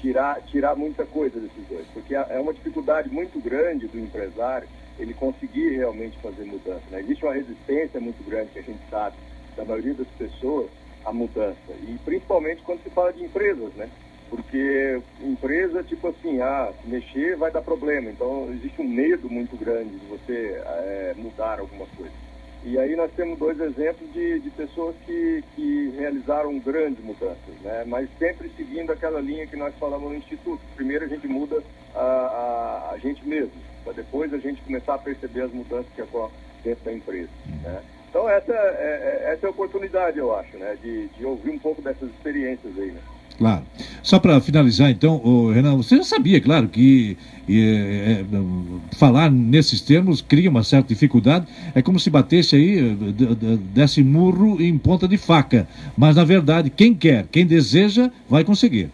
Tirar, 0.00 0.40
tirar 0.46 0.74
muita 0.74 1.04
coisa 1.04 1.38
desses 1.38 1.66
dois, 1.68 1.86
porque 1.92 2.14
é 2.14 2.26
é 2.30 2.38
uma 2.40 2.54
dificuldade 2.54 3.10
muito 3.10 3.38
grande 3.40 3.86
do 3.86 3.98
empresário 3.98 4.66
ele 4.98 5.14
conseguir 5.14 5.76
realmente 5.76 6.18
fazer 6.18 6.44
mudança. 6.44 6.82
Né? 6.90 7.00
Existe 7.00 7.24
uma 7.24 7.34
resistência 7.34 8.00
muito 8.00 8.22
grande 8.24 8.50
que 8.50 8.58
a 8.58 8.62
gente 8.62 8.80
sabe 8.90 9.16
da 9.56 9.64
maioria 9.64 9.94
das 9.94 10.08
pessoas 10.08 10.70
à 11.04 11.12
mudança 11.12 11.72
e 11.88 11.98
principalmente 12.04 12.62
quando 12.62 12.82
se 12.82 12.90
fala 12.90 13.12
de 13.12 13.24
empresas, 13.24 13.72
né? 13.74 13.88
Porque 14.28 15.02
empresa, 15.20 15.82
tipo 15.82 16.08
assim, 16.08 16.40
ah, 16.40 16.72
se 16.80 16.88
mexer 16.88 17.36
vai 17.36 17.50
dar 17.50 17.62
problema. 17.62 18.10
Então 18.10 18.48
existe 18.52 18.80
um 18.80 18.88
medo 18.88 19.28
muito 19.28 19.56
grande 19.56 19.98
de 19.98 20.06
você 20.06 20.62
é, 20.64 21.14
mudar 21.16 21.58
alguma 21.58 21.86
coisa. 21.96 22.12
E 22.62 22.78
aí 22.78 22.94
nós 22.94 23.10
temos 23.16 23.38
dois 23.38 23.58
exemplos 23.58 24.12
de, 24.12 24.38
de 24.40 24.50
pessoas 24.50 24.94
que, 25.06 25.42
que 25.56 25.94
realizaram 25.96 26.58
grandes 26.58 27.02
mudanças, 27.02 27.54
né? 27.62 27.84
mas 27.86 28.08
sempre 28.18 28.50
seguindo 28.54 28.92
aquela 28.92 29.20
linha 29.20 29.46
que 29.46 29.56
nós 29.56 29.74
falamos 29.80 30.10
no 30.10 30.16
Instituto. 30.16 30.60
Primeiro 30.76 31.06
a 31.06 31.08
gente 31.08 31.26
muda 31.26 31.62
a, 31.94 32.00
a, 32.00 32.90
a 32.92 32.98
gente 32.98 33.26
mesmo, 33.26 33.52
para 33.82 33.94
depois 33.94 34.32
a 34.34 34.38
gente 34.38 34.60
começar 34.60 34.94
a 34.94 34.98
perceber 34.98 35.42
as 35.42 35.52
mudanças 35.52 35.90
que 35.94 36.02
ocorrem 36.02 36.34
dentro 36.62 36.84
da 36.84 36.92
empresa. 36.92 37.30
Né? 37.62 37.80
Então 38.10 38.28
essa 38.28 38.52
é, 38.52 38.56
é, 38.56 39.32
essa 39.32 39.46
é 39.46 39.48
a 39.48 39.50
oportunidade, 39.50 40.18
eu 40.18 40.36
acho, 40.36 40.58
né? 40.58 40.76
de, 40.82 41.08
de 41.08 41.24
ouvir 41.24 41.50
um 41.50 41.58
pouco 41.58 41.80
dessas 41.80 42.10
experiências 42.10 42.76
aí. 42.76 42.92
Né? 42.92 43.00
Claro. 43.38 43.64
Só 44.02 44.18
para 44.18 44.38
finalizar, 44.38 44.90
então, 44.90 45.50
Renan, 45.50 45.74
você 45.78 45.96
já 45.96 46.02
sabia, 46.02 46.42
claro, 46.42 46.68
que 46.68 47.16
é, 47.50 48.20
é, 48.20 48.24
falar 48.96 49.30
nesses 49.30 49.80
termos 49.80 50.22
cria 50.22 50.50
uma 50.50 50.62
certa 50.62 50.88
dificuldade. 50.88 51.46
É 51.74 51.82
como 51.82 51.98
se 51.98 52.10
batesse 52.10 52.56
aí, 52.56 52.94
desse 53.74 54.02
murro 54.02 54.60
em 54.60 54.76
ponta 54.78 55.08
de 55.08 55.16
faca. 55.16 55.68
Mas, 55.96 56.16
na 56.16 56.24
verdade, 56.24 56.70
quem 56.70 56.94
quer, 56.94 57.26
quem 57.30 57.46
deseja, 57.46 58.10
vai 58.28 58.44
conseguir. 58.44 58.90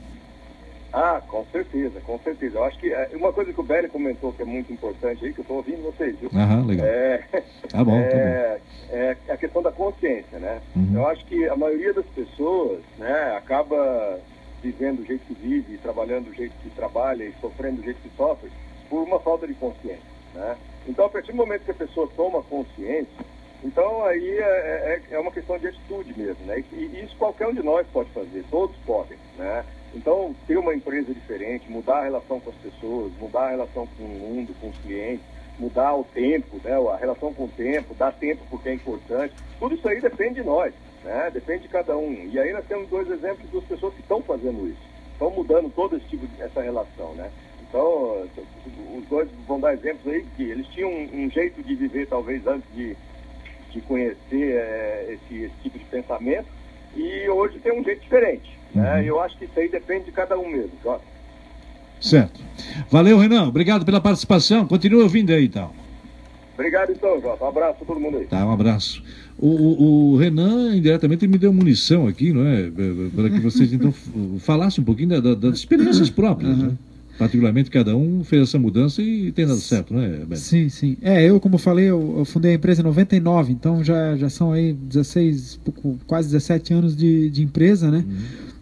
Ah, 0.98 1.20
com 1.28 1.44
certeza, 1.52 2.00
com 2.00 2.18
certeza. 2.20 2.56
Eu 2.56 2.64
acho 2.64 2.78
que 2.78 2.90
é, 2.90 3.10
uma 3.12 3.30
coisa 3.30 3.52
que 3.52 3.60
o 3.60 3.62
Belly 3.62 3.86
comentou 3.86 4.32
que 4.32 4.40
é 4.40 4.46
muito 4.46 4.72
importante 4.72 5.26
aí, 5.26 5.30
que 5.34 5.40
eu 5.40 5.42
estou 5.42 5.58
ouvindo 5.58 5.82
vocês, 5.82 6.18
viu? 6.18 6.30
Aham, 6.34 6.64
legal. 6.64 6.86
É, 6.86 7.22
tá 7.68 7.84
bom, 7.84 8.00
tá 8.00 8.16
é, 8.16 8.58
bom. 8.88 8.96
É 8.96 9.16
a 9.28 9.36
questão 9.36 9.60
da 9.60 9.70
consciência, 9.70 10.38
né? 10.38 10.58
Uhum. 10.74 10.92
Eu 10.94 11.06
acho 11.06 11.22
que 11.26 11.46
a 11.46 11.54
maioria 11.54 11.92
das 11.92 12.06
pessoas, 12.06 12.80
né, 12.96 13.34
acaba 13.36 14.18
vivendo 14.62 14.98
do 14.98 15.06
jeito 15.06 15.24
que 15.26 15.34
vive, 15.34 15.78
trabalhando 15.78 16.26
do 16.26 16.34
jeito 16.34 16.54
que 16.62 16.70
trabalha 16.70 17.24
e 17.24 17.34
sofrendo 17.40 17.76
do 17.76 17.84
jeito 17.84 18.00
que 18.00 18.16
sofre, 18.16 18.50
por 18.88 19.02
uma 19.02 19.20
falta 19.20 19.46
de 19.46 19.54
consciência. 19.54 20.16
Né? 20.34 20.56
Então, 20.86 21.06
a 21.06 21.08
partir 21.08 21.32
do 21.32 21.36
momento 21.36 21.64
que 21.64 21.70
a 21.70 21.74
pessoa 21.74 22.08
toma 22.16 22.42
consciência, 22.42 23.24
então 23.64 24.04
aí 24.04 24.38
é, 24.38 25.02
é, 25.10 25.14
é 25.14 25.18
uma 25.18 25.32
questão 25.32 25.58
de 25.58 25.66
atitude 25.66 26.16
mesmo. 26.16 26.44
Né? 26.46 26.62
E, 26.72 26.76
e, 26.76 27.04
isso 27.04 27.16
qualquer 27.16 27.48
um 27.48 27.54
de 27.54 27.62
nós 27.62 27.86
pode 27.92 28.10
fazer, 28.10 28.44
todos 28.50 28.76
podem. 28.84 29.18
Né? 29.36 29.64
Então, 29.94 30.34
ter 30.46 30.58
uma 30.58 30.74
empresa 30.74 31.12
diferente, 31.12 31.70
mudar 31.70 31.98
a 31.98 32.04
relação 32.04 32.38
com 32.38 32.50
as 32.50 32.56
pessoas, 32.56 33.12
mudar 33.18 33.46
a 33.46 33.50
relação 33.50 33.86
com 33.86 34.04
o 34.04 34.08
mundo, 34.08 34.54
com 34.60 34.68
os 34.68 34.78
clientes, 34.78 35.24
mudar 35.58 35.94
o 35.94 36.04
tempo, 36.04 36.60
né? 36.62 36.72
a 36.72 36.96
relação 36.96 37.32
com 37.32 37.44
o 37.44 37.48
tempo, 37.48 37.94
dar 37.94 38.12
tempo 38.12 38.42
porque 38.50 38.68
é 38.68 38.74
importante, 38.74 39.34
tudo 39.58 39.74
isso 39.74 39.88
aí 39.88 40.00
depende 40.00 40.34
de 40.34 40.44
nós. 40.44 40.72
Né? 41.06 41.30
Depende 41.32 41.62
de 41.62 41.68
cada 41.68 41.96
um. 41.96 42.28
E 42.32 42.36
aí 42.36 42.52
nós 42.52 42.64
temos 42.66 42.88
dois 42.88 43.08
exemplos 43.08 43.48
das 43.52 43.62
pessoas 43.62 43.94
que 43.94 44.00
estão 44.00 44.20
fazendo 44.22 44.66
isso. 44.66 44.82
Estão 45.12 45.30
mudando 45.30 45.70
todo 45.70 45.96
esse 45.96 46.06
tipo 46.06 46.26
de 46.26 46.42
essa 46.42 46.60
relação, 46.60 47.14
né? 47.14 47.30
Então, 47.68 48.26
os 48.96 49.06
dois 49.08 49.28
vão 49.46 49.60
dar 49.60 49.74
exemplos 49.74 50.12
aí 50.12 50.24
que 50.36 50.42
eles 50.42 50.66
tinham 50.68 50.90
um, 50.90 51.26
um 51.26 51.30
jeito 51.30 51.62
de 51.62 51.74
viver 51.76 52.06
talvez 52.08 52.44
antes 52.46 52.68
de, 52.74 52.96
de 53.70 53.80
conhecer 53.82 54.16
é, 54.32 55.14
esse, 55.14 55.44
esse, 55.44 55.54
tipo 55.62 55.78
de 55.78 55.84
pensamento 55.84 56.46
e 56.96 57.28
hoje 57.28 57.58
tem 57.60 57.72
um 57.72 57.84
jeito 57.84 58.02
diferente. 58.02 58.58
Né? 58.74 58.96
Uhum. 58.96 59.02
Eu 59.02 59.20
acho 59.20 59.38
que 59.38 59.44
isso 59.44 59.58
aí 59.60 59.68
depende 59.68 60.06
de 60.06 60.12
cada 60.12 60.36
um 60.36 60.48
mesmo. 60.48 60.72
Tá? 60.82 60.98
Certo. 62.00 62.40
Valeu, 62.90 63.16
Renan. 63.18 63.48
Obrigado 63.48 63.84
pela 63.84 64.00
participação. 64.00 64.66
Continue 64.66 65.02
ouvindo 65.02 65.32
aí, 65.32 65.46
então. 65.46 65.72
Obrigado, 66.54 66.90
então, 66.90 67.20
Jota. 67.20 67.44
Um 67.44 67.48
abraço 67.48 67.82
a 67.82 67.86
todo 67.86 68.00
mundo 68.00 68.18
aí. 68.18 68.26
Tá, 68.26 68.44
um 68.44 68.52
abraço. 68.52 69.02
O, 69.38 69.48
o, 69.48 70.12
o, 70.12 70.16
Renan, 70.16 70.74
indiretamente, 70.74 71.26
me 71.26 71.36
deu 71.36 71.52
munição 71.52 72.06
aqui, 72.06 72.32
não 72.32 72.46
é? 72.46 72.70
Para 73.14 73.28
que 73.28 73.38
vocês, 73.40 73.70
então, 73.72 73.92
falassem 74.38 74.80
um 74.80 74.84
pouquinho 74.84 75.10
da, 75.10 75.20
da, 75.20 75.34
das 75.34 75.58
experiências 75.58 76.08
próprias, 76.08 76.56
uhum. 76.56 76.66
né? 76.68 76.72
Particularmente, 77.18 77.70
cada 77.70 77.96
um 77.96 78.22
fez 78.24 78.42
essa 78.42 78.58
mudança 78.58 79.00
e 79.00 79.32
tem 79.32 79.46
dado 79.46 79.58
certo, 79.58 79.94
não 79.94 80.02
é, 80.02 80.08
Beto? 80.24 80.36
Sim, 80.36 80.68
sim. 80.68 80.96
É, 81.00 81.24
eu, 81.24 81.40
como 81.40 81.56
falei, 81.56 81.86
eu, 81.86 82.16
eu, 82.18 82.24
fundei 82.26 82.52
a 82.52 82.54
empresa 82.54 82.82
em 82.82 82.84
99, 82.84 83.52
então 83.52 83.82
já, 83.82 84.16
já 84.16 84.28
são 84.28 84.52
aí 84.52 84.74
16, 84.74 85.60
pouco, 85.64 85.98
quase 86.06 86.28
17 86.28 86.74
anos 86.74 86.94
de, 86.94 87.30
de 87.30 87.42
empresa, 87.42 87.90
né? 87.90 88.04
Uhum. 88.06 88.16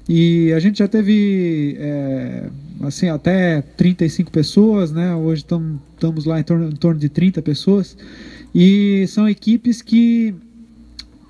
E 0.08 0.52
a 0.52 0.60
gente 0.60 0.78
já 0.78 0.88
teve, 0.88 1.76
é, 1.78 2.48
assim, 2.82 3.08
até 3.08 3.62
35 3.76 4.30
pessoas, 4.30 4.92
né? 4.92 5.14
Hoje 5.14 5.42
estamos 5.42 6.24
lá 6.24 6.38
em 6.38 6.44
torno, 6.44 6.68
em 6.68 6.76
torno 6.76 7.00
de 7.00 7.08
30 7.08 7.42
pessoas. 7.42 7.96
E 8.54 9.04
são 9.08 9.28
equipes 9.28 9.82
que 9.82 10.34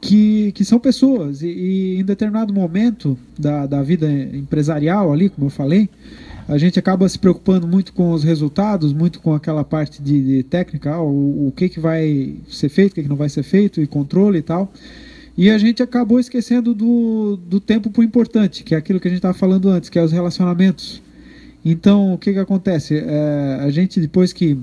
que, 0.05 0.53
que 0.53 0.65
são 0.67 0.79
pessoas 0.79 1.41
e, 1.41 1.49
e, 1.49 1.99
em 1.99 2.05
determinado 2.05 2.53
momento 2.53 3.17
da, 3.39 3.65
da 3.65 3.83
vida 3.83 4.11
empresarial 4.11 5.11
ali, 5.11 5.31
como 5.31 5.47
eu 5.47 5.51
falei, 5.51 5.89
a 6.47 6.59
gente 6.59 6.79
acaba 6.79 7.09
se 7.09 7.19
preocupando 7.19 7.67
muito 7.67 7.95
com 7.95 8.13
os 8.13 8.23
resultados, 8.23 8.93
muito 8.93 9.19
com 9.19 9.33
aquela 9.33 9.65
parte 9.65 10.03
de, 10.03 10.23
de 10.23 10.43
técnica, 10.43 10.93
ah, 10.93 11.03
o, 11.03 11.49
o, 11.49 11.53
que, 11.57 11.71
que 11.71 11.81
vai 11.81 12.37
ser 12.51 12.69
feito, 12.69 12.93
o 12.93 12.95
que, 12.97 13.03
que 13.03 13.09
não 13.09 13.17
vai 13.17 13.31
ser 13.31 13.43
feito, 13.43 13.81
e 13.81 13.87
controle 13.87 14.41
e 14.41 14.43
tal. 14.43 14.71
E 15.39 15.51
a 15.51 15.57
gente 15.57 15.83
acabou 15.83 16.21
esquecendo 16.21 16.75
do, 16.75 17.39
do 17.39 17.59
tempo 17.59 17.91
por 17.91 18.05
importante, 18.05 18.63
que 18.63 18.75
é 18.75 18.79
aquilo 18.79 19.01
que 19.01 19.09
a 19.09 19.11
gente 19.11 19.19
estava 19.19 19.33
falando 19.33 19.71
antes, 19.71 19.89
que 19.89 19.99
é 19.99 20.03
os 20.03 20.13
relacionamentos. 20.13 21.03
Então, 21.65 22.13
o 22.13 22.19
que, 22.19 22.35
que 22.35 22.39
acontece? 22.39 22.99
É, 22.99 23.59
a 23.63 23.71
gente, 23.71 23.99
depois 23.99 24.35
que 24.35 24.59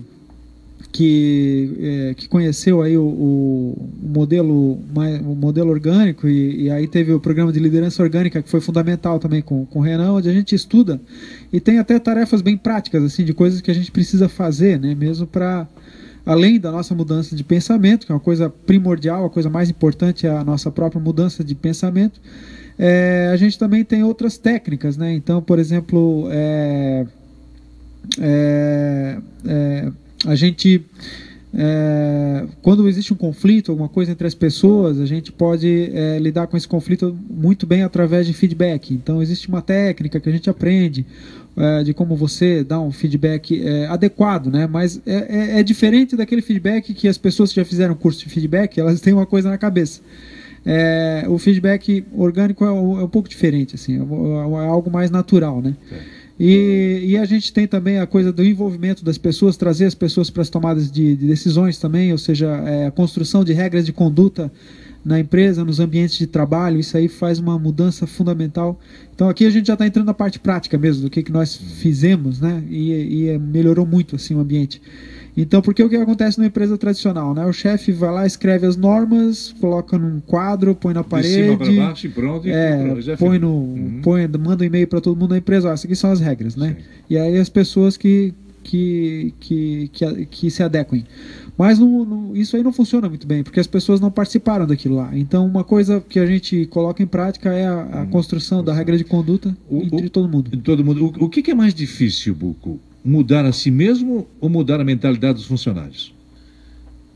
que, 0.91 1.73
é, 1.79 2.13
que 2.15 2.27
conheceu 2.27 2.81
aí 2.81 2.97
o, 2.97 3.03
o, 3.03 3.89
modelo 4.01 4.77
o 5.23 5.35
modelo 5.35 5.69
orgânico 5.69 6.27
e, 6.27 6.63
e, 6.63 6.69
aí 6.69 6.87
teve 6.87 7.13
o 7.13 7.19
programa 7.19 7.51
de 7.51 7.59
liderança 7.59 8.03
orgânica 8.03 8.41
que 8.41 8.49
foi 8.49 8.59
fundamental 8.59 9.17
também 9.17 9.41
com, 9.41 9.65
com 9.65 9.79
o 9.79 9.81
Renan, 9.81 10.13
onde 10.13 10.29
a 10.29 10.33
gente 10.33 10.53
estuda 10.53 10.99
e 11.51 11.59
tem 11.59 11.79
até 11.79 11.97
tarefas 11.97 12.41
bem 12.41 12.57
práticas 12.57 13.03
assim 13.03 13.23
de 13.23 13.33
coisas 13.33 13.61
que 13.61 13.71
a 13.71 13.73
gente 13.73 13.91
precisa 13.91 14.27
fazer, 14.27 14.79
né, 14.79 14.93
mesmo 14.93 15.25
para 15.25 15.65
além 16.25 16.59
da 16.59 16.71
nossa 16.71 16.93
mudança 16.93 17.35
de 17.35 17.43
pensamento, 17.43 18.05
que 18.05 18.11
é 18.11 18.15
uma 18.15 18.21
coisa 18.21 18.49
primordial, 18.49 19.25
a 19.25 19.29
coisa 19.29 19.49
mais 19.49 19.69
importante 19.69 20.27
é 20.27 20.29
a 20.29 20.43
nossa 20.43 20.69
própria 20.69 21.01
mudança 21.01 21.43
de 21.43 21.55
pensamento. 21.55 22.19
É, 22.77 23.29
a 23.33 23.37
gente 23.37 23.57
também 23.57 23.83
tem 23.83 24.03
outras 24.03 24.37
técnicas, 24.37 24.97
né? 24.97 25.13
Então, 25.13 25.41
por 25.41 25.57
exemplo, 25.59 26.27
é, 26.31 27.05
é, 28.19 29.17
é 29.45 29.91
a 30.26 30.36
gente 30.36 30.84
é, 31.53 32.45
quando 32.61 32.88
existe 32.88 33.11
um 33.11 33.15
conflito, 33.15 33.72
alguma 33.72 33.89
coisa 33.89 34.11
entre 34.11 34.26
as 34.26 34.34
pessoas, 34.34 34.99
a 34.99 35.05
gente 35.05 35.32
pode 35.32 35.91
é, 35.93 36.17
lidar 36.17 36.47
com 36.47 36.55
esse 36.55 36.67
conflito 36.67 37.17
muito 37.30 37.67
bem 37.67 37.84
através 37.84 38.26
de 38.26 38.34
feedback. 38.34 38.93
Então, 38.93 39.22
existe 39.22 39.49
uma 39.49 39.61
técnica 39.61 40.19
que 40.19 40.30
a 40.30 40.32
gente 40.32 40.49
aprende 40.49 41.05
é, 41.57 41.84
de 41.84 41.93
como 41.93 42.15
você 42.15 42.63
dá 42.63 42.80
um 42.80 42.91
feedback 42.91 43.61
é, 43.61 43.86
adequado, 43.88 44.47
né? 44.47 44.65
Mas 44.65 45.01
é, 45.05 45.57
é, 45.57 45.59
é, 45.59 45.63
diferente 45.63 46.15
daquele 46.15 46.41
feedback 46.41 46.93
que 46.93 47.07
as 47.07 47.17
pessoas 47.17 47.49
que 47.49 47.57
já 47.57 47.65
fizeram 47.65 47.95
curso 47.95 48.19
de 48.19 48.30
feedback, 48.30 48.80
elas 48.80 49.01
têm 49.01 49.13
uma 49.13 49.26
coisa 49.26 49.49
na 49.49 49.57
cabeça. 49.57 50.01
o 51.28 51.38
feedback 51.38 52.05
orgânico 52.13 52.63
é, 52.63 52.72
um, 52.72 53.03
um 53.03 53.09
pouco 53.09 53.28
diferente, 53.28 53.76
assim, 53.76 53.97
é, 53.97 54.67
algo 54.67 54.89
mais 54.89 55.11
natural, 55.11 55.61
né? 55.61 55.76
E, 56.43 57.03
e, 57.05 57.17
a 57.17 57.25
gente 57.25 57.53
tem 57.53 57.67
também 57.67 57.99
a 57.99 58.07
coisa 58.07 58.33
do 58.33 58.43
envolvimento 58.43 59.05
das 59.05 59.15
pessoas, 59.15 59.55
trazer 59.55 59.85
as 59.85 59.93
pessoas 59.93 60.31
para 60.31 60.41
as 60.41 60.49
tomadas 60.49 60.91
de, 60.91 61.15
de, 61.15 61.27
decisões 61.27 61.77
também, 61.77 62.11
ou 62.11 62.17
seja, 62.17 62.47
é, 62.65 62.87
a 62.87 62.91
construção 62.91 63.43
de 63.43 63.53
regras 63.53 63.85
de 63.85 63.93
conduta 63.93 64.51
na 65.05 65.19
empresa, 65.19 65.63
nos 65.63 65.79
ambientes 65.79 66.17
de 66.17 66.25
trabalho, 66.25 66.79
isso 66.79 66.97
aí 66.97 67.07
faz 67.07 67.37
uma 67.37 67.59
mudança 67.59 68.07
fundamental. 68.07 68.79
Então 69.13 69.29
aqui 69.29 69.45
a 69.45 69.51
gente 69.51 69.67
já 69.67 69.73
está 69.73 69.85
entrando 69.85 70.07
na 70.07 70.15
parte 70.15 70.39
prática 70.39 70.79
mesmo, 70.79 71.03
do 71.03 71.11
que, 71.11 71.21
que 71.21 71.31
nós 71.31 71.55
fizemos, 71.55 72.41
né? 72.41 72.63
E, 72.67 73.27
e 73.29 73.37
melhorou 73.37 73.85
muito 73.85 74.15
assim 74.15 74.33
o 74.33 74.39
ambiente. 74.39 74.81
Então, 75.36 75.61
porque 75.61 75.82
o 75.82 75.89
que 75.89 75.95
acontece 75.95 76.38
numa 76.38 76.47
empresa 76.47 76.77
tradicional, 76.77 77.34
né? 77.34 77.45
O 77.45 77.53
chefe 77.53 77.91
vai 77.91 78.11
lá, 78.11 78.25
escreve 78.25 78.65
as 78.67 78.75
normas, 78.75 79.53
coloca 79.59 79.97
num 79.97 80.19
quadro, 80.19 80.75
põe 80.75 80.93
na 80.93 81.03
parede, 81.03 81.55
de 81.55 81.65
cima 81.65 81.88
baixo 81.88 82.05
e 82.05 82.09
pronto, 82.09 82.47
é, 82.47 82.93
e 82.99 83.17
põe 83.17 83.39
no, 83.39 83.49
uhum. 83.49 84.01
põe, 84.03 84.27
manda 84.27 84.63
um 84.63 84.67
e-mail 84.67 84.88
para 84.88 84.99
todo 84.99 85.17
mundo 85.17 85.29
da 85.29 85.38
empresa, 85.38 85.69
ó, 85.69 85.73
essas 85.73 85.86
aqui 85.86 85.95
são 85.95 86.11
as 86.11 86.19
regras, 86.19 86.55
né? 86.55 86.75
Sim. 86.77 86.86
E 87.09 87.17
aí 87.17 87.38
as 87.38 87.49
pessoas 87.49 87.95
que 87.95 88.34
que, 88.63 89.34
que, 89.39 89.89
que, 89.91 90.25
que 90.25 90.51
se 90.51 90.63
adequem. 90.63 91.05
Mas 91.57 91.79
não, 91.79 92.05
não, 92.05 92.36
isso 92.36 92.55
aí 92.55 92.63
não 92.63 92.71
funciona 92.71 93.09
muito 93.09 93.27
bem, 93.27 93.43
porque 93.43 93.59
as 93.59 93.67
pessoas 93.67 93.99
não 93.99 94.09
participaram 94.09 94.65
daquilo 94.65 94.95
lá. 94.95 95.11
Então, 95.13 95.45
uma 95.45 95.63
coisa 95.63 96.03
que 96.07 96.19
a 96.19 96.25
gente 96.25 96.65
coloca 96.67 97.01
em 97.01 97.07
prática 97.07 97.51
é 97.51 97.65
a, 97.65 97.99
a 97.99 98.01
hum, 98.01 98.07
construção 98.07 98.63
da 98.63 98.73
regra 98.73 98.97
de 98.97 99.03
conduta 99.03 99.55
o, 99.69 99.82
entre 99.82 100.05
o, 100.05 100.09
todo 100.09 100.29
mundo. 100.29 100.51
Todo 100.57 100.86
mundo. 100.86 101.13
O, 101.19 101.25
o 101.25 101.29
que, 101.29 101.41
que 101.41 101.51
é 101.51 101.55
mais 101.55 101.73
difícil, 101.73 102.34
Buco? 102.34 102.79
Mudar 103.04 103.45
a 103.45 103.52
si 103.52 103.72
mesmo 103.72 104.28
ou 104.39 104.49
mudar 104.49 104.80
a 104.80 104.84
mentalidade 104.84 105.36
dos 105.36 105.45
funcionários? 105.45 106.14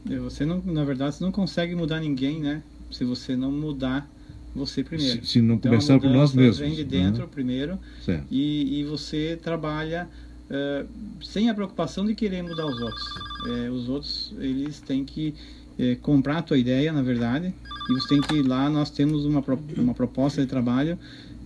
É, 0.09 0.17
você 0.17 0.45
não, 0.45 0.61
na 0.65 0.83
verdade, 0.83 1.15
você 1.15 1.23
não 1.23 1.31
consegue 1.31 1.75
mudar 1.75 1.99
ninguém, 1.99 2.39
né? 2.39 2.61
Se 2.91 3.03
você 3.03 3.35
não 3.35 3.51
mudar 3.51 4.09
você 4.55 4.83
primeiro. 4.83 5.25
Se, 5.25 5.33
se 5.33 5.41
não 5.41 5.55
então, 5.55 5.71
começar 5.71 5.99
por 5.99 6.09
nós 6.09 6.33
mesmos. 6.33 6.59
Vem 6.59 6.73
de 6.73 6.83
dentro 6.83 7.23
uhum. 7.23 7.29
primeiro 7.29 7.77
e, 8.31 8.79
e, 8.79 8.83
você 8.85 9.37
trabalha 9.41 10.07
é, 10.49 10.85
sem 11.21 11.49
a 11.49 11.53
preocupação 11.53 12.05
de 12.05 12.15
querer 12.15 12.41
mudar 12.41 12.65
os 12.65 12.79
outros. 12.79 13.05
É, 13.47 13.69
os 13.69 13.89
outros, 13.89 14.33
eles 14.39 14.79
têm 14.79 15.03
que 15.03 15.33
é, 15.77 15.95
comprar 15.95 16.37
a 16.37 16.41
tua 16.41 16.57
ideia, 16.57 16.93
na 16.93 17.01
verdade, 17.01 17.53
e 17.89 17.93
você 17.93 18.07
tem 18.07 18.21
que 18.21 18.35
ir 18.35 18.43
lá, 18.43 18.69
nós 18.69 18.89
temos 18.89 19.25
uma, 19.25 19.43
uma 19.77 19.93
proposta 19.93 20.41
de 20.41 20.47
trabalho 20.47 20.97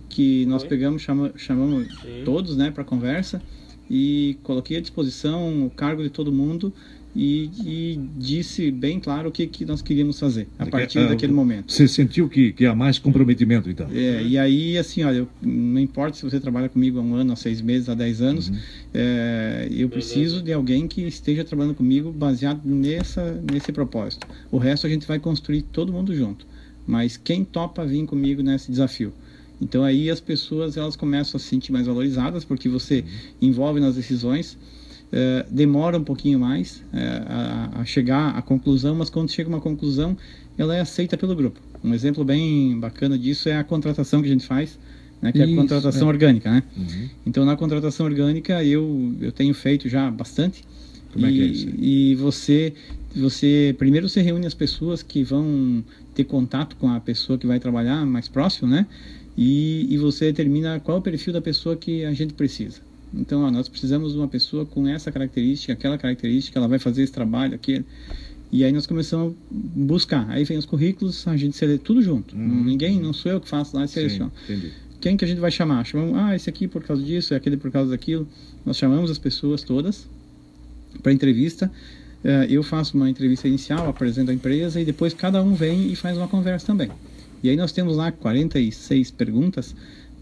que 0.08 0.46
nós 0.46 0.62
pegamos, 0.62 1.02
chama, 1.02 1.32
chamamos 1.36 1.86
Sim. 2.02 2.22
todos 2.24 2.56
né, 2.56 2.70
para 2.70 2.84
conversa 2.84 3.42
e 3.90 4.38
coloquei 4.44 4.76
à 4.76 4.80
disposição 4.80 5.66
o 5.66 5.70
cargo 5.70 6.02
de 6.02 6.10
todo 6.10 6.32
mundo 6.32 6.72
e, 7.14 7.50
e, 7.64 8.00
disse 8.16 8.70
bem 8.70 9.00
claro 9.00 9.30
o 9.30 9.32
que, 9.32 9.44
que 9.46 9.64
nós 9.64 9.82
queríamos 9.82 10.20
fazer 10.20 10.46
a 10.56 10.64
partir 10.64 11.08
daquele 11.08 11.32
momento. 11.32 11.72
Você 11.72 11.88
sentiu 11.88 12.28
que, 12.28 12.52
que 12.52 12.64
há 12.64 12.74
mais 12.74 13.00
comprometimento, 13.00 13.68
então? 13.68 13.88
É, 13.92 14.22
e 14.22 14.38
aí, 14.38 14.78
assim, 14.78 15.02
olha, 15.02 15.26
não 15.42 15.80
importa 15.80 16.16
se 16.16 16.22
você 16.22 16.38
trabalha 16.38 16.68
comigo 16.68 17.00
há 17.00 17.02
um 17.02 17.14
ano, 17.14 17.32
há 17.32 17.36
seis 17.36 17.60
meses, 17.60 17.88
há 17.88 17.94
dez 17.94 18.22
anos, 18.22 18.48
uhum. 18.48 18.56
é, 18.94 19.68
eu 19.72 19.88
preciso 19.88 20.40
de 20.40 20.52
alguém 20.52 20.86
que 20.86 21.02
esteja 21.02 21.42
trabalhando 21.42 21.74
comigo 21.74 22.12
baseado 22.12 22.60
nessa, 22.64 23.42
nesse 23.50 23.72
propósito. 23.72 24.24
O 24.52 24.58
resto 24.58 24.86
a 24.86 24.90
gente 24.90 25.04
vai 25.04 25.18
construir 25.18 25.62
todo 25.62 25.92
mundo 25.92 26.14
junto. 26.14 26.46
Mas 26.86 27.16
quem 27.16 27.44
topa 27.44 27.84
vir 27.84 28.06
comigo 28.06 28.40
nesse 28.40 28.70
desafio? 28.70 29.12
Então 29.60 29.84
aí 29.84 30.10
as 30.10 30.20
pessoas 30.20 30.76
elas 30.76 30.96
começam 30.96 31.36
a 31.36 31.40
se 31.40 31.46
sentir 31.46 31.72
mais 31.72 31.86
valorizadas 31.86 32.44
porque 32.44 32.68
você 32.68 33.04
envolve 33.40 33.80
nas 33.80 33.94
decisões 33.94 34.56
é, 35.12 35.44
demora 35.50 35.98
um 35.98 36.04
pouquinho 36.04 36.38
mais 36.38 36.82
é, 36.92 37.22
a, 37.26 37.80
a, 37.80 37.84
chegar 37.84 38.36
à 38.36 38.42
conclusão, 38.42 38.94
mas 38.94 39.10
quando 39.10 39.30
chega 39.30 39.48
uma 39.48 39.60
conclusão, 39.60 40.16
ela 40.56 40.74
é 40.74 40.80
aceita 40.80 41.16
pelo 41.16 41.34
grupo. 41.34 41.60
Um 41.82 41.92
exemplo 41.92 42.24
bem 42.24 42.78
bacana 42.78 43.18
disso 43.18 43.48
é 43.48 43.56
a 43.56 43.64
contratação 43.64 44.20
que 44.20 44.28
a 44.28 44.30
gente 44.30 44.46
faz, 44.46 44.78
né, 45.20 45.32
que 45.32 45.38
Isso, 45.38 45.50
é 45.50 45.52
a 45.52 45.56
contratação 45.56 46.06
é. 46.06 46.10
orgânica. 46.10 46.50
Né? 46.50 46.62
Uhum. 46.76 47.08
Então, 47.26 47.44
na 47.44 47.56
contratação 47.56 48.06
orgânica, 48.06 48.62
eu, 48.64 49.14
eu 49.20 49.32
tenho 49.32 49.52
feito 49.52 49.88
já 49.88 50.10
bastante. 50.10 50.64
Como 51.12 51.26
e, 51.26 51.28
é 51.28 51.32
que 51.32 51.40
é 51.40 51.44
isso? 51.44 51.68
E 51.76 52.14
você, 52.14 52.72
você, 53.14 53.74
primeiro 53.78 54.08
você 54.08 54.22
reúne 54.22 54.46
as 54.46 54.54
pessoas 54.54 55.02
que 55.02 55.24
vão 55.24 55.84
ter 56.14 56.24
contato 56.24 56.76
com 56.76 56.88
a 56.88 57.00
pessoa 57.00 57.38
que 57.38 57.46
vai 57.46 57.58
trabalhar 57.58 58.06
mais 58.06 58.28
próximo, 58.28 58.68
né? 58.68 58.86
E, 59.42 59.86
e 59.88 59.96
você 59.96 60.26
determina 60.26 60.78
qual 60.80 60.98
é 60.98 61.00
o 61.00 61.02
perfil 61.02 61.32
da 61.32 61.40
pessoa 61.40 61.74
que 61.74 62.04
a 62.04 62.12
gente 62.12 62.34
precisa. 62.34 62.82
Então, 63.14 63.42
ó, 63.42 63.50
nós 63.50 63.70
precisamos 63.70 64.12
de 64.12 64.18
uma 64.18 64.28
pessoa 64.28 64.66
com 64.66 64.86
essa 64.86 65.10
característica, 65.10 65.72
aquela 65.72 65.96
característica, 65.96 66.58
ela 66.58 66.68
vai 66.68 66.78
fazer 66.78 67.04
esse 67.04 67.12
trabalho, 67.12 67.54
aquele. 67.54 67.86
E 68.52 68.62
aí 68.62 68.70
nós 68.70 68.86
começamos 68.86 69.32
a 69.32 69.34
buscar. 69.50 70.28
Aí 70.28 70.44
vem 70.44 70.58
os 70.58 70.66
currículos, 70.66 71.26
a 71.26 71.38
gente 71.38 71.56
seleciona 71.56 71.82
tudo 71.82 72.02
junto. 72.02 72.36
Uhum. 72.36 72.64
Ninguém, 72.64 73.00
não 73.00 73.14
sou 73.14 73.32
eu 73.32 73.40
que 73.40 73.48
faço 73.48 73.74
lá 73.74 73.86
e 73.86 73.88
seleciono. 73.88 74.30
Quem 75.00 75.16
que 75.16 75.24
a 75.24 75.28
gente 75.28 75.40
vai 75.40 75.50
chamar? 75.50 75.86
Chamamos, 75.86 76.18
ah, 76.18 76.36
esse 76.36 76.50
aqui 76.50 76.68
por 76.68 76.84
causa 76.84 77.02
disso, 77.02 77.34
aquele 77.34 77.56
por 77.56 77.70
causa 77.70 77.92
daquilo. 77.92 78.28
Nós 78.66 78.76
chamamos 78.76 79.10
as 79.10 79.16
pessoas 79.16 79.62
todas 79.62 80.06
para 81.02 81.14
entrevista. 81.14 81.72
Eh, 82.22 82.48
eu 82.50 82.62
faço 82.62 82.94
uma 82.94 83.08
entrevista 83.08 83.48
inicial, 83.48 83.88
apresento 83.88 84.30
a 84.30 84.34
empresa 84.34 84.78
e 84.78 84.84
depois 84.84 85.14
cada 85.14 85.42
um 85.42 85.54
vem 85.54 85.90
e 85.90 85.96
faz 85.96 86.18
uma 86.18 86.28
conversa 86.28 86.66
também. 86.66 86.90
E 87.42 87.48
aí 87.48 87.56
nós 87.56 87.72
temos 87.72 87.96
lá 87.96 88.12
46 88.12 89.10
perguntas 89.10 89.74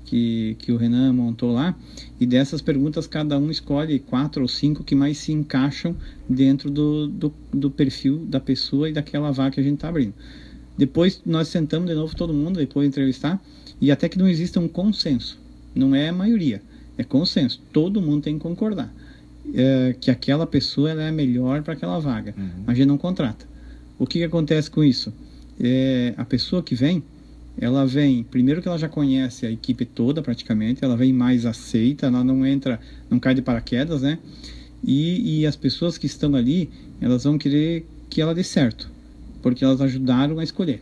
que, 0.04 0.56
que 0.58 0.72
o 0.72 0.76
Renan 0.76 1.12
montou 1.12 1.52
lá. 1.52 1.76
E 2.18 2.26
dessas 2.26 2.62
perguntas, 2.62 3.06
cada 3.06 3.38
um 3.38 3.50
escolhe 3.50 3.98
quatro 3.98 4.42
ou 4.42 4.48
cinco 4.48 4.82
que 4.82 4.94
mais 4.94 5.18
se 5.18 5.32
encaixam 5.32 5.94
dentro 6.28 6.70
do, 6.70 7.06
do, 7.08 7.34
do 7.52 7.70
perfil 7.70 8.24
da 8.26 8.40
pessoa 8.40 8.88
e 8.88 8.92
daquela 8.92 9.30
vaga 9.30 9.52
que 9.52 9.60
a 9.60 9.62
gente 9.62 9.74
está 9.74 9.88
abrindo. 9.88 10.14
Depois 10.76 11.20
nós 11.26 11.48
sentamos 11.48 11.88
de 11.88 11.94
novo 11.94 12.14
todo 12.16 12.32
mundo, 12.32 12.58
depois 12.58 12.84
de 12.84 12.88
entrevistar, 12.88 13.42
e 13.80 13.90
até 13.90 14.08
que 14.08 14.18
não 14.18 14.28
exista 14.28 14.58
um 14.60 14.68
consenso. 14.68 15.38
Não 15.74 15.94
é 15.94 16.08
a 16.08 16.12
maioria, 16.12 16.62
é 16.96 17.04
consenso. 17.04 17.60
Todo 17.72 18.00
mundo 18.00 18.22
tem 18.22 18.34
que 18.34 18.40
concordar 18.40 18.92
é, 19.54 19.94
que 20.00 20.10
aquela 20.10 20.46
pessoa 20.46 20.90
é 20.90 21.10
melhor 21.10 21.62
para 21.62 21.74
aquela 21.74 21.98
vaga. 21.98 22.34
Uhum. 22.36 22.64
A 22.66 22.74
gente 22.74 22.86
não 22.86 22.98
contrata. 22.98 23.46
O 23.98 24.06
que, 24.06 24.20
que 24.20 24.24
acontece 24.24 24.70
com 24.70 24.82
isso? 24.82 25.12
É, 25.60 26.14
a 26.16 26.24
pessoa 26.24 26.62
que 26.62 26.74
vem, 26.74 27.02
ela 27.60 27.84
vem, 27.84 28.22
primeiro 28.22 28.62
que 28.62 28.68
ela 28.68 28.78
já 28.78 28.88
conhece 28.88 29.44
a 29.44 29.50
equipe 29.50 29.84
toda 29.84 30.22
praticamente, 30.22 30.84
ela 30.84 30.96
vem 30.96 31.12
mais 31.12 31.44
aceita, 31.44 32.06
ela 32.06 32.22
não 32.22 32.46
entra, 32.46 32.80
não 33.10 33.18
cai 33.18 33.34
de 33.34 33.42
paraquedas, 33.42 34.02
né? 34.02 34.18
E, 34.84 35.40
e 35.40 35.46
as 35.46 35.56
pessoas 35.56 35.98
que 35.98 36.06
estão 36.06 36.34
ali, 36.36 36.70
elas 37.00 37.24
vão 37.24 37.36
querer 37.36 37.84
que 38.08 38.20
ela 38.20 38.34
dê 38.34 38.44
certo, 38.44 38.88
porque 39.42 39.64
elas 39.64 39.80
ajudaram 39.80 40.38
a 40.38 40.44
escolher. 40.44 40.80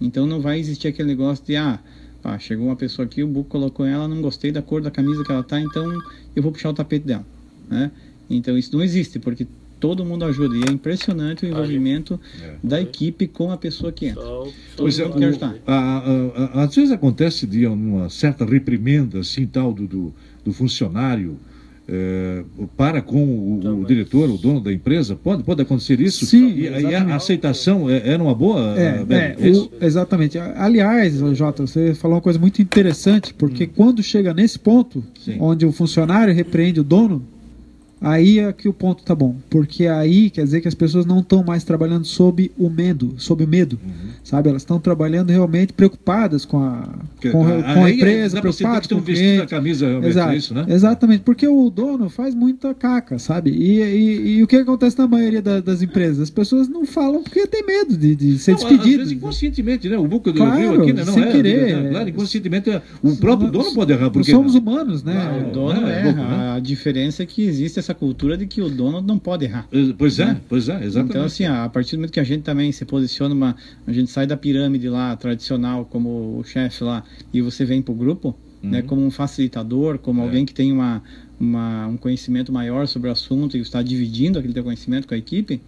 Então 0.00 0.26
não 0.26 0.40
vai 0.40 0.58
existir 0.58 0.88
aquele 0.88 1.08
negócio 1.08 1.44
de, 1.44 1.56
ah, 1.56 1.78
pá, 2.22 2.38
chegou 2.38 2.66
uma 2.66 2.76
pessoa 2.76 3.04
aqui, 3.04 3.22
o 3.22 3.28
Buco 3.28 3.50
colocou 3.50 3.84
ela, 3.84 4.08
não 4.08 4.22
gostei 4.22 4.50
da 4.50 4.62
cor 4.62 4.80
da 4.80 4.90
camisa 4.90 5.22
que 5.22 5.30
ela 5.30 5.42
tá, 5.42 5.60
então 5.60 5.86
eu 6.34 6.42
vou 6.42 6.50
puxar 6.50 6.70
o 6.70 6.74
tapete 6.74 7.06
dela, 7.06 7.26
né? 7.68 7.90
Então 8.28 8.56
isso 8.56 8.74
não 8.74 8.82
existe, 8.82 9.18
porque 9.18 9.46
todo 9.78 10.04
mundo 10.04 10.24
ajuda. 10.24 10.56
E 10.56 10.62
é 10.68 10.72
impressionante 10.72 11.44
o 11.44 11.48
envolvimento 11.48 12.20
é. 12.42 12.54
da 12.62 12.80
equipe 12.80 13.26
com 13.26 13.50
a 13.50 13.56
pessoa 13.56 13.92
que 13.92 14.06
entra. 14.06 14.22
Todo 14.22 14.52
pois 14.76 14.98
é, 14.98 15.08
quer 15.08 15.24
ajudar. 15.26 15.56
A, 15.66 15.74
a, 15.74 16.60
a, 16.60 16.64
às 16.64 16.74
vezes 16.74 16.90
acontece 16.90 17.46
de 17.46 17.66
uma 17.66 18.08
certa 18.08 18.44
reprimenda 18.44 19.20
assim 19.20 19.46
tal 19.46 19.72
do, 19.72 19.86
do, 19.86 20.14
do 20.44 20.52
funcionário. 20.52 21.36
É, 21.88 22.42
para 22.76 23.00
com 23.00 23.24
o, 23.24 23.82
o, 23.82 23.84
diretor, 23.84 24.28
o 24.28 24.36
dono 24.36 24.60
da 24.60 24.72
empresa? 24.72 25.14
Pode, 25.14 25.44
pode 25.44 25.62
acontecer 25.62 26.00
isso? 26.00 26.26
Sim. 26.26 26.48
E, 26.48 26.62
e 26.62 26.94
a 26.96 27.14
aceitação 27.14 27.88
é, 27.88 28.08
era 28.08 28.20
uma 28.20 28.34
boa? 28.34 28.74
É, 28.76 29.06
é, 29.08 29.50
o, 29.52 29.70
exatamente. 29.80 30.36
Aliás, 30.36 31.14
Jota, 31.36 31.64
você 31.64 31.94
falou 31.94 32.16
uma 32.16 32.20
coisa 32.20 32.40
muito 32.40 32.60
interessante, 32.60 33.32
porque 33.32 33.66
hum. 33.66 33.70
quando 33.76 34.02
chega 34.02 34.34
nesse 34.34 34.58
ponto, 34.58 35.04
Sim. 35.24 35.36
onde 35.38 35.64
o 35.64 35.70
funcionário 35.70 36.34
repreende 36.34 36.80
o 36.80 36.82
dono, 36.82 37.24
Aí 37.98 38.38
é 38.38 38.52
que 38.52 38.68
o 38.68 38.74
ponto 38.74 39.02
tá 39.02 39.14
bom, 39.14 39.36
porque 39.48 39.86
aí 39.86 40.28
quer 40.28 40.44
dizer 40.44 40.60
que 40.60 40.68
as 40.68 40.74
pessoas 40.74 41.06
não 41.06 41.20
estão 41.20 41.42
mais 41.42 41.64
trabalhando 41.64 42.04
sob 42.04 42.52
o 42.58 42.68
medo, 42.68 43.14
sob 43.16 43.42
o 43.42 43.48
medo, 43.48 43.78
uhum. 43.82 44.10
sabe? 44.22 44.50
Elas 44.50 44.62
estão 44.62 44.78
trabalhando 44.78 45.30
realmente 45.30 45.72
preocupadas 45.72 46.44
com 46.44 46.58
a, 46.58 46.86
com, 47.32 47.46
a, 47.46 47.62
com 47.62 47.84
a 47.84 47.90
empresa, 47.90 48.38
preocupadas 48.38 48.86
com 48.86 48.96
o 48.96 49.02
cliente. 49.02 49.42
a 49.42 49.46
camisa 49.46 49.86
realmente 49.86 50.10
Exato, 50.10 50.32
é 50.32 50.36
isso, 50.36 50.52
né? 50.52 50.66
Exatamente, 50.68 51.22
porque 51.22 51.48
o 51.48 51.70
dono 51.70 52.10
faz 52.10 52.34
muita 52.34 52.74
caca, 52.74 53.18
sabe? 53.18 53.50
E, 53.50 53.80
e, 53.80 54.36
e 54.36 54.42
o 54.42 54.46
que 54.46 54.56
acontece 54.56 54.98
na 54.98 55.08
maioria 55.08 55.40
da, 55.40 55.60
das 55.60 55.80
empresas? 55.80 56.20
As 56.20 56.30
pessoas 56.30 56.68
não 56.68 56.84
falam 56.84 57.22
porque 57.22 57.46
tem 57.46 57.64
medo 57.64 57.96
de, 57.96 58.14
de 58.14 58.38
ser 58.38 58.56
despedido. 58.56 58.90
Às 58.90 58.96
vezes 58.96 59.12
inconscientemente, 59.12 59.88
né? 59.88 59.96
O 59.96 60.06
Buco 60.06 60.30
do 60.30 60.38
claro, 60.40 60.60
Rio 60.60 60.82
aqui, 60.82 60.92
né? 60.92 61.02
Não 61.02 61.14
sem 61.14 61.22
é, 61.22 61.32
querer. 61.32 61.82
Né? 61.82 61.90
Claro, 61.90 62.08
inconscientemente 62.10 62.70
o 63.02 63.16
próprio 63.16 63.50
dono 63.50 63.72
pode 63.72 63.90
errar. 63.90 64.10
Porque 64.10 64.30
somos 64.30 64.54
humanos, 64.54 65.02
né? 65.02 65.46
o 65.48 65.50
dono 65.50 65.86
é, 65.86 66.08
erra. 66.08 66.12
Né? 66.12 66.56
A 66.56 66.60
diferença 66.60 67.22
é 67.22 67.26
que 67.26 67.42
existe 67.42 67.85
essa 67.86 67.94
cultura 67.94 68.36
de 68.36 68.46
que 68.46 68.60
o 68.60 68.68
dono 68.68 69.00
não 69.00 69.18
pode 69.18 69.44
errar. 69.44 69.68
Pois 69.96 70.18
é, 70.18 70.26
né? 70.26 70.40
pois 70.48 70.68
é, 70.68 70.84
exatamente. 70.84 71.10
Então, 71.10 71.24
assim, 71.24 71.44
a 71.44 71.68
partir 71.68 71.92
do 71.92 72.00
momento 72.00 72.12
que 72.12 72.20
a 72.20 72.24
gente 72.24 72.42
também 72.42 72.72
se 72.72 72.84
posiciona, 72.84 73.34
uma, 73.34 73.56
a 73.86 73.92
gente 73.92 74.10
sai 74.10 74.26
da 74.26 74.36
pirâmide 74.36 74.88
lá, 74.88 75.14
tradicional, 75.16 75.84
como 75.84 76.38
o 76.38 76.44
chefe 76.44 76.82
lá, 76.82 77.04
e 77.32 77.40
você 77.40 77.64
vem 77.64 77.80
para 77.80 77.92
o 77.92 77.94
grupo, 77.94 78.36
né, 78.62 78.62
uhum. 78.62 78.70
né, 78.70 78.82
como 78.82 79.06
um 79.06 79.10
facilitador, 79.10 79.98
como 79.98 80.20
é. 80.20 80.24
alguém 80.24 80.44
que 80.44 80.52
tem 80.52 80.72
uma, 80.72 81.02
uma, 81.38 81.86
um 81.86 81.96
conhecimento 81.96 82.52
maior 82.52 82.86
sobre 82.88 83.08
o 83.08 83.12
assunto 83.12 83.56
e 83.56 83.60
está 83.60 83.82
dividindo 83.82 84.38
aquele 84.38 84.54
teu 84.54 84.64
conhecimento 84.64 85.06
com 85.06 85.14
a 85.14 85.18
equipe, 85.18 85.60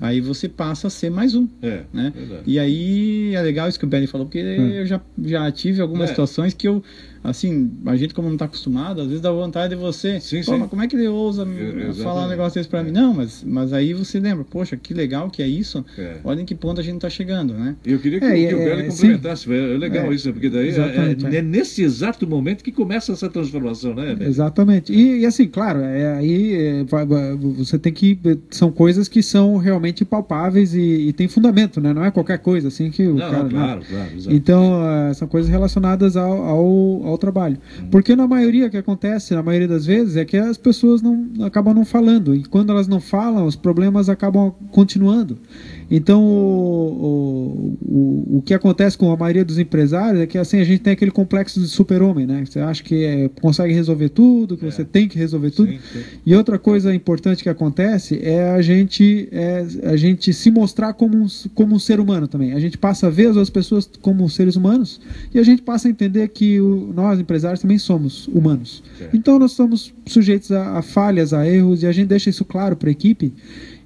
aí 0.00 0.20
você 0.20 0.48
passa 0.48 0.86
a 0.86 0.90
ser 0.90 1.10
mais 1.10 1.34
um. 1.34 1.48
É, 1.62 1.82
né? 1.92 2.12
E 2.46 2.58
aí 2.58 3.34
é 3.34 3.42
legal 3.42 3.68
isso 3.68 3.78
que 3.78 3.84
o 3.84 3.88
Benny 3.88 4.06
falou, 4.06 4.26
porque 4.26 4.42
hum. 4.42 4.68
eu 4.68 4.86
já, 4.86 5.00
já 5.24 5.50
tive 5.50 5.80
algumas 5.80 6.10
é. 6.10 6.12
situações 6.12 6.54
que 6.54 6.68
eu 6.68 6.82
assim, 7.30 7.70
a 7.86 7.96
gente 7.96 8.14
como 8.14 8.28
não 8.28 8.34
está 8.34 8.44
acostumado, 8.44 9.00
às 9.00 9.08
vezes 9.08 9.20
dá 9.20 9.30
vontade 9.30 9.74
de 9.74 9.80
você, 9.80 10.20
sim, 10.20 10.42
sim. 10.42 10.56
mas 10.58 10.70
como 10.70 10.82
é 10.82 10.86
que 10.86 10.96
ele 10.96 11.08
ousa 11.08 11.42
eu, 11.42 11.94
falar 11.94 12.26
um 12.26 12.28
negócio 12.28 12.58
desse 12.58 12.68
para 12.68 12.80
é. 12.80 12.84
mim? 12.84 12.92
Não, 12.92 13.12
mas, 13.12 13.44
mas 13.44 13.72
aí 13.72 13.92
você 13.92 14.20
lembra, 14.20 14.44
poxa, 14.44 14.76
que 14.76 14.94
legal 14.94 15.28
que 15.28 15.42
é 15.42 15.48
isso, 15.48 15.84
é. 15.98 16.16
olha 16.24 16.40
em 16.40 16.44
que 16.44 16.54
ponto 16.54 16.80
a 16.80 16.84
gente 16.84 16.96
está 16.96 17.10
chegando, 17.10 17.52
né? 17.54 17.76
Eu 17.84 17.98
queria 17.98 18.20
que, 18.20 18.26
é, 18.26 18.48
que 18.48 18.54
o 18.54 18.58
Belo 18.58 18.80
é, 18.80 18.84
complementasse, 18.84 19.52
é 19.52 19.76
legal 19.76 20.12
isso, 20.12 20.32
porque 20.32 20.48
daí 20.48 20.70
é, 20.70 21.42
nesse 21.42 21.82
exato 21.82 22.26
momento 22.26 22.62
que 22.62 22.72
começa 22.72 23.12
essa 23.12 23.28
transformação, 23.28 23.94
né? 23.94 24.16
Exatamente, 24.20 24.92
e, 24.92 25.20
e, 25.20 25.26
assim, 25.26 25.48
claro, 25.48 25.80
aí 26.18 26.84
você 27.56 27.78
tem 27.78 27.92
que, 27.92 28.18
são 28.50 28.70
coisas 28.70 29.08
que 29.08 29.22
são 29.22 29.56
realmente 29.56 30.04
palpáveis 30.04 30.74
e, 30.74 31.08
e 31.08 31.12
tem 31.12 31.28
fundamento, 31.28 31.80
né? 31.80 31.92
Não 31.92 32.04
é 32.04 32.10
qualquer 32.10 32.38
coisa 32.38 32.68
assim 32.68 32.90
que 32.90 33.06
o 33.06 33.14
não, 33.14 33.30
cara... 33.30 33.42
Não, 33.42 33.48
claro, 33.50 33.82
claro, 33.88 34.10
Então, 34.28 34.80
são 35.14 35.26
coisas 35.26 35.50
relacionadas 35.50 36.16
ao, 36.16 36.42
ao, 36.42 37.06
ao 37.06 37.15
ao 37.16 37.18
trabalho. 37.18 37.58
Porque 37.90 38.14
na 38.14 38.26
maioria 38.26 38.70
que 38.70 38.76
acontece, 38.76 39.34
na 39.34 39.42
maioria 39.42 39.66
das 39.66 39.84
vezes, 39.84 40.16
é 40.16 40.24
que 40.24 40.36
as 40.36 40.56
pessoas 40.56 41.02
não 41.02 41.26
acabam 41.44 41.74
não 41.74 41.84
falando. 41.84 42.34
E 42.34 42.44
quando 42.44 42.70
elas 42.70 42.86
não 42.86 43.00
falam, 43.00 43.46
os 43.46 43.56
problemas 43.56 44.08
acabam 44.08 44.54
continuando. 44.70 45.38
Então, 45.90 46.22
o, 46.22 47.76
o, 47.80 48.38
o 48.38 48.42
que 48.42 48.52
acontece 48.52 48.98
com 48.98 49.10
a 49.12 49.16
maioria 49.16 49.44
dos 49.44 49.58
empresários 49.58 50.20
é 50.20 50.26
que 50.26 50.36
assim 50.36 50.60
a 50.60 50.64
gente 50.64 50.80
tem 50.80 50.92
aquele 50.92 51.10
complexo 51.10 51.60
de 51.60 51.68
super-homem, 51.68 52.26
né? 52.26 52.44
Você 52.44 52.58
acha 52.58 52.82
que 52.82 53.04
é, 53.04 53.30
consegue 53.40 53.72
resolver 53.72 54.08
tudo, 54.08 54.56
que 54.56 54.66
é. 54.66 54.70
você 54.70 54.84
tem 54.84 55.08
que 55.08 55.16
resolver 55.16 55.50
tudo. 55.50 55.70
Sim, 55.70 55.78
sim. 55.92 56.00
E 56.24 56.34
outra 56.34 56.58
coisa 56.58 56.94
importante 56.94 57.42
que 57.42 57.48
acontece 57.48 58.20
é 58.22 58.50
a 58.50 58.62
gente 58.62 59.28
é, 59.30 59.64
a 59.84 59.96
gente 59.96 60.32
se 60.32 60.50
mostrar 60.50 60.92
como 60.94 61.16
um, 61.16 61.26
como 61.54 61.74
um 61.74 61.78
ser 61.78 62.00
humano 62.00 62.26
também. 62.26 62.52
A 62.52 62.60
gente 62.60 62.76
passa 62.76 63.06
a 63.06 63.10
ver 63.10 63.26
as 63.26 63.36
outras 63.36 63.50
pessoas 63.50 63.88
como 64.00 64.28
seres 64.28 64.56
humanos 64.56 65.00
e 65.32 65.38
a 65.38 65.42
gente 65.42 65.62
passa 65.62 65.86
a 65.86 65.90
entender 65.90 66.28
que 66.28 66.60
o, 66.60 66.92
nós, 66.94 67.20
empresários, 67.20 67.60
também 67.60 67.78
somos 67.78 68.26
humanos. 68.28 68.82
É. 69.00 69.08
Então 69.14 69.38
nós 69.38 69.52
somos 69.52 69.94
sujeitos 70.06 70.50
a, 70.50 70.78
a, 70.78 70.82
falhas, 70.82 71.32
a 71.32 71.48
erros 71.48 71.82
e 71.82 71.86
a 71.86 71.92
gente 71.92 72.08
deixa 72.08 72.28
isso 72.30 72.44
claro 72.44 72.76
para 72.76 72.88
a 72.88 72.92
equipe. 72.92 73.32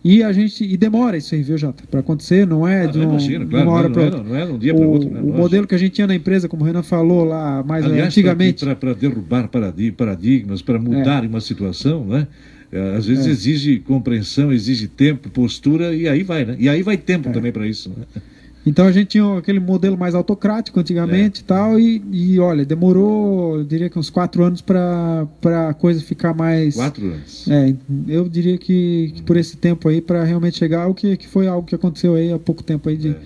E 0.02 0.22
a 0.22 0.32
gente 0.32 0.64
e 0.64 0.76
demora 0.78 1.16
isso 1.16 1.34
aí, 1.34 1.42
viu, 1.42 1.58
Jota? 1.58 1.84
Para 1.90 2.00
acontecer, 2.00 2.46
não 2.46 2.66
é 2.66 2.86
de, 2.86 2.98
um, 2.98 3.02
imagino, 3.02 3.46
claro, 3.46 3.68
uma 3.68 3.76
hora 3.76 3.90
para 3.90 4.02
outra. 4.02 4.22
Não 4.22 4.34
é, 4.34 4.38
não 4.44 4.52
é 4.52 4.54
um 4.54 4.58
dia 4.58 4.74
para 4.74 4.86
outro. 4.86 5.10
Né? 5.10 5.20
O 5.20 5.32
modelo 5.32 5.66
que 5.66 5.74
a 5.74 5.78
gente 5.78 5.92
tinha 5.92 6.06
na 6.06 6.14
empresa, 6.14 6.48
como 6.48 6.62
o 6.62 6.66
Renan 6.66 6.82
falou 6.82 7.24
lá 7.24 7.62
mais 7.62 7.84
Aliás, 7.84 8.06
antigamente. 8.06 8.64
Para 8.76 8.94
derrubar 8.94 9.48
paradigmas, 9.48 10.62
para 10.62 10.78
mudar 10.78 11.22
é. 11.22 11.26
uma 11.26 11.40
situação, 11.40 12.04
né? 12.06 12.26
É, 12.72 12.96
às 12.96 13.06
vezes 13.06 13.26
é. 13.26 13.30
exige 13.30 13.78
compreensão, 13.80 14.52
exige 14.52 14.86
tempo, 14.86 15.28
postura, 15.28 15.94
e 15.94 16.08
aí 16.08 16.22
vai, 16.22 16.44
né? 16.44 16.56
E 16.58 16.68
aí 16.68 16.82
vai 16.82 16.96
tempo 16.96 17.28
é. 17.28 17.32
também 17.32 17.52
para 17.52 17.66
isso, 17.66 17.90
né? 17.90 18.22
Então 18.66 18.86
a 18.86 18.92
gente 18.92 19.08
tinha 19.08 19.38
aquele 19.38 19.58
modelo 19.58 19.96
mais 19.96 20.14
autocrático 20.14 20.78
antigamente 20.78 21.40
é. 21.40 21.42
e 21.42 21.44
tal, 21.44 21.80
e, 21.80 22.38
olha, 22.38 22.64
demorou, 22.64 23.58
eu 23.58 23.64
diria 23.64 23.88
que 23.88 23.98
uns 23.98 24.10
quatro 24.10 24.44
anos 24.44 24.60
para 24.60 25.26
a 25.68 25.74
coisa 25.74 26.02
ficar 26.02 26.34
mais. 26.34 26.74
Quatro 26.74 27.06
anos. 27.06 27.48
É, 27.48 27.74
eu 28.06 28.28
diria 28.28 28.58
que, 28.58 29.12
que 29.14 29.22
por 29.22 29.36
esse 29.36 29.56
tempo 29.56 29.88
aí, 29.88 30.00
para 30.00 30.24
realmente 30.24 30.58
chegar 30.58 30.82
ao 30.82 30.94
que, 30.94 31.16
que 31.16 31.26
foi 31.26 31.46
algo 31.46 31.66
que 31.66 31.74
aconteceu 31.74 32.14
aí 32.14 32.32
há 32.32 32.38
pouco 32.38 32.62
tempo 32.62 32.88
aí 32.88 32.96
de. 32.96 33.10
É 33.10 33.20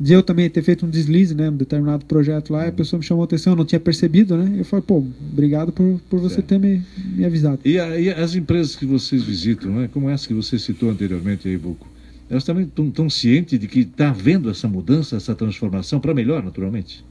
de 0.00 0.14
eu 0.14 0.22
também 0.22 0.48
ter 0.48 0.62
feito 0.62 0.86
um 0.86 0.88
deslize, 0.88 1.34
né, 1.34 1.50
um 1.50 1.56
determinado 1.56 2.06
projeto 2.06 2.54
lá, 2.54 2.64
e 2.64 2.68
a 2.70 2.72
pessoa 2.72 2.98
me 2.98 3.04
chamou 3.04 3.22
a 3.22 3.26
atenção, 3.26 3.52
eu 3.52 3.56
não 3.58 3.66
tinha 3.66 3.78
percebido, 3.78 4.34
né? 4.34 4.58
Eu 4.58 4.64
falei, 4.64 4.82
pô, 4.86 5.04
obrigado 5.30 5.72
por, 5.72 6.00
por 6.08 6.18
você 6.18 6.40
ter 6.40 6.58
me, 6.58 6.80
me 7.14 7.22
avisado. 7.22 7.60
E, 7.66 7.78
a, 7.78 8.00
e, 8.00 8.08
as 8.08 8.34
empresas 8.34 8.74
que 8.74 8.86
vocês 8.86 9.22
visitam, 9.22 9.70
né, 9.70 9.90
como 9.92 10.08
essa 10.08 10.26
que 10.26 10.32
você 10.32 10.58
citou 10.58 10.88
anteriormente 10.88 11.46
aí, 11.46 11.58
Buco, 11.58 11.86
elas 12.30 12.44
também 12.44 12.64
estão 12.64 13.10
cientes 13.10 13.58
de 13.58 13.66
que 13.66 13.80
está 13.80 14.10
havendo 14.10 14.48
essa 14.48 14.68
mudança, 14.68 15.16
essa 15.16 15.34
transformação 15.34 15.98
para 15.98 16.14
melhor, 16.14 16.44
naturalmente? 16.44 17.04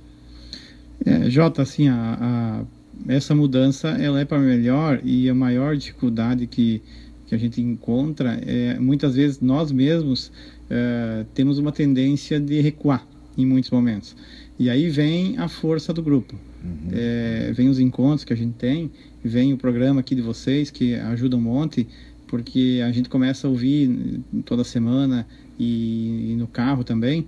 É, 1.05 1.29
Jota, 1.29 1.61
assim, 1.61 1.89
a, 1.89 2.65
a, 3.07 3.13
essa 3.13 3.35
mudança 3.35 3.89
ela 3.89 4.21
é 4.21 4.25
para 4.25 4.39
melhor 4.39 5.01
e 5.03 5.29
a 5.29 5.35
maior 5.35 5.75
dificuldade 5.75 6.47
que, 6.47 6.81
que 7.27 7.35
a 7.35 7.37
gente 7.37 7.61
encontra 7.61 8.41
é 8.45 8.79
muitas 8.79 9.15
vezes 9.15 9.41
nós 9.41 9.71
mesmos 9.73 10.27
uh, 10.27 11.25
temos 11.33 11.57
uma 11.57 11.73
tendência 11.73 12.39
de 12.39 12.61
recuar 12.61 13.05
em 13.37 13.45
muitos 13.45 13.71
momentos. 13.71 14.15
E 14.57 14.69
aí 14.69 14.89
vem 14.89 15.37
a 15.37 15.47
força 15.49 15.93
do 15.93 16.01
grupo. 16.01 16.35
Uhum. 16.63 16.89
É, 16.91 17.51
vem 17.53 17.69
os 17.69 17.79
encontros 17.79 18.25
que 18.25 18.33
a 18.33 18.35
gente 18.35 18.53
tem, 18.55 18.91
vem 19.23 19.53
o 19.53 19.57
programa 19.57 20.01
aqui 20.01 20.13
de 20.13 20.21
vocês 20.21 20.69
que 20.69 20.95
ajuda 20.95 21.37
um 21.37 21.41
monte, 21.41 21.87
porque 22.29 22.81
a 22.85 22.91
gente 22.91 23.09
começa 23.09 23.47
a 23.47 23.49
ouvir 23.49 24.21
toda 24.45 24.63
semana 24.63 25.27
e, 25.59 26.31
e 26.31 26.35
no 26.35 26.47
carro 26.47 26.83
também. 26.83 27.21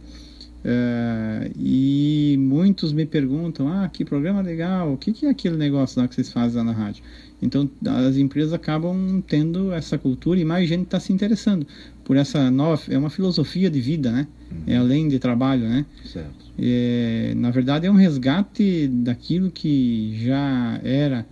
Uh, 0.64 1.52
e 1.60 2.36
muitos 2.40 2.94
me 2.94 3.04
perguntam: 3.04 3.68
ah, 3.68 3.90
que 3.90 4.06
programa 4.06 4.42
legal, 4.42 4.94
o 4.94 4.98
que, 4.98 5.12
que 5.12 5.26
é 5.26 5.30
aquele 5.30 5.58
negócio 5.58 6.00
lá 6.00 6.08
que 6.08 6.14
vocês 6.14 6.32
fazem 6.32 6.60
lá 6.60 6.64
na 6.64 6.72
rádio? 6.72 7.04
Então, 7.42 7.68
as 8.08 8.16
empresas 8.18 8.54
acabam 8.54 9.24
tendo 9.28 9.74
essa 9.74 9.98
cultura 9.98 10.40
e 10.40 10.46
mais 10.46 10.70
gente 10.70 10.84
está 10.84 11.00
se 11.00 11.12
interessando 11.12 11.66
por 12.06 12.16
essa 12.16 12.52
nova. 12.52 12.84
É 12.88 12.98
uma 12.98 13.10
filosofia 13.10 13.68
de 13.72 13.82
vida, 13.82 14.12
né? 14.12 14.28
Uhum. 14.52 14.58
É 14.68 14.78
além 14.78 15.08
de 15.08 15.18
trabalho, 15.18 15.68
né? 15.68 15.84
Certo. 16.06 16.30
É, 16.60 17.34
na 17.36 17.50
verdade, 17.50 17.88
é 17.88 17.92
um 17.92 17.96
resgate 17.96 18.88
daquilo 18.88 19.50
que 19.50 20.16
já 20.24 20.80
era 20.84 21.26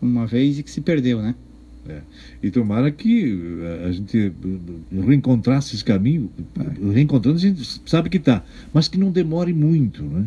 uma 0.00 0.24
vez 0.24 0.60
e 0.60 0.62
que 0.62 0.70
se 0.70 0.80
perdeu, 0.80 1.20
né? 1.20 1.34
É. 1.88 2.00
E 2.42 2.50
tomara 2.50 2.90
que 2.90 3.58
eh, 3.62 3.86
a 3.86 3.92
gente 3.92 4.30
reencontrasse 5.06 5.74
esse 5.74 5.84
caminho, 5.84 6.30
reencontrando 6.92 7.38
a 7.38 7.40
gente 7.40 7.80
sabe 7.86 8.10
que 8.10 8.18
está, 8.18 8.44
mas 8.74 8.88
que 8.88 8.98
não 8.98 9.10
demore 9.10 9.54
muito, 9.54 10.02
né? 10.02 10.26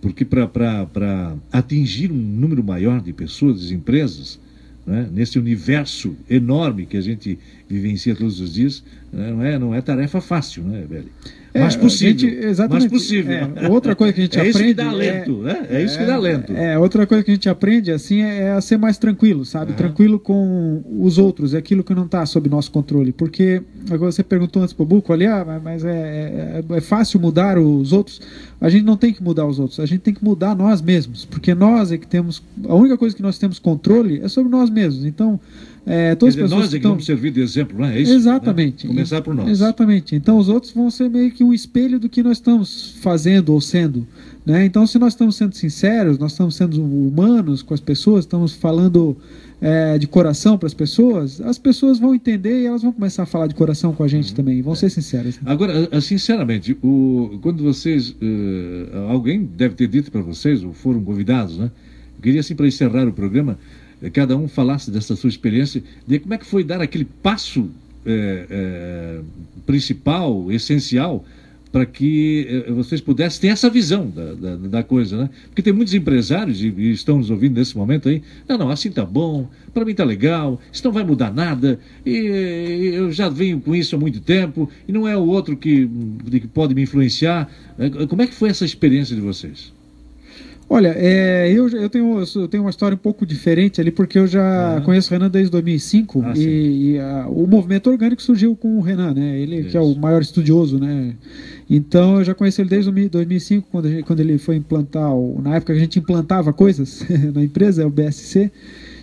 Porque 0.00 0.24
para 0.24 1.36
atingir 1.50 2.12
um 2.12 2.16
número 2.16 2.62
maior 2.62 3.00
de 3.00 3.12
pessoas, 3.12 3.68
de 3.68 3.74
empresas, 3.74 4.38
né? 4.86 5.08
nesse 5.10 5.38
universo 5.38 6.14
enorme 6.28 6.86
que 6.86 6.96
a 6.96 7.00
gente 7.00 7.38
vivencia 7.68 8.14
todos 8.14 8.40
os 8.40 8.54
dias, 8.54 8.82
né? 9.12 9.30
não 9.30 9.42
é, 9.42 9.58
não 9.58 9.74
é 9.74 9.80
tarefa 9.80 10.20
fácil, 10.20 10.62
né, 10.64 10.84
velho? 10.88 11.08
É, 11.54 11.60
mas 11.60 11.76
possível. 11.76 12.18
Gente, 12.18 12.44
exatamente. 12.44 12.90
Mas 12.90 12.92
possível. 12.92 13.32
É, 13.54 13.68
outra 13.68 13.94
coisa 13.94 14.12
que 14.12 14.20
a 14.20 14.24
gente 14.24 14.36
é 14.36 14.40
aprende. 14.40 14.58
Isso 14.58 14.66
que 14.66 14.74
dá 14.74 14.92
lento, 14.92 15.40
é, 15.40 15.52
né? 15.52 15.66
É 15.70 15.82
isso 15.84 15.96
que 15.96 16.04
dá 16.04 16.18
lento. 16.18 16.52
É, 16.52 16.76
outra 16.76 17.06
coisa 17.06 17.22
que 17.22 17.30
a 17.30 17.34
gente 17.34 17.48
aprende 17.48 17.92
assim 17.92 18.22
é, 18.22 18.50
a 18.50 18.60
ser 18.60 18.76
mais 18.76 18.98
tranquilo, 18.98 19.44
sabe? 19.44 19.70
Uhum. 19.70 19.76
Tranquilo 19.76 20.18
com 20.18 20.82
os 21.00 21.16
outros, 21.16 21.54
é 21.54 21.58
aquilo 21.58 21.84
que 21.84 21.94
não 21.94 22.06
está 22.06 22.26
sob 22.26 22.48
nosso 22.48 22.72
controle. 22.72 23.12
Porque 23.12 23.62
agora 23.88 24.10
você 24.10 24.24
perguntou 24.24 24.62
antes 24.62 24.74
pro 24.74 24.84
Buco 24.84 25.12
ali, 25.12 25.26
ah, 25.26 25.60
mas 25.62 25.84
é, 25.84 26.62
é, 26.70 26.76
é, 26.76 26.80
fácil 26.80 27.20
mudar 27.20 27.56
os 27.56 27.92
outros. 27.92 28.20
A 28.60 28.68
gente 28.68 28.84
não 28.84 28.96
tem 28.96 29.12
que 29.12 29.22
mudar 29.22 29.46
os 29.46 29.60
outros, 29.60 29.78
a 29.78 29.86
gente 29.86 30.00
tem 30.00 30.12
que 30.12 30.24
mudar 30.24 30.56
nós 30.56 30.82
mesmos, 30.82 31.24
porque 31.24 31.54
nós 31.54 31.92
é 31.92 31.98
que 31.98 32.06
temos. 32.06 32.42
A 32.68 32.74
única 32.74 32.98
coisa 32.98 33.14
que 33.14 33.22
nós 33.22 33.38
temos 33.38 33.60
controle 33.60 34.20
é 34.20 34.26
sobre 34.26 34.50
nós 34.50 34.68
mesmos. 34.68 35.04
Então 35.04 35.38
é, 35.86 36.14
todas 36.14 36.34
dizer, 36.34 36.44
as 36.44 36.50
nós 36.50 36.66
é 36.66 36.70
que 36.70 36.76
estão... 36.76 36.92
vamos 36.92 37.04
servir 37.04 37.30
de 37.30 37.40
exemplo, 37.40 37.78
não 37.78 37.86
é 37.86 38.00
isso? 38.00 38.12
Exatamente. 38.12 38.86
Né? 38.86 38.94
Começar 38.94 39.20
por 39.20 39.34
nós. 39.34 39.48
Exatamente. 39.48 40.14
Então 40.14 40.38
os 40.38 40.48
outros 40.48 40.72
vão 40.72 40.90
ser 40.90 41.10
meio 41.10 41.30
que 41.30 41.44
um 41.44 41.52
espelho 41.52 41.98
do 41.98 42.08
que 42.08 42.22
nós 42.22 42.38
estamos 42.38 42.96
fazendo 43.00 43.52
ou 43.52 43.60
sendo. 43.60 44.06
Né? 44.46 44.64
Então, 44.64 44.86
se 44.86 44.98
nós 44.98 45.14
estamos 45.14 45.36
sendo 45.36 45.54
sinceros, 45.54 46.18
nós 46.18 46.32
estamos 46.32 46.54
sendo 46.54 46.82
humanos 46.82 47.62
com 47.62 47.72
as 47.72 47.80
pessoas, 47.80 48.24
estamos 48.24 48.52
falando 48.52 49.16
é, 49.60 49.96
de 49.96 50.06
coração 50.06 50.58
para 50.58 50.66
as 50.66 50.74
pessoas, 50.74 51.40
as 51.40 51.58
pessoas 51.58 51.98
vão 51.98 52.14
entender 52.14 52.62
e 52.62 52.66
elas 52.66 52.82
vão 52.82 52.92
começar 52.92 53.22
a 53.22 53.26
falar 53.26 53.46
de 53.46 53.54
coração 53.54 53.94
com 53.94 54.02
a 54.02 54.08
gente 54.08 54.30
uhum. 54.30 54.36
também, 54.36 54.60
vão 54.60 54.74
é. 54.74 54.76
ser 54.76 54.90
sinceras. 54.90 55.36
Né? 55.36 55.42
Agora, 55.46 56.00
sinceramente, 56.00 56.76
o, 56.82 57.38
quando 57.40 57.62
vocês. 57.62 58.10
Uh, 58.10 59.08
alguém 59.08 59.44
deve 59.44 59.74
ter 59.74 59.88
dito 59.88 60.10
para 60.10 60.20
vocês, 60.20 60.62
ou 60.62 60.74
foram 60.74 61.02
convidados, 61.02 61.56
né? 61.56 61.70
Eu 62.16 62.22
queria, 62.22 62.40
assim, 62.40 62.54
para 62.54 62.66
encerrar 62.66 63.08
o 63.08 63.12
programa, 63.12 63.58
cada 64.10 64.36
um 64.36 64.48
falasse 64.48 64.90
dessa 64.90 65.16
sua 65.16 65.28
experiência, 65.28 65.82
de 66.06 66.18
como 66.18 66.34
é 66.34 66.38
que 66.38 66.46
foi 66.46 66.64
dar 66.64 66.80
aquele 66.80 67.04
passo 67.04 67.70
é, 68.06 68.46
é, 68.50 69.20
principal, 69.66 70.50
essencial, 70.52 71.24
para 71.74 71.84
que 71.84 72.64
vocês 72.68 73.00
pudessem 73.00 73.40
ter 73.40 73.46
essa 73.48 73.68
visão 73.68 74.08
da, 74.08 74.34
da, 74.34 74.56
da, 74.56 74.82
coisa, 74.84 75.16
né? 75.16 75.30
Porque 75.46 75.60
tem 75.60 75.72
muitos 75.72 75.92
empresários 75.92 76.62
e, 76.62 76.68
e, 76.68 76.92
estão 76.92 77.18
nos 77.18 77.30
ouvindo 77.30 77.58
nesse 77.58 77.76
momento 77.76 78.08
aí, 78.08 78.22
não, 78.48 78.56
não, 78.56 78.70
assim 78.70 78.92
tá 78.92 79.04
bom, 79.04 79.48
para 79.72 79.84
mim 79.84 79.92
tá 79.92 80.04
legal, 80.04 80.60
isso 80.72 80.84
não 80.84 80.92
vai 80.92 81.02
mudar 81.02 81.32
nada, 81.34 81.80
e, 82.06 82.92
eu 82.94 83.10
já 83.10 83.28
venho 83.28 83.60
com 83.60 83.74
isso 83.74 83.96
há 83.96 83.98
muito 83.98 84.20
tempo, 84.20 84.70
e 84.86 84.92
não 84.92 85.08
é 85.08 85.16
o 85.16 85.26
outro 85.26 85.56
que, 85.56 85.90
que 86.30 86.46
pode 86.46 86.76
me 86.76 86.82
influenciar. 86.82 87.50
Como 88.08 88.22
é 88.22 88.28
que 88.28 88.34
foi 88.34 88.50
essa 88.50 88.64
experiência 88.64 89.16
de 89.16 89.20
vocês? 89.20 89.72
Olha, 90.74 90.92
é, 90.96 91.48
eu, 91.52 91.68
eu, 91.68 91.88
tenho, 91.88 92.20
eu 92.34 92.48
tenho 92.48 92.64
uma 92.64 92.70
história 92.70 92.96
um 92.96 92.98
pouco 92.98 93.24
diferente 93.24 93.80
ali, 93.80 93.92
porque 93.92 94.18
eu 94.18 94.26
já 94.26 94.82
conheço 94.84 95.08
o 95.08 95.12
Renan 95.12 95.30
desde 95.30 95.48
2005 95.52 96.20
ah, 96.20 96.32
e, 96.34 96.94
e 96.94 96.98
a, 96.98 97.28
o 97.28 97.46
movimento 97.46 97.88
orgânico 97.88 98.20
surgiu 98.20 98.56
com 98.56 98.76
o 98.76 98.80
Renan, 98.80 99.14
né? 99.14 99.38
Ele 99.38 99.60
Isso. 99.60 99.68
que 99.68 99.76
é 99.76 99.80
o 99.80 99.94
maior 99.94 100.20
estudioso, 100.20 100.80
né? 100.80 101.14
Então 101.70 102.16
eu 102.16 102.24
já 102.24 102.34
conheci 102.34 102.60
ele 102.60 102.70
desde 102.70 102.90
2005, 103.08 103.68
quando, 103.70 103.88
gente, 103.88 104.02
quando 104.02 104.18
ele 104.18 104.36
foi 104.36 104.56
implantar, 104.56 105.14
o, 105.14 105.40
na 105.40 105.54
época 105.54 105.72
que 105.72 105.78
a 105.78 105.80
gente 105.80 106.00
implantava 106.00 106.52
coisas 106.52 107.06
na 107.32 107.44
empresa, 107.44 107.84
é 107.84 107.86
o 107.86 107.90
BSC. 107.90 108.50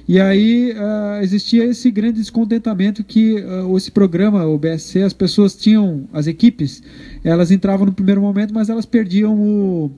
E 0.10 0.20
aí 0.20 0.74
uh, 0.74 1.24
existia 1.24 1.64
esse 1.64 1.90
grande 1.90 2.20
descontentamento 2.20 3.02
que 3.02 3.36
uh, 3.36 3.78
esse 3.78 3.92
programa, 3.92 4.46
o 4.46 4.58
BSC, 4.58 5.04
as 5.04 5.14
pessoas 5.14 5.56
tinham, 5.56 6.04
as 6.12 6.28
equipes, 6.28 6.84
elas 7.24 7.50
entravam 7.50 7.86
no 7.86 7.94
primeiro 7.94 8.20
momento, 8.20 8.54
mas 8.54 8.68
elas 8.68 8.86
perdiam 8.86 9.40
o 9.40 9.90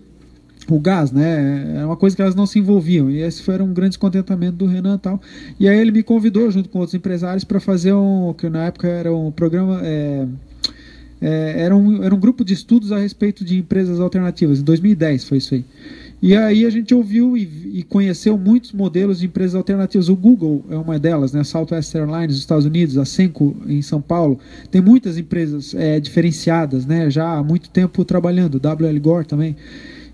o 0.70 0.80
gás, 0.80 1.12
né? 1.12 1.80
É 1.82 1.86
uma 1.86 1.98
coisa 1.98 2.16
que 2.16 2.22
elas 2.22 2.36
não 2.36 2.46
se 2.46 2.60
envolviam. 2.60 3.10
E 3.10 3.22
esse 3.22 3.42
foi 3.42 3.62
um 3.62 3.74
grande 3.74 3.92
descontentamento 3.92 4.58
do 4.58 4.66
Renan 4.66 4.96
e 4.96 5.00
tal. 5.00 5.22
E 5.60 5.68
aí 5.68 5.78
ele 5.80 5.92
me 5.92 6.04
convidou, 6.04 6.50
junto 6.52 6.70
com 6.70 6.80
outros 6.80 6.94
empresários, 6.94 7.44
para 7.44 7.60
fazer 7.60 7.94
um. 7.94 8.34
que 8.38 8.50
na 8.50 8.66
época 8.66 8.88
era 8.88 9.14
um 9.14 9.32
programa. 9.32 9.82
É, 9.84 10.26
é, 11.22 11.62
era, 11.62 11.76
um, 11.76 12.04
era 12.04 12.14
um 12.14 12.20
grupo 12.20 12.44
de 12.44 12.54
estudos 12.54 12.92
a 12.92 12.98
respeito 12.98 13.46
de 13.46 13.58
empresas 13.58 14.00
alternativas. 14.00 14.60
Em 14.60 14.64
2010 14.64 15.24
foi 15.24 15.38
isso 15.38 15.56
aí. 15.56 15.66
E 16.24 16.38
aí 16.38 16.66
a 16.66 16.70
gente 16.70 16.96
ouviu 16.96 17.38
e, 17.38 17.80
e, 17.80 17.84
conheceu 17.84 18.38
muitos 18.38 18.72
modelos 18.72 19.20
de 19.20 19.26
empresas 19.26 19.56
alternativas. 19.56 20.08
O 20.08 20.16
Google 20.16 20.64
é 20.70 20.78
uma 20.78 20.98
delas, 20.98 21.34
né? 21.34 21.44
Southwest 21.44 21.94
Airlines 21.94 22.30
nos 22.30 22.38
Estados 22.40 22.66
Unidos, 22.66 22.98
a 22.98 23.04
Senco 23.04 23.58
em 23.68 23.82
São 23.82 24.02
Paulo. 24.02 24.40
Tem 24.72 24.82
muitas 24.82 25.18
empresas 25.18 25.76
é, 25.76 26.00
diferenciadas, 26.00 26.86
né? 26.86 27.10
Já 27.10 27.34
há 27.34 27.44
muito 27.44 27.70
tempo 27.70 28.06
trabalhando. 28.06 28.56
WL 28.58 29.00
Gore 29.02 29.26
também. 29.26 29.58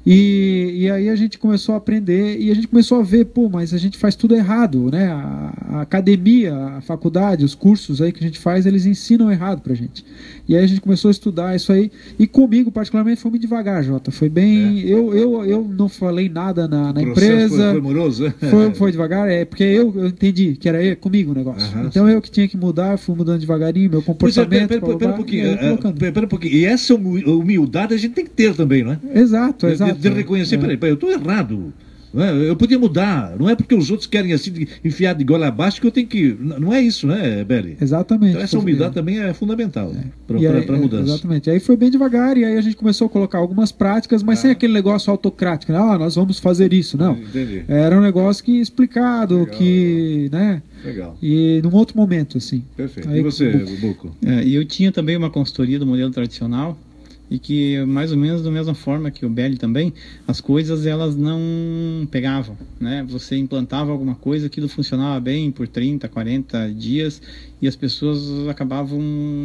E, 0.05 0.73
e 0.75 0.91
aí 0.91 1.09
a 1.09 1.15
gente 1.15 1.37
começou 1.37 1.75
a 1.75 1.77
aprender 1.77 2.39
e 2.39 2.49
a 2.49 2.53
gente 2.53 2.67
começou 2.67 2.99
a 2.99 3.03
ver, 3.03 3.25
pô, 3.25 3.49
mas 3.49 3.73
a 3.73 3.77
gente 3.77 3.97
faz 3.97 4.15
tudo 4.15 4.35
errado, 4.35 4.89
né? 4.89 5.07
A, 5.07 5.53
a 5.69 5.81
academia, 5.81 6.55
a 6.55 6.81
faculdade, 6.81 7.43
os 7.43 7.53
cursos 7.53 8.01
aí 8.01 8.11
que 8.11 8.23
a 8.23 8.27
gente 8.27 8.39
faz, 8.39 8.65
eles 8.65 8.85
ensinam 8.85 9.31
errado 9.31 9.61
pra 9.61 9.73
gente. 9.73 10.05
E 10.49 10.57
aí 10.57 10.63
a 10.63 10.67
gente 10.67 10.81
começou 10.81 11.09
a 11.09 11.11
estudar 11.11 11.55
isso 11.55 11.71
aí. 11.71 11.91
E 12.17 12.25
comigo, 12.25 12.71
particularmente, 12.71 13.21
foi 13.21 13.29
muito 13.29 13.43
devagar, 13.43 13.83
Jota. 13.83 14.09
Foi 14.09 14.27
bem. 14.27 14.79
É. 14.79 14.89
Eu, 14.91 15.13
eu, 15.13 15.45
eu 15.45 15.63
não 15.63 15.87
falei 15.87 16.27
nada 16.27 16.67
na, 16.67 16.91
na 16.91 17.03
empresa. 17.03 17.71
Foi, 17.71 17.79
moroso, 17.79 18.23
né? 18.23 18.33
Foi, 18.49 18.73
foi 18.73 18.91
devagar, 18.91 19.29
é, 19.29 19.45
porque 19.45 19.63
eu, 19.63 19.93
eu 19.95 20.07
entendi 20.07 20.55
que 20.55 20.67
era 20.67 20.95
comigo 20.95 21.33
o 21.33 21.35
negócio. 21.35 21.71
Aham, 21.71 21.85
então 21.85 22.07
sim. 22.07 22.13
eu 22.13 22.19
que 22.19 22.31
tinha 22.31 22.47
que 22.47 22.57
mudar, 22.57 22.97
fui 22.97 23.15
mudando 23.15 23.39
devagarinho, 23.39 23.91
meu 23.91 24.01
comportamento. 24.01 24.49
Pera, 24.49 24.81
pera, 24.81 24.97
pera, 24.97 25.11
um 25.11 25.15
pouquinho, 25.17 25.53
e, 25.53 26.11
pera 26.11 26.25
um 26.25 26.29
pouquinho. 26.29 26.53
E 26.55 26.65
essa 26.65 26.95
humildade 26.95 27.93
a 27.93 27.97
gente 27.97 28.15
tem 28.15 28.25
que 28.25 28.31
ter 28.31 28.55
também, 28.55 28.83
não 28.83 28.93
é? 28.93 28.99
Exato, 29.13 29.67
exato. 29.67 29.93
De, 29.93 30.09
de 30.09 30.09
reconhecer, 30.09 30.55
é. 30.55 30.57
peraí, 30.57 30.77
peraí, 30.77 30.91
eu 30.93 30.95
estou 30.95 31.11
errado. 31.11 31.71
É? 32.15 32.49
Eu 32.49 32.55
podia 32.55 32.79
mudar. 32.79 33.35
Não 33.37 33.49
é 33.49 33.55
porque 33.55 33.75
os 33.75 33.91
outros 33.91 34.07
querem 34.07 34.33
assim 34.33 34.67
enfiar 34.83 35.13
de 35.13 35.23
gola 35.23 35.47
abaixo 35.47 35.79
que 35.79 35.87
eu 35.87 35.91
tenho 35.91 36.07
que. 36.07 36.35
Não 36.39 36.73
é 36.73 36.81
isso, 36.81 37.05
né, 37.05 37.43
Beli? 37.43 37.77
Exatamente. 37.79 38.31
Então 38.31 38.41
essa 38.41 38.57
humildade 38.57 38.93
também 38.93 39.19
é 39.19 39.33
fundamental 39.33 39.91
é. 39.91 40.61
para 40.61 40.75
a 40.75 40.79
mudança. 40.79 41.13
Exatamente. 41.13 41.49
Aí 41.49 41.59
foi 41.59 41.77
bem 41.77 41.91
devagar 41.91 42.37
e 42.37 42.43
aí 42.43 42.57
a 42.57 42.61
gente 42.61 42.75
começou 42.75 43.07
a 43.07 43.09
colocar 43.09 43.37
algumas 43.37 43.71
práticas, 43.71 44.23
mas 44.23 44.39
ah. 44.39 44.41
sem 44.43 44.51
aquele 44.51 44.73
negócio 44.73 45.11
autocrático. 45.11 45.71
Né? 45.71 45.77
Ah, 45.77 45.97
nós 45.97 46.15
vamos 46.15 46.39
fazer 46.39 46.73
isso. 46.73 46.97
Não. 46.97 47.13
Entendi. 47.13 47.63
Era 47.67 47.97
um 47.97 48.01
negócio 48.01 48.43
que 48.43 48.59
explicado, 48.59 49.39
Legal, 49.39 49.55
que. 49.55 50.29
né? 50.31 50.61
Legal. 50.83 51.17
E 51.21 51.61
num 51.63 51.73
outro 51.75 51.97
momento, 51.97 52.37
assim. 52.37 52.63
Perfeito. 52.75 53.09
Aí, 53.09 53.19
e 53.19 53.21
você, 53.21 53.51
Buco? 53.81 54.15
É, 54.25 54.43
e 54.43 54.55
eu 54.55 54.65
tinha 54.65 54.91
também 54.91 55.17
uma 55.17 55.29
consultoria 55.29 55.77
do 55.77 55.85
modelo 55.85 56.11
tradicional 56.11 56.77
e 57.29 57.37
que 57.37 57.83
mais 57.85 58.11
ou 58.11 58.17
menos 58.17 58.41
da 58.41 58.49
mesma 58.49 58.73
forma 58.73 59.11
que 59.11 59.25
o 59.25 59.29
Belly 59.29 59.57
também, 59.57 59.93
as 60.27 60.41
coisas 60.41 60.85
elas 60.85 61.15
não 61.15 62.07
pegavam, 62.09 62.57
né? 62.79 63.05
Você 63.09 63.35
implantava 63.37 63.91
alguma 63.91 64.15
coisa, 64.15 64.47
aquilo 64.47 64.67
funcionava 64.67 65.19
bem 65.19 65.51
por 65.51 65.67
30, 65.67 66.07
40 66.07 66.73
dias 66.73 67.21
e 67.61 67.67
as 67.67 67.75
pessoas 67.75 68.47
acabavam 68.47 68.99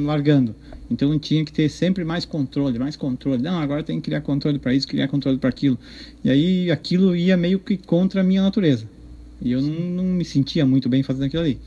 largando. 0.04 0.54
Então 0.90 1.18
tinha 1.18 1.44
que 1.44 1.52
ter 1.52 1.68
sempre 1.68 2.04
mais 2.04 2.24
controle, 2.24 2.78
mais 2.78 2.96
controle. 2.96 3.42
Não, 3.42 3.58
agora 3.58 3.82
tem 3.82 4.00
que 4.00 4.06
criar 4.06 4.20
controle 4.20 4.58
para 4.58 4.74
isso, 4.74 4.86
criar 4.86 5.08
controle 5.08 5.38
para 5.38 5.48
aquilo. 5.50 5.78
E 6.22 6.30
aí 6.30 6.70
aquilo 6.70 7.14
ia 7.16 7.36
meio 7.36 7.58
que 7.58 7.76
contra 7.76 8.20
a 8.20 8.24
minha 8.24 8.42
natureza. 8.42 8.88
E 9.42 9.52
eu 9.52 9.60
não, 9.60 9.80
não 9.80 10.04
me 10.04 10.24
sentia 10.24 10.64
muito 10.64 10.88
bem 10.88 11.02
fazendo 11.02 11.24
aquilo 11.24 11.42
ali. 11.42 11.58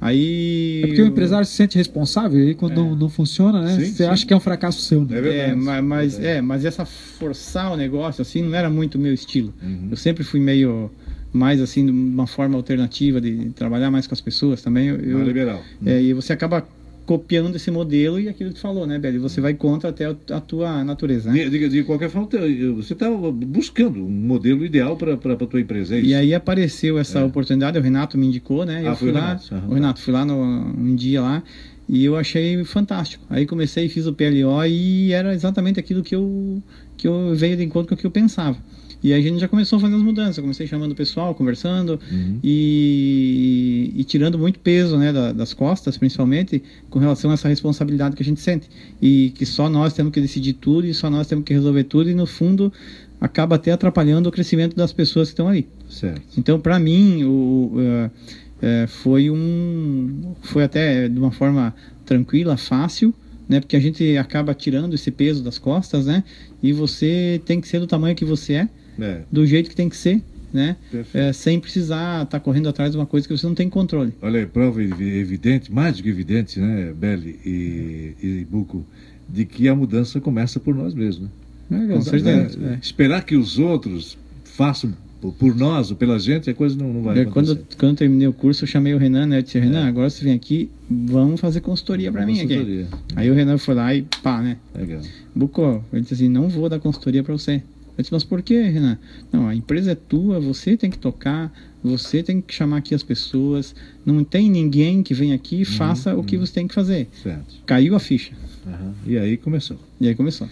Aí. 0.00 0.80
É 0.82 0.86
porque 0.86 1.02
o 1.02 1.06
empresário 1.06 1.46
se 1.46 1.52
sente 1.52 1.76
responsável 1.76 2.48
e 2.48 2.54
quando 2.54 2.72
é. 2.72 2.76
não, 2.76 2.96
não, 2.96 3.08
funciona, 3.08 3.60
né? 3.60 3.76
Sim, 3.76 3.84
você 3.92 4.04
sim. 4.04 4.04
acha 4.04 4.26
que 4.26 4.32
é 4.32 4.36
um 4.36 4.40
fracasso 4.40 4.80
seu, 4.80 5.04
né? 5.04 5.18
É, 5.18 5.20
verdade, 5.20 5.50
é, 5.50 5.54
mas, 5.54 5.84
mas, 5.84 6.20
é, 6.20 6.40
mas 6.40 6.64
essa 6.64 6.84
forçar 6.86 7.72
o 7.72 7.76
negócio 7.76 8.22
assim 8.22 8.42
não 8.42 8.54
era 8.54 8.70
muito 8.70 8.94
o 8.94 8.98
meu 8.98 9.12
estilo. 9.12 9.52
Uhum. 9.62 9.88
Eu 9.90 9.96
sempre 9.96 10.24
fui 10.24 10.40
meio 10.40 10.90
mais 11.32 11.60
assim 11.60 11.84
de 11.84 11.92
uma 11.92 12.26
forma 12.26 12.56
alternativa 12.56 13.20
de 13.20 13.50
trabalhar 13.50 13.90
mais 13.90 14.06
com 14.06 14.14
as 14.14 14.20
pessoas 14.20 14.62
também. 14.62 14.88
Eu, 14.88 14.96
eu 15.00 15.22
liberal. 15.22 15.62
É, 15.84 16.00
e 16.00 16.14
você 16.14 16.32
acaba 16.32 16.66
copiando 17.10 17.56
esse 17.56 17.72
modelo 17.72 18.20
e 18.20 18.28
aquilo 18.28 18.50
que 18.50 18.54
tu 18.54 18.60
falou, 18.60 18.86
né, 18.86 18.96
Beli? 18.96 19.18
Você 19.18 19.40
vai 19.40 19.52
contra 19.52 19.90
até 19.90 20.04
a 20.06 20.40
tua 20.40 20.84
natureza, 20.84 21.32
né? 21.32 21.48
De, 21.48 21.68
de 21.68 21.82
qualquer 21.82 22.08
forma, 22.08 22.28
você 22.76 22.92
estava 22.92 23.32
buscando 23.32 23.98
um 23.98 24.08
modelo 24.08 24.64
ideal 24.64 24.96
para 24.96 25.14
a 25.14 25.46
tua 25.46 25.60
empresa, 25.60 25.96
é 25.96 26.02
E 26.02 26.14
aí 26.14 26.32
apareceu 26.32 27.00
essa 27.00 27.18
é. 27.18 27.24
oportunidade, 27.24 27.76
o 27.76 27.82
Renato 27.82 28.16
me 28.16 28.28
indicou, 28.28 28.64
né? 28.64 28.84
Eu 28.84 28.90
ah, 28.90 28.94
fui 28.94 29.10
lá, 29.10 29.20
Renato. 29.20 29.54
O 29.68 29.74
Renato, 29.74 30.00
fui 30.00 30.12
lá 30.12 30.24
no, 30.24 30.40
um 30.40 30.94
dia 30.94 31.20
lá 31.20 31.42
e 31.88 32.04
eu 32.04 32.14
achei 32.14 32.62
fantástico. 32.62 33.24
Aí 33.28 33.44
comecei, 33.44 33.88
fiz 33.88 34.06
o 34.06 34.14
PLO 34.14 34.64
e 34.64 35.12
era 35.12 35.34
exatamente 35.34 35.80
aquilo 35.80 36.04
que 36.04 36.14
eu, 36.14 36.62
que 36.96 37.08
eu 37.08 37.34
veio 37.34 37.56
de 37.56 37.64
encontro 37.64 37.88
com 37.88 37.94
o 37.96 37.98
que 37.98 38.06
eu 38.06 38.10
pensava. 38.12 38.56
E 39.02 39.12
aí 39.12 39.20
a 39.20 39.28
gente 39.28 39.40
já 39.40 39.48
começou 39.48 39.78
a 39.78 39.80
fazer 39.80 39.94
as 39.94 40.02
mudanças. 40.02 40.36
Eu 40.36 40.42
comecei 40.42 40.66
chamando 40.66 40.92
o 40.92 40.94
pessoal, 40.94 41.34
conversando 41.34 41.98
uhum. 42.10 42.38
e, 42.44 43.92
e, 43.96 44.04
tirando 44.04 44.38
muito 44.38 44.58
peso 44.58 44.98
né, 44.98 45.12
da, 45.12 45.32
das 45.32 45.54
costas, 45.54 45.96
principalmente, 45.96 46.62
com 46.90 46.98
relação 46.98 47.30
a 47.30 47.34
essa 47.34 47.48
responsabilidade 47.48 48.14
que 48.14 48.22
a 48.22 48.24
gente 48.24 48.40
sente. 48.40 48.68
E 49.00 49.32
que 49.34 49.46
só 49.46 49.70
nós 49.70 49.94
temos 49.94 50.12
que 50.12 50.20
decidir 50.20 50.54
tudo 50.54 50.86
e 50.86 50.92
só 50.92 51.08
nós 51.08 51.26
temos 51.26 51.44
que 51.44 51.52
resolver 51.54 51.84
tudo. 51.84 52.10
E 52.10 52.14
no 52.14 52.26
fundo, 52.26 52.70
acaba 53.18 53.56
até 53.56 53.72
atrapalhando 53.72 54.28
o 54.28 54.32
crescimento 54.32 54.76
das 54.76 54.92
pessoas 54.92 55.28
que 55.28 55.32
estão 55.32 55.48
ali. 55.48 55.66
Certo. 55.88 56.22
Então, 56.36 56.60
para 56.60 56.78
mim, 56.78 57.24
o, 57.24 57.72
uh, 57.74 58.06
uh, 58.06 58.88
foi 58.88 59.30
um. 59.30 60.34
Foi 60.42 60.64
até 60.64 61.08
de 61.08 61.18
uma 61.18 61.30
forma 61.30 61.74
tranquila, 62.04 62.56
fácil. 62.56 63.14
Né, 63.48 63.58
porque 63.58 63.74
a 63.74 63.80
gente 63.80 64.16
acaba 64.16 64.54
tirando 64.54 64.94
esse 64.94 65.10
peso 65.10 65.42
das 65.42 65.58
costas, 65.58 66.06
né? 66.06 66.22
E 66.62 66.72
você 66.72 67.42
tem 67.44 67.60
que 67.60 67.66
ser 67.66 67.80
do 67.80 67.86
tamanho 67.88 68.14
que 68.14 68.24
você 68.24 68.52
é 68.52 68.68
é. 69.00 69.22
do 69.30 69.46
jeito 69.46 69.70
que 69.70 69.76
tem 69.76 69.88
que 69.88 69.96
ser, 69.96 70.22
né? 70.52 70.76
É, 71.14 71.32
sem 71.32 71.60
precisar 71.60 72.24
estar 72.24 72.38
tá 72.38 72.40
correndo 72.40 72.68
atrás 72.68 72.90
de 72.92 72.96
uma 72.96 73.06
coisa 73.06 73.26
que 73.26 73.36
você 73.36 73.46
não 73.46 73.54
tem 73.54 73.68
controle. 73.68 74.12
Olha 74.20 74.40
aí, 74.40 74.46
prova 74.46 74.82
evidente, 74.82 75.72
mais 75.72 75.96
do 75.96 76.02
que 76.02 76.08
evidente, 76.08 76.58
né, 76.58 76.92
Belly 76.96 77.38
e, 77.44 78.14
e 78.22 78.46
Buco, 78.50 78.84
de 79.28 79.44
que 79.44 79.68
a 79.68 79.74
mudança 79.74 80.20
começa 80.20 80.58
por 80.58 80.74
nós 80.74 80.94
mesmos, 80.94 81.28
né? 81.68 81.86
É, 81.88 81.94
Com 81.94 82.02
certeza. 82.02 82.58
É, 82.62 82.78
esperar 82.82 83.24
que 83.24 83.36
os 83.36 83.58
outros 83.58 84.18
façam 84.42 84.92
por 85.38 85.54
nós 85.54 85.90
ou 85.90 85.96
pela 85.96 86.18
gente, 86.18 86.48
a 86.48 86.54
coisa 86.54 86.76
não, 86.76 86.92
não 86.92 87.02
vai 87.02 87.20
acontecer. 87.20 87.54
Quando, 87.54 87.76
quando 87.76 87.90
eu 87.92 87.96
terminei 87.96 88.26
o 88.26 88.32
curso, 88.32 88.64
eu 88.64 88.68
chamei 88.68 88.94
o 88.94 88.98
Renan, 88.98 89.26
né? 89.26 89.38
Eu 89.38 89.42
disse, 89.42 89.58
Renan, 89.58 89.84
é. 89.84 89.88
agora 89.88 90.08
você 90.08 90.24
vem 90.24 90.32
aqui, 90.32 90.70
vamos 90.88 91.40
fazer 91.40 91.60
consultoria 91.60 92.10
para 92.10 92.24
mim 92.24 92.40
aqui. 92.40 92.86
Aí 93.14 93.30
o 93.30 93.34
Renan 93.34 93.58
foi 93.58 93.74
lá 93.74 93.94
e 93.94 94.02
pá, 94.22 94.40
né? 94.40 94.56
Legal. 94.74 95.02
Buco, 95.34 95.84
ele 95.92 96.02
disse 96.02 96.14
assim, 96.14 96.28
não 96.28 96.48
vou 96.48 96.68
dar 96.68 96.80
consultoria 96.80 97.22
para 97.22 97.34
você. 97.34 97.62
Eu 98.00 98.02
disse, 98.02 98.12
mas 98.12 98.24
por 98.24 98.40
que, 98.40 98.60
Renan? 98.62 98.98
Não, 99.30 99.46
a 99.46 99.54
empresa 99.54 99.92
é 99.92 99.94
tua, 99.94 100.40
você 100.40 100.74
tem 100.74 100.90
que 100.90 100.98
tocar, 100.98 101.52
você 101.84 102.22
tem 102.22 102.40
que 102.40 102.54
chamar 102.54 102.78
aqui 102.78 102.94
as 102.94 103.02
pessoas. 103.02 103.74
Não 104.06 104.24
tem 104.24 104.50
ninguém 104.50 105.02
que 105.02 105.12
venha 105.12 105.34
aqui 105.34 105.56
e 105.56 105.58
uhum, 105.58 105.64
faça 105.66 106.14
uhum. 106.14 106.20
o 106.20 106.24
que 106.24 106.36
uhum. 106.36 106.46
você 106.46 106.52
tem 106.54 106.66
que 106.66 106.74
fazer. 106.74 107.08
Certo. 107.22 107.56
Caiu 107.66 107.94
a 107.94 108.00
ficha. 108.00 108.32
Uhum. 108.66 108.92
E 109.06 109.18
aí 109.18 109.36
começou. 109.36 109.76
E 110.00 110.08
aí 110.08 110.14
começou. 110.14 110.48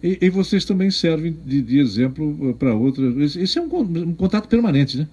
E, 0.00 0.18
e 0.20 0.30
vocês 0.30 0.64
também 0.64 0.90
servem 0.92 1.36
de, 1.44 1.60
de 1.60 1.78
exemplo 1.80 2.54
para 2.56 2.72
outras. 2.74 3.34
Esse 3.34 3.58
é 3.58 3.62
um, 3.62 3.80
um 3.80 4.14
contato 4.14 4.48
permanente, 4.48 4.96
né? 4.96 5.08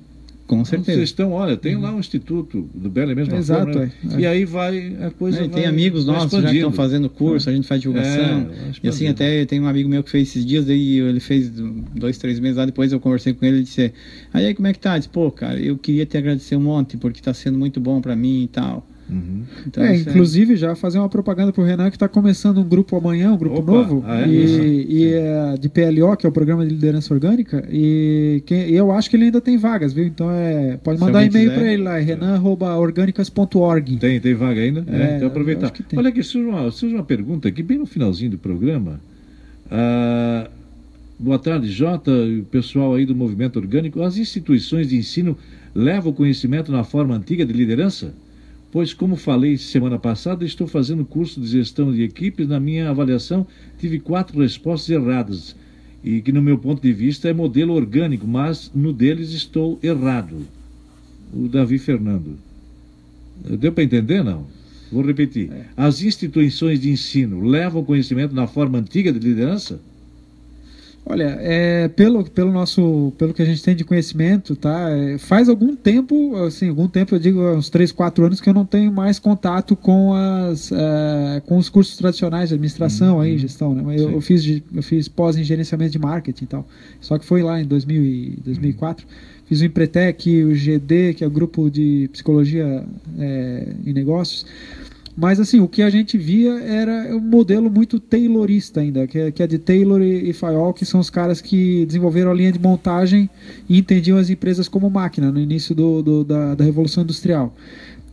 Com 0.50 0.66
certeza. 0.66 0.97
Vocês 0.97 1.10
estão, 1.10 1.32
olha, 1.34 1.56
tem 1.56 1.76
uhum. 1.76 1.84
lá 1.84 1.91
um 1.91 2.00
instituto 2.00 2.68
do 2.74 2.89
Bela 2.89 3.14
mesmo 3.14 3.36
Exato, 3.36 3.72
forma, 3.72 3.86
né? 3.86 3.91
é. 4.16 4.20
E 4.20 4.26
aí 4.26 4.45
vai 4.45 4.97
a 5.00 5.12
coisa. 5.12 5.43
É, 5.43 5.47
tem 5.47 5.68
amigos 5.68 6.08
nossos 6.08 6.41
já 6.41 6.50
que 6.50 6.56
estão 6.56 6.72
fazendo 6.72 7.08
curso, 7.08 7.47
é. 7.47 7.54
a 7.54 7.56
gente 7.56 7.68
faz 7.68 7.80
divulgação. 7.80 8.50
É, 8.52 8.72
e 8.82 8.89
assim, 8.89 9.06
até 9.06 9.45
tem 9.45 9.60
um 9.60 9.68
amigo 9.68 9.88
meu 9.88 10.04
que 10.04 10.10
fez 10.10 10.28
esses 10.28 10.43
dias, 10.43 10.66
daí 10.66 11.02
ele 11.02 11.20
fez 11.20 11.52
dois, 11.52 12.18
três 12.18 12.39
meses 12.39 12.58
lá, 12.58 12.66
depois 12.66 12.91
eu 12.91 13.00
conversei 13.00 13.32
com 13.32 13.45
ele 13.45 13.60
e 13.60 13.62
disse, 13.62 13.93
aí 14.34 14.56
como 14.56 14.68
é 14.68 14.74
que 14.74 14.80
tá? 14.80 14.95
Eu 14.95 14.97
disse, 14.97 15.10
pô, 15.10 15.30
cara, 15.30 15.60
eu 15.60 15.78
queria 15.78 16.04
te 16.04 16.18
agradecer 16.18 16.56
um 16.56 16.62
monte, 16.62 16.97
porque 16.97 17.20
está 17.20 17.32
sendo 17.32 17.60
muito 17.60 17.80
bom 17.80 18.02
para 18.02 18.16
mim 18.16 18.41
e 18.41 18.47
tal. 18.47 18.89
Uhum. 19.10 19.43
Então, 19.68 19.84
é, 19.84 19.95
é, 19.95 19.99
inclusive, 19.99 20.55
já 20.55 20.76
fazer 20.76 20.99
uma 20.99 21.10
propaganda 21.10 21.51
para 21.51 21.62
o 21.62 21.66
Renan 21.66 21.89
que 21.89 21.95
está 21.95 22.07
começando 22.07 22.60
um 22.60 22.64
grupo 22.64 22.95
amanhã, 22.95 23.32
um 23.34 23.38
grupo 23.38 23.60
Opa, 23.60 23.72
novo, 23.72 24.03
ah, 24.05 24.22
é? 24.22 24.28
e, 24.28 24.86
e 24.89 25.14
é 25.14 25.55
de 25.60 25.70
PLO, 25.70 26.16
que 26.16 26.26
é 26.26 26.30
o 26.30 26.32
Programa 26.32 26.66
de 26.66 26.74
Liderança 26.74 27.14
Orgânica, 27.14 27.68
e, 27.72 28.43
quem, 28.45 28.70
eu 28.70 28.91
acho 28.91 29.10
que 29.10 29.16
ele 29.16 29.26
ainda 29.26 29.41
tem 29.41 29.57
vagas, 29.57 29.93
viu? 29.93 30.05
Então 30.05 30.30
é, 30.32 30.78
pode 30.78 30.99
mandar 30.99 31.24
e-mail 31.24 31.51
para 31.51 31.74
ele 31.74 31.84
lá, 31.84 31.97
é 31.97 32.01
renan.orgânicas.org. 32.01 33.97
Tem, 33.97 34.20
tem 34.20 34.34
vaga 34.34 34.62
ainda? 34.62 34.86
É, 34.88 35.16
então 35.18 35.28
aproveitar. 35.28 35.74
Olha 35.95 36.10
aqui, 36.10 36.24
surge 36.24 36.47
uma, 36.47 36.72
surge 36.72 36.95
uma 36.95 37.03
pergunta 37.03 37.47
aqui, 37.47 37.64
bem 37.64 37.78
no 37.78 37.86
finalzinho 37.86 38.32
do 38.32 38.38
programa. 38.38 38.99
Ah, 39.72 40.49
boa 41.18 41.38
tarde, 41.38 41.70
Jota, 41.72 42.12
o 42.12 42.43
pessoal 42.45 42.95
aí 42.95 43.05
do 43.05 43.16
Movimento 43.16 43.57
Orgânico. 43.60 44.01
As 44.01 44.18
instituições 44.18 44.89
de 44.89 44.97
ensino 44.97 45.38
levam 45.76 46.12
o 46.12 46.16
conhecimento 46.16 46.72
na 46.72 46.84
forma 46.84 47.16
antiga 47.16 47.45
de 47.45 47.53
liderança? 47.53 48.14
Pois, 48.72 48.93
como 48.93 49.15
falei 49.15 49.57
semana 49.57 49.97
passada, 49.97 50.45
estou 50.45 50.67
fazendo 50.67 51.05
curso 51.05 51.41
de 51.41 51.47
gestão 51.47 51.91
de 51.91 52.03
equipes. 52.03 52.47
Na 52.47 52.59
minha 52.59 52.89
avaliação, 52.89 53.45
tive 53.78 53.99
quatro 53.99 54.39
respostas 54.41 54.89
erradas, 54.89 55.55
e 56.03 56.22
que, 56.22 56.32
no 56.32 56.41
meu 56.41 56.57
ponto 56.57 56.82
de 56.82 56.93
vista, 56.93 57.28
é 57.28 57.34
modelo 57.34 57.74
orgânico, 57.74 58.28
mas 58.28 58.72
no 58.74 58.93
deles 58.93 59.32
estou 59.32 59.80
errado. 59.82 60.47
O 61.34 61.47
Davi 61.47 61.78
Fernando. 61.78 62.38
Deu 63.59 63.72
para 63.72 63.84
entender, 63.84 64.24
não? 64.24 64.45
Vou 64.91 65.05
repetir. 65.05 65.51
É. 65.51 65.65
As 65.78 66.01
instituições 66.01 66.80
de 66.80 66.89
ensino 66.89 67.41
levam 67.41 67.84
conhecimento 67.84 68.34
na 68.34 68.47
forma 68.47 68.80
antiga 68.80 69.11
de 69.11 69.20
liderança? 69.20 69.80
Olha, 71.06 71.38
é, 71.39 71.88
pelo, 71.88 72.24
pelo 72.24 72.52
nosso, 72.52 73.12
pelo 73.18 73.34
que 73.34 73.41
a 73.41 73.45
gente 73.45 73.64
tem 73.64 73.76
de 73.76 73.84
conhecimento, 73.84 74.56
tá? 74.56 74.91
É, 74.91 75.18
faz 75.18 75.50
algum 75.50 75.76
tempo, 75.76 76.36
assim, 76.36 76.70
algum 76.70 76.88
tempo, 76.88 77.16
eu 77.16 77.20
digo 77.20 77.41
uns 77.41 77.70
3, 77.70 77.91
4 77.91 78.26
anos 78.26 78.39
que 78.39 78.47
eu 78.47 78.54
não 78.54 78.66
tenho 78.66 78.91
mais 78.91 79.18
contato 79.18 79.76
com 79.76 80.14
as, 80.14 80.72
é, 80.72 81.41
com 81.47 81.58
os 81.58 81.68
cursos 81.68 81.97
tradicionais 81.97 82.50
de 82.50 82.56
administração 82.56 83.16
uhum. 83.16 83.22
aí, 83.22 83.38
gestão, 83.38 83.74
né? 83.74 83.84
Eu, 83.97 84.12
eu, 84.12 84.22
fiz, 84.22 84.62
eu 84.74 84.84
fiz 84.84 85.08
pós 85.08 85.36
em 85.36 85.43
gerenciamento 85.43 85.91
de 85.91 86.00
marketing 86.00 86.43
e 86.43 86.47
tal. 86.47 86.68
Só 87.02 87.18
que 87.18 87.26
foi 87.26 87.41
lá 87.41 87.60
em 87.60 87.66
2000 87.66 88.04
e 88.04 88.39
2004. 88.45 89.06
Uhum. 89.06 89.14
Fiz 89.50 89.62
o 89.62 89.66
Empretec, 89.66 90.43
o 90.43 90.54
GD, 90.54 91.16
que 91.16 91.24
é 91.24 91.28
o 91.28 91.32
grupo 91.32 91.72
de 91.72 92.08
psicologia 92.12 92.84
é, 93.18 93.74
e 93.84 93.91
negócios. 93.93 94.45
Mas 95.20 95.38
assim, 95.38 95.59
o 95.59 95.67
que 95.67 95.82
a 95.82 95.89
gente 95.89 96.17
via 96.17 96.53
era 96.61 97.13
um 97.13 97.20
modelo 97.20 97.70
muito 97.70 97.99
taylorista 97.99 98.80
ainda, 98.80 99.05
que 99.05 99.20
é, 99.20 99.32
que 99.32 99.43
é 99.43 99.47
de 99.47 99.59
Taylor 99.59 100.01
e, 100.01 100.30
e 100.30 100.34
Fayol, 100.34 100.74
que 100.74 100.86
são 100.86 100.97
os 100.97 101.09
caras 101.09 101.41
que 101.41 101.86
desenvolveram 101.86 102.32
a 102.32 102.34
linha 102.34 102.53
de 102.53 102.59
montagem 102.59 103.30
e 103.67 103.78
entendiam 103.78 104.17
as 104.17 104.30
empresas 104.30 104.70
como 104.70 104.89
máquina 104.89 105.30
no 105.30 105.38
início 105.38 105.76
do, 105.76 106.01
do 106.01 106.24
da, 106.24 106.55
da 106.55 106.63
Revolução 106.63 107.03
Industrial. 107.03 107.53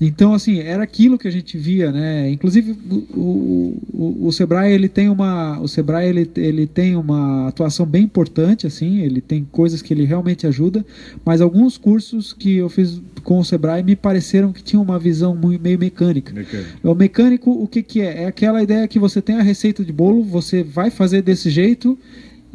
Então, 0.00 0.34
assim, 0.34 0.58
era 0.60 0.82
aquilo 0.82 1.18
que 1.18 1.26
a 1.26 1.30
gente 1.30 1.56
via, 1.56 1.90
né? 1.90 2.30
Inclusive, 2.30 2.76
o, 3.14 3.80
o, 3.92 4.26
o 4.26 4.32
Sebrae, 4.32 4.72
ele 4.72 4.88
tem 4.88 5.08
uma... 5.08 5.58
O 5.60 5.66
Sebrae, 5.66 6.08
ele, 6.08 6.30
ele 6.36 6.66
tem 6.66 6.96
uma 6.96 7.48
atuação 7.48 7.86
bem 7.86 8.04
importante, 8.04 8.66
assim, 8.66 9.00
ele 9.00 9.20
tem 9.20 9.46
coisas 9.50 9.80
que 9.80 9.94
ele 9.94 10.04
realmente 10.04 10.46
ajuda, 10.46 10.84
mas 11.24 11.40
alguns 11.40 11.78
cursos 11.78 12.32
que 12.32 12.56
eu 12.56 12.68
fiz 12.68 13.00
com 13.22 13.38
o 13.38 13.44
Sebrae 13.44 13.82
me 13.82 13.96
pareceram 13.96 14.52
que 14.52 14.62
tinham 14.62 14.82
uma 14.82 14.98
visão 14.98 15.34
meio 15.34 15.78
mecânica. 15.78 16.32
Mecânico. 16.32 16.70
O 16.82 16.94
mecânico, 16.94 17.50
o 17.50 17.66
que 17.66 17.82
que 17.82 18.00
é? 18.00 18.24
É 18.24 18.26
aquela 18.26 18.62
ideia 18.62 18.86
que 18.86 18.98
você 18.98 19.20
tem 19.22 19.36
a 19.36 19.42
receita 19.42 19.84
de 19.84 19.92
bolo, 19.92 20.22
você 20.22 20.62
vai 20.62 20.90
fazer 20.90 21.22
desse 21.22 21.50
jeito 21.50 21.98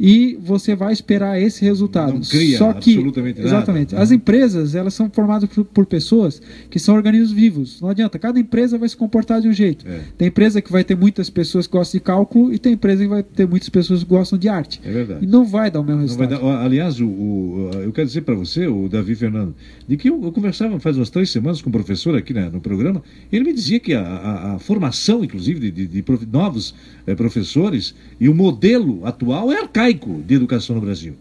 e 0.04 0.36
você 0.42 0.74
vai 0.74 0.92
esperar 0.92 1.40
esse 1.40 1.64
resultado. 1.64 2.14
Não 2.14 2.22
cria 2.22 2.58
Só 2.58 2.72
que, 2.72 2.90
absolutamente 2.90 3.38
nada. 3.38 3.48
Exatamente. 3.48 3.94
As 3.94 4.10
empresas, 4.10 4.74
elas 4.74 4.94
são 4.94 5.08
formadas 5.08 5.48
por, 5.48 5.64
por, 5.64 5.86
pessoas 5.86 6.42
que 6.68 6.80
são 6.80 6.96
organismos 6.96 7.30
vivos. 7.30 7.80
Não 7.80 7.88
adianta, 7.88 8.18
cada 8.18 8.40
empresa 8.40 8.76
vai 8.76 8.88
se 8.88 8.96
comportar 8.96 9.40
de 9.40 9.46
um 9.46 9.52
jeito. 9.52 9.86
É. 9.86 10.00
Tem 10.18 10.26
empresa 10.26 10.60
que 10.60 10.72
vai 10.72 10.82
ter 10.82 10.96
muitas 10.96 11.30
pessoas 11.30 11.68
que 11.68 11.72
gostam 11.74 12.00
de 12.00 12.04
cálculo 12.04 12.52
e 12.52 12.58
tem 12.58 12.72
empresa 12.72 13.04
que 13.04 13.08
vai 13.08 13.22
ter 13.22 13.46
muitas 13.46 13.68
pessoas 13.68 14.02
que 14.02 14.08
gostam 14.08 14.36
de 14.36 14.48
arte. 14.48 14.80
É 14.84 14.90
verdade. 14.90 15.24
E 15.24 15.28
não 15.28 15.44
vai 15.44 15.70
dar 15.70 15.78
o 15.78 15.84
mesmo 15.84 16.00
resultado. 16.00 16.30
Dar, 16.30 16.64
aliás, 16.64 16.98
o, 16.98 17.06
o, 17.06 17.70
eu 17.74 17.92
quero 17.92 18.08
dizer 18.08 18.22
para 18.22 18.34
você, 18.34 18.66
o 18.66 18.88
Davi 18.88 19.14
Fernando, 19.14 19.54
de 19.86 19.96
que 19.96 20.10
eu, 20.10 20.20
eu, 20.20 20.32
conversava 20.32 20.80
faz 20.80 20.96
umas 20.96 21.10
três 21.10 21.30
semanas 21.30 21.62
com 21.62 21.68
um 21.68 21.72
professor 21.72 22.16
aqui 22.16 22.34
né, 22.34 22.50
no 22.52 22.60
programa, 22.60 23.04
ele 23.30 23.44
me 23.44 23.52
dizia 23.52 23.78
que 23.78 23.94
a, 23.94 24.02
a, 24.02 24.54
a 24.54 24.58
formação, 24.58 25.22
inclusive, 25.22 25.60
de, 25.60 25.70
de, 25.70 25.86
de 25.86 26.02
prof, 26.02 26.26
novos 26.26 26.74
é, 27.06 27.14
professores 27.14 27.94
e 28.18 28.28
o 28.28 28.34
modelo 28.34 29.06
atual 29.06 29.52
é 29.52 29.60
arcaico 29.60 29.91
de 29.94 30.34
educação 30.34 30.76
no 30.76 30.82
Brasil. 30.82 31.14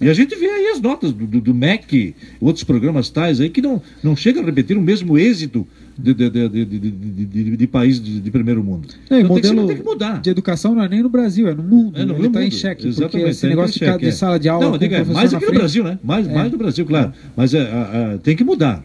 E 0.00 0.08
a 0.08 0.14
gente 0.14 0.34
vê 0.36 0.46
aí 0.46 0.66
as 0.68 0.80
notas 0.80 1.12
do, 1.12 1.26
do, 1.26 1.40
do 1.40 1.54
MEC, 1.54 2.14
outros 2.40 2.62
programas 2.62 3.10
tais 3.10 3.40
aí, 3.40 3.50
que 3.50 3.60
não, 3.60 3.82
não 4.02 4.14
chegam 4.14 4.42
a 4.42 4.46
repetir 4.46 4.76
o 4.76 4.80
mesmo 4.80 5.18
êxito 5.18 5.66
de, 5.98 6.14
de, 6.14 6.30
de, 6.30 6.64
de, 6.64 7.56
de 7.56 7.66
país 7.66 8.00
de, 8.00 8.30
primeiro 8.30 8.62
mundo. 8.62 8.86
É, 9.10 9.18
então, 9.18 9.28
modelo 9.28 9.66
tem 9.66 9.76
que, 9.76 9.82
mudar. 9.82 10.20
de 10.20 10.30
educação 10.30 10.72
não 10.76 10.84
é 10.84 10.88
nem 10.88 11.02
no 11.02 11.08
Brasil, 11.08 11.48
é 11.48 11.54
no 11.54 11.64
mundo. 11.64 11.98
É 11.98 12.04
no 12.04 12.14
Ele 12.14 12.28
está 12.28 12.44
em 12.44 12.50
xeque, 12.50 12.86
Exatamente, 12.86 13.10
porque 13.10 13.30
esse 13.30 13.46
negócio 13.48 13.72
de, 13.72 13.78
xeque, 13.84 14.04
de, 14.04 14.12
sala 14.12 14.38
de 14.38 14.48
aula... 14.48 14.70
Não, 14.70 14.78
diga, 14.78 15.04
mais 15.04 15.34
aqui 15.34 15.46
no 15.46 15.52
Brasil, 15.52 15.82
né? 15.82 15.98
Mais, 16.04 16.28
é. 16.28 16.32
mais 16.32 16.52
no 16.52 16.58
Brasil, 16.58 16.86
claro. 16.86 17.12
Mas 17.36 17.52
é, 17.52 17.60
a, 17.60 18.14
a, 18.14 18.18
tem 18.18 18.36
que 18.36 18.44
mudar. 18.44 18.84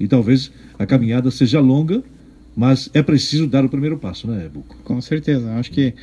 E 0.00 0.08
talvez 0.08 0.50
a 0.76 0.84
caminhada 0.84 1.30
seja 1.30 1.60
longa, 1.60 2.02
mas 2.56 2.90
é 2.92 3.02
preciso 3.02 3.46
dar 3.46 3.64
o 3.64 3.68
primeiro 3.68 3.96
passo, 3.98 4.26
né, 4.26 4.48
Buco? 4.52 4.76
Com 4.82 5.00
certeza. 5.00 5.52
Acho 5.52 5.70
que 5.70 5.94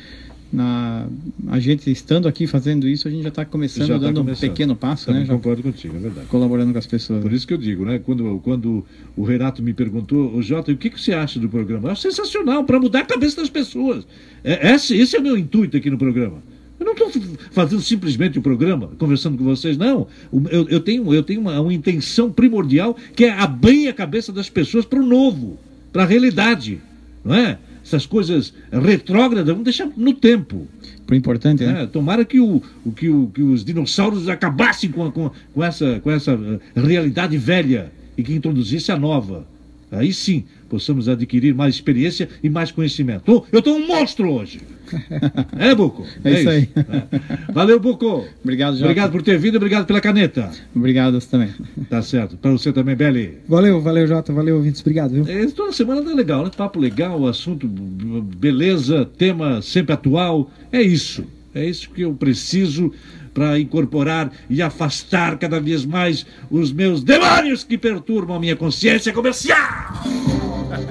na, 0.52 1.06
a 1.48 1.60
gente 1.60 1.90
estando 1.90 2.26
aqui 2.26 2.46
fazendo 2.46 2.88
isso, 2.88 3.06
a 3.06 3.10
gente 3.10 3.22
já 3.22 3.28
está 3.28 3.44
começando, 3.44 3.86
já 3.86 3.94
tá 3.94 4.06
dando 4.06 4.20
começando. 4.20 4.48
um 4.48 4.52
pequeno 4.52 4.76
passo, 4.76 5.06
Também 5.06 5.22
né? 5.22 5.26
Já 5.26 5.34
concordo 5.34 5.62
contigo, 5.62 5.96
é 5.96 6.00
verdade. 6.00 6.26
Colaborando 6.28 6.72
com 6.72 6.78
as 6.78 6.86
pessoas. 6.86 7.22
Por 7.22 7.32
isso 7.32 7.46
que 7.46 7.52
eu 7.52 7.58
digo, 7.58 7.84
né? 7.84 7.98
Quando, 7.98 8.40
quando 8.42 8.84
o 9.16 9.24
Renato 9.24 9.62
me 9.62 9.74
perguntou, 9.74 10.34
o 10.34 10.42
Jota, 10.42 10.72
o 10.72 10.76
que, 10.76 10.88
que 10.88 11.00
você 11.00 11.12
acha 11.12 11.38
do 11.38 11.48
programa? 11.48 11.90
É 11.90 11.94
sensacional, 11.94 12.64
para 12.64 12.80
mudar 12.80 13.00
a 13.00 13.04
cabeça 13.04 13.40
das 13.40 13.50
pessoas. 13.50 14.06
É, 14.42 14.74
esse, 14.74 14.96
esse 14.96 15.16
é 15.16 15.20
o 15.20 15.22
meu 15.22 15.36
intuito 15.36 15.76
aqui 15.76 15.90
no 15.90 15.98
programa. 15.98 16.42
Eu 16.80 16.86
não 16.86 16.92
estou 16.92 17.10
fazendo 17.50 17.82
simplesmente 17.82 18.38
o 18.38 18.42
programa, 18.42 18.88
conversando 18.98 19.36
com 19.36 19.44
vocês, 19.44 19.76
não. 19.76 20.06
Eu, 20.50 20.68
eu 20.68 20.80
tenho, 20.80 21.12
eu 21.12 21.22
tenho 21.22 21.40
uma, 21.40 21.60
uma 21.60 21.74
intenção 21.74 22.30
primordial 22.30 22.96
que 23.14 23.24
é 23.24 23.30
abrir 23.32 23.88
a 23.88 23.92
cabeça 23.92 24.32
das 24.32 24.48
pessoas 24.48 24.84
para 24.84 25.00
o 25.00 25.04
novo, 25.04 25.58
para 25.92 26.04
a 26.04 26.06
realidade, 26.06 26.80
não 27.24 27.34
é? 27.34 27.58
Essas 27.88 28.06
coisas 28.06 28.52
retrógradas, 28.70 29.48
vamos 29.48 29.64
deixar 29.64 29.90
no 29.96 30.12
tempo. 30.12 30.68
Por 31.06 31.16
importante, 31.16 31.64
né? 31.64 31.84
É, 31.84 31.86
tomara 31.86 32.24
que, 32.24 32.38
o, 32.38 32.62
o, 32.84 32.92
que, 32.92 33.08
o, 33.08 33.28
que 33.28 33.42
os 33.42 33.64
dinossauros 33.64 34.28
acabassem 34.28 34.90
com, 34.90 35.10
com, 35.10 35.30
com, 35.54 35.64
essa, 35.64 35.98
com 36.00 36.10
essa 36.10 36.32
eh, 36.32 36.80
realidade 36.80 37.36
velha 37.38 37.90
e 38.16 38.22
que 38.22 38.34
introduzisse 38.34 38.92
a 38.92 38.98
nova. 38.98 39.46
Aí 39.90 40.12
sim 40.12 40.44
possamos 40.68 41.08
adquirir 41.08 41.54
mais 41.54 41.74
experiência 41.74 42.28
e 42.42 42.50
mais 42.50 42.70
conhecimento. 42.70 43.22
Oh, 43.26 43.44
eu 43.50 43.60
estou 43.60 43.74
um 43.74 43.86
monstro 43.86 44.30
hoje. 44.30 44.60
É, 45.58 45.74
Buco? 45.74 46.06
É, 46.24 46.28
é 46.28 46.32
isso, 46.32 46.40
isso 46.40 46.50
aí. 46.50 46.68
É. 46.76 47.52
Valeu, 47.52 47.80
Buco. 47.80 48.26
Obrigado, 48.42 48.74
Jota. 48.74 48.84
Obrigado 48.84 49.12
por 49.12 49.22
ter 49.22 49.38
vindo, 49.38 49.56
obrigado 49.56 49.86
pela 49.86 50.00
caneta. 50.00 50.50
Obrigado 50.74 51.20
também. 51.20 51.50
Tá 51.88 52.00
certo. 52.02 52.36
Para 52.36 52.52
você 52.52 52.72
também, 52.72 52.94
Beli. 52.94 53.38
Valeu, 53.48 53.80
valeu, 53.80 54.06
Jota. 54.06 54.32
Valeu, 54.32 54.56
ouvintes. 54.56 54.80
Obrigado. 54.80 55.12
Viu? 55.12 55.24
É, 55.28 55.46
toda 55.46 55.72
semana 55.72 56.02
tá 56.02 56.12
legal, 56.12 56.44
né? 56.44 56.50
Papo 56.56 56.78
legal, 56.78 57.26
assunto 57.26 57.66
beleza, 57.66 59.08
tema 59.16 59.60
sempre 59.62 59.92
atual. 59.92 60.50
É 60.72 60.80
isso. 60.80 61.24
É 61.54 61.64
isso 61.64 61.90
que 61.90 62.02
eu 62.02 62.14
preciso 62.14 62.92
para 63.34 63.58
incorporar 63.58 64.32
e 64.50 64.60
afastar 64.60 65.38
cada 65.38 65.60
vez 65.60 65.84
mais 65.84 66.26
os 66.50 66.72
meus 66.72 67.02
demônios 67.02 67.64
que 67.64 67.78
perturbam 67.78 68.36
a 68.36 68.40
minha 68.40 68.56
consciência 68.56 69.12
comercial. 69.12 69.58